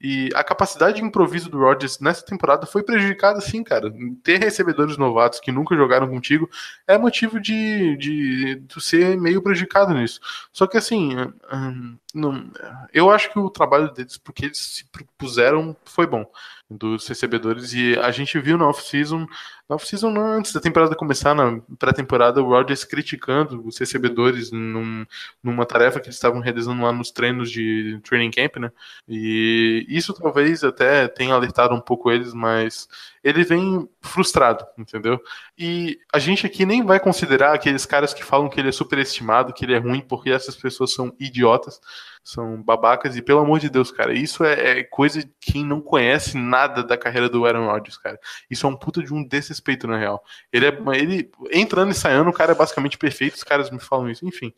[0.00, 3.92] E a capacidade de improviso do Rodgers nessa temporada foi prejudicada, sim, cara.
[4.22, 6.48] Ter recebedores novatos que nunca jogaram contigo
[6.86, 10.18] é motivo de, de, de ser meio prejudicado nisso.
[10.52, 11.16] Só que, assim,
[11.52, 12.50] hum, não,
[12.94, 16.24] eu acho que o trabalho deles, porque eles se propuseram, foi bom
[16.70, 19.26] dos recebedores e a gente viu na off-season,
[19.68, 25.04] na off-season antes da temporada começar, na pré-temporada, o Rodgers criticando os recebedores num,
[25.42, 28.70] numa tarefa que eles estavam realizando lá nos treinos de training camp, né?
[29.08, 32.88] E isso talvez até tenha alertado um pouco eles, mas
[33.22, 35.20] ele vem frustrado, entendeu?
[35.58, 39.52] E a gente aqui nem vai considerar aqueles caras que falam que ele é superestimado,
[39.52, 41.80] que ele é ruim, porque essas pessoas são idiotas,
[42.22, 45.80] são babacas, e pelo amor de Deus, cara, isso é, é coisa de quem não
[45.80, 48.18] conhece nada da carreira do Aaron Rodgers, cara.
[48.50, 50.22] Isso é um puta de um desrespeito, na real.
[50.52, 50.78] Ele é.
[50.94, 54.52] Ele, entrando e saindo, o cara é basicamente perfeito, os caras me falam isso, enfim.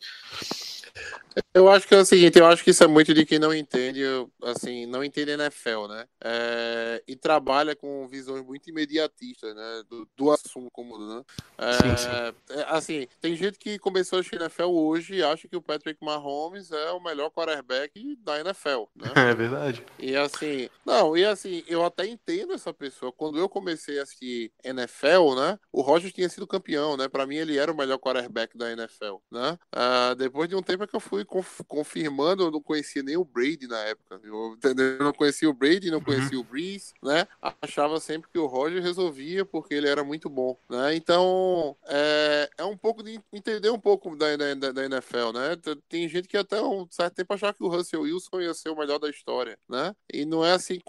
[1.53, 3.53] Eu acho que é o seguinte, eu acho que isso é muito de quem não
[3.53, 4.01] entende,
[4.43, 6.05] assim, não entende NFL, né?
[6.23, 9.83] É, e trabalha com visões muito imediatistas, né?
[9.89, 11.23] Do, do assunto como, né?
[11.57, 12.09] É, sim, sim.
[12.57, 16.03] É, assim, tem gente que começou a assistir NFL hoje e acha que o Patrick
[16.03, 19.11] Mahomes é o melhor quarterback da NFL, né?
[19.33, 19.83] É verdade.
[19.97, 23.11] E assim, não, e assim, eu até entendo essa pessoa.
[23.11, 25.57] Quando eu comecei a assistir NFL, né?
[25.71, 27.07] O Rogers tinha sido campeão, né?
[27.07, 29.57] Para mim ele era o melhor quarterback da NFL, né?
[29.73, 33.25] Uh, depois de um tempo é que eu fui confirmando, eu não conhecia nem o
[33.25, 34.19] Brady na época.
[34.23, 34.97] Eu, entendeu?
[34.97, 36.03] eu não conhecia o Brady, não uhum.
[36.03, 36.43] conhecia uhum.
[36.43, 37.27] o Breeze, né?
[37.61, 40.95] Achava sempre que o Roger resolvia porque ele era muito bom, né?
[40.95, 45.57] Então, é, é um pouco de entender um pouco da, da, da NFL, né?
[45.89, 48.77] Tem gente que até um certo tempo achava que o Russell Wilson ia ser o
[48.77, 49.95] melhor da história, né?
[50.11, 50.79] E não é assim.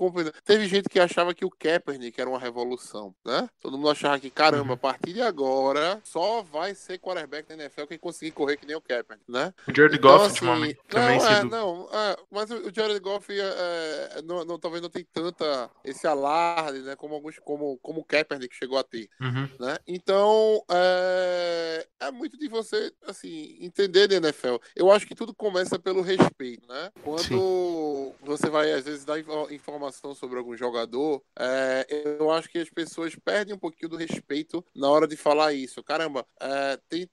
[0.45, 3.49] Teve gente que achava que o Kaepernick era uma revolução, né?
[3.61, 4.75] Todo mundo achava que, caramba, uhum.
[4.75, 8.77] a partir de agora só vai ser quarterback da NFL quem conseguir correr que nem
[8.77, 9.53] o Kaepernick, né?
[9.69, 11.51] O Jared então, Goff, assim, ultimamente, também não, é, sido...
[11.51, 13.43] não, é, mas o Jared Goff é,
[14.17, 18.05] é, não, não, talvez não tem tanta esse alarde, né, como alguns, como, como o
[18.05, 19.49] Kaepernick chegou a ter, uhum.
[19.59, 19.79] né?
[19.87, 24.57] Então, é, é muito de você, assim, entender de NFL.
[24.75, 26.91] Eu acho que tudo começa pelo respeito, né?
[27.03, 28.13] Quando Sim.
[28.23, 29.19] você vai, às vezes, dar
[29.51, 31.87] informação sobre algum jogador, é,
[32.21, 35.83] eu acho que as pessoas perdem um pouquinho do respeito na hora de falar isso.
[35.83, 37.09] Caramba, é, tem,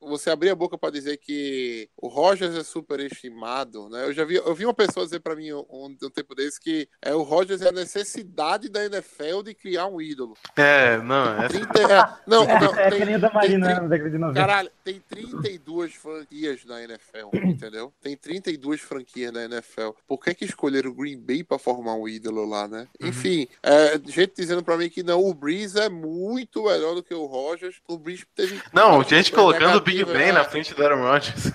[0.00, 4.04] você abrir a boca para dizer que o Rogers é superestimado, né?
[4.04, 6.88] Eu já vi, eu vi uma pessoa dizer para mim um, um, tempo desse que
[7.00, 10.34] é, o Rogers é a necessidade da NFL de criar um ídolo.
[10.56, 11.46] É, não, é.
[11.46, 11.86] 30, é
[12.26, 14.40] não, é, não, é, tem, da Marina tem, na década de 90.
[14.40, 17.92] Caralho, tem 32 franquias na NFL, entendeu?
[18.02, 19.90] Tem 32 franquias na NFL.
[20.06, 22.88] Por que que escolheram o Green Bay para formar um ídolo lá, né?
[23.00, 23.08] Uhum.
[23.08, 27.14] Enfim, é, gente dizendo para mim que não, o Breeze é muito melhor do que
[27.14, 27.76] o Rogers.
[27.86, 31.52] O Breeze teve Não, gente colocando o Big Ben na frente do Aaron Rodgers.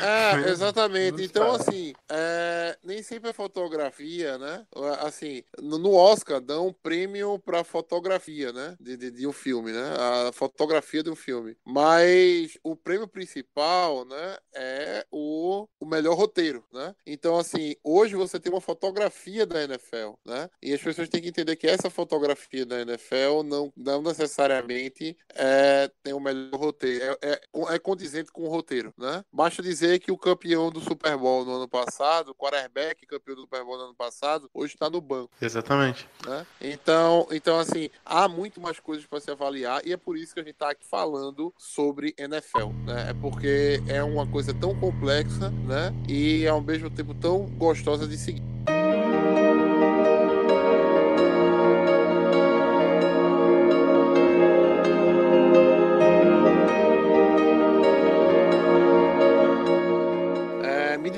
[0.00, 0.13] É,
[0.48, 1.22] exatamente.
[1.22, 4.66] Então, assim, é, nem sempre a fotografia, né?
[5.00, 8.76] Assim, no Oscar dão um prêmio para fotografia, né?
[8.80, 9.94] De, de, de, um filme, né?
[9.98, 11.56] A fotografia de um filme.
[11.64, 14.36] Mas o prêmio principal, né?
[14.54, 16.94] É o, o melhor roteiro, né?
[17.06, 20.48] Então, assim, hoje você tem uma fotografia da NFL, né?
[20.62, 25.90] E as pessoas têm que entender que essa fotografia da NFL não, não necessariamente é,
[26.02, 27.16] tem o melhor roteiro.
[27.22, 27.40] É, é,
[27.74, 29.24] é condizente com o roteiro, né?
[29.32, 33.40] Basta dizer que o campeão do Super Bowl no ano passado, o quarterback campeão do
[33.40, 35.30] Super Bowl no ano passado, hoje está no banco.
[35.40, 36.06] Exatamente.
[36.26, 36.46] Né?
[36.60, 40.40] Então, então, assim, há muito mais coisas para se avaliar e é por isso que
[40.40, 42.68] a gente está aqui falando sobre NFL.
[42.84, 43.06] Né?
[43.08, 45.90] É porque é uma coisa tão complexa né?
[46.06, 48.42] e ao mesmo tempo tão gostosa de seguir.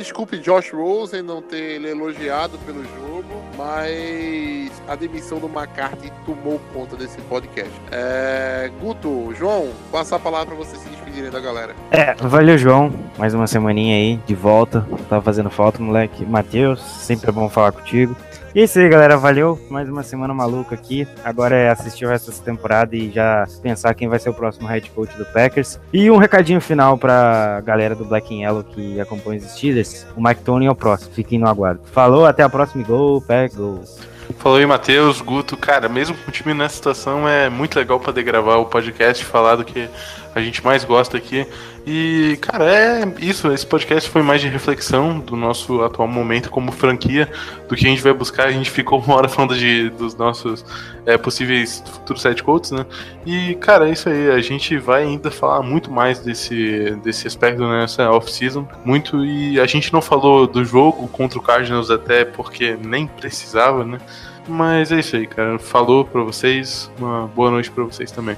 [0.06, 6.60] Desculpe Josh Rosen não ter ele elogiado pelo jogo, mas a demissão do McCarthy tomou
[6.72, 7.72] conta desse podcast.
[7.90, 11.74] É, Guto, João, passar a palavra para vocês se despedirem da galera.
[11.90, 12.92] É, valeu, João.
[13.18, 14.86] Mais uma semaninha aí, de volta.
[15.08, 16.24] Tava fazendo falta, moleque.
[16.24, 18.14] Matheus, sempre é bom falar contigo.
[18.56, 19.18] E é isso aí, galera.
[19.18, 19.60] Valeu.
[19.68, 21.06] Mais uma semana maluca aqui.
[21.22, 24.90] Agora é assistir o resto temporada e já pensar quem vai ser o próximo head
[24.92, 25.78] coach do Packers.
[25.92, 30.06] E um recadinho final pra galera do Black and Yellow que acompanha os Steelers.
[30.16, 31.12] O Mike Tony é o próximo.
[31.12, 31.82] Fiquem no aguardo.
[31.92, 32.82] Falou, até a próxima.
[32.82, 33.84] Gol, Pack, gol.
[34.38, 35.54] Falou aí, Matheus, Guto.
[35.54, 39.56] Cara, mesmo com o time nessa situação, é muito legal poder gravar o podcast, falar
[39.56, 39.86] do que
[40.36, 41.46] a gente mais gosta aqui.
[41.86, 43.50] E, cara, é isso.
[43.50, 47.26] Esse podcast foi mais de reflexão do nosso atual momento como franquia,
[47.66, 48.46] do que a gente vai buscar.
[48.48, 50.62] A gente ficou uma hora falando de, dos nossos
[51.06, 52.84] é, possíveis futuros sete coaches, né?
[53.24, 54.30] E, cara, é isso aí.
[54.30, 58.68] A gente vai ainda falar muito mais desse, desse aspecto nessa off-season.
[58.84, 59.24] Muito.
[59.24, 63.98] E a gente não falou do jogo contra o Cardinals até porque nem precisava, né?
[64.46, 65.58] Mas é isso aí, cara.
[65.58, 66.90] Falou pra vocês.
[66.98, 68.36] Uma boa noite pra vocês também.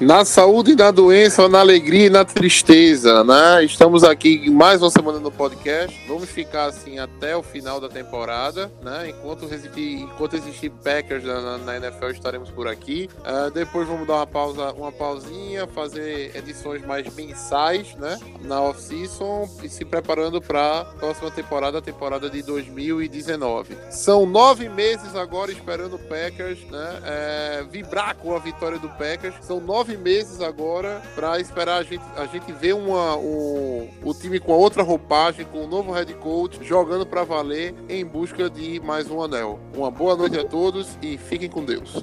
[0.00, 3.62] Na saúde, na doença, na alegria e na tristeza, né?
[3.62, 5.94] Estamos aqui mais uma semana no podcast.
[6.08, 9.10] Vamos ficar assim até o final da temporada, né?
[9.10, 13.10] Enquanto existir, enquanto existir Packers na, na NFL, estaremos por aqui.
[13.18, 18.18] Uh, depois vamos dar uma pausa, uma pausinha, fazer edições mais mensais, né?
[18.40, 23.76] Na off-season e se preparando para a próxima temporada, a temporada de 2019.
[23.90, 27.02] São nove meses agora esperando o Packers, né?
[27.04, 29.34] É, vibrar com a vitória do Packers.
[29.42, 34.14] São nove nove meses agora para esperar a gente, a gente ver uma, um, o
[34.14, 38.80] time com outra roupagem, com um novo head coach, jogando para valer em busca de
[38.80, 39.58] mais um anel.
[39.74, 42.02] Uma boa noite a todos e fiquem com Deus.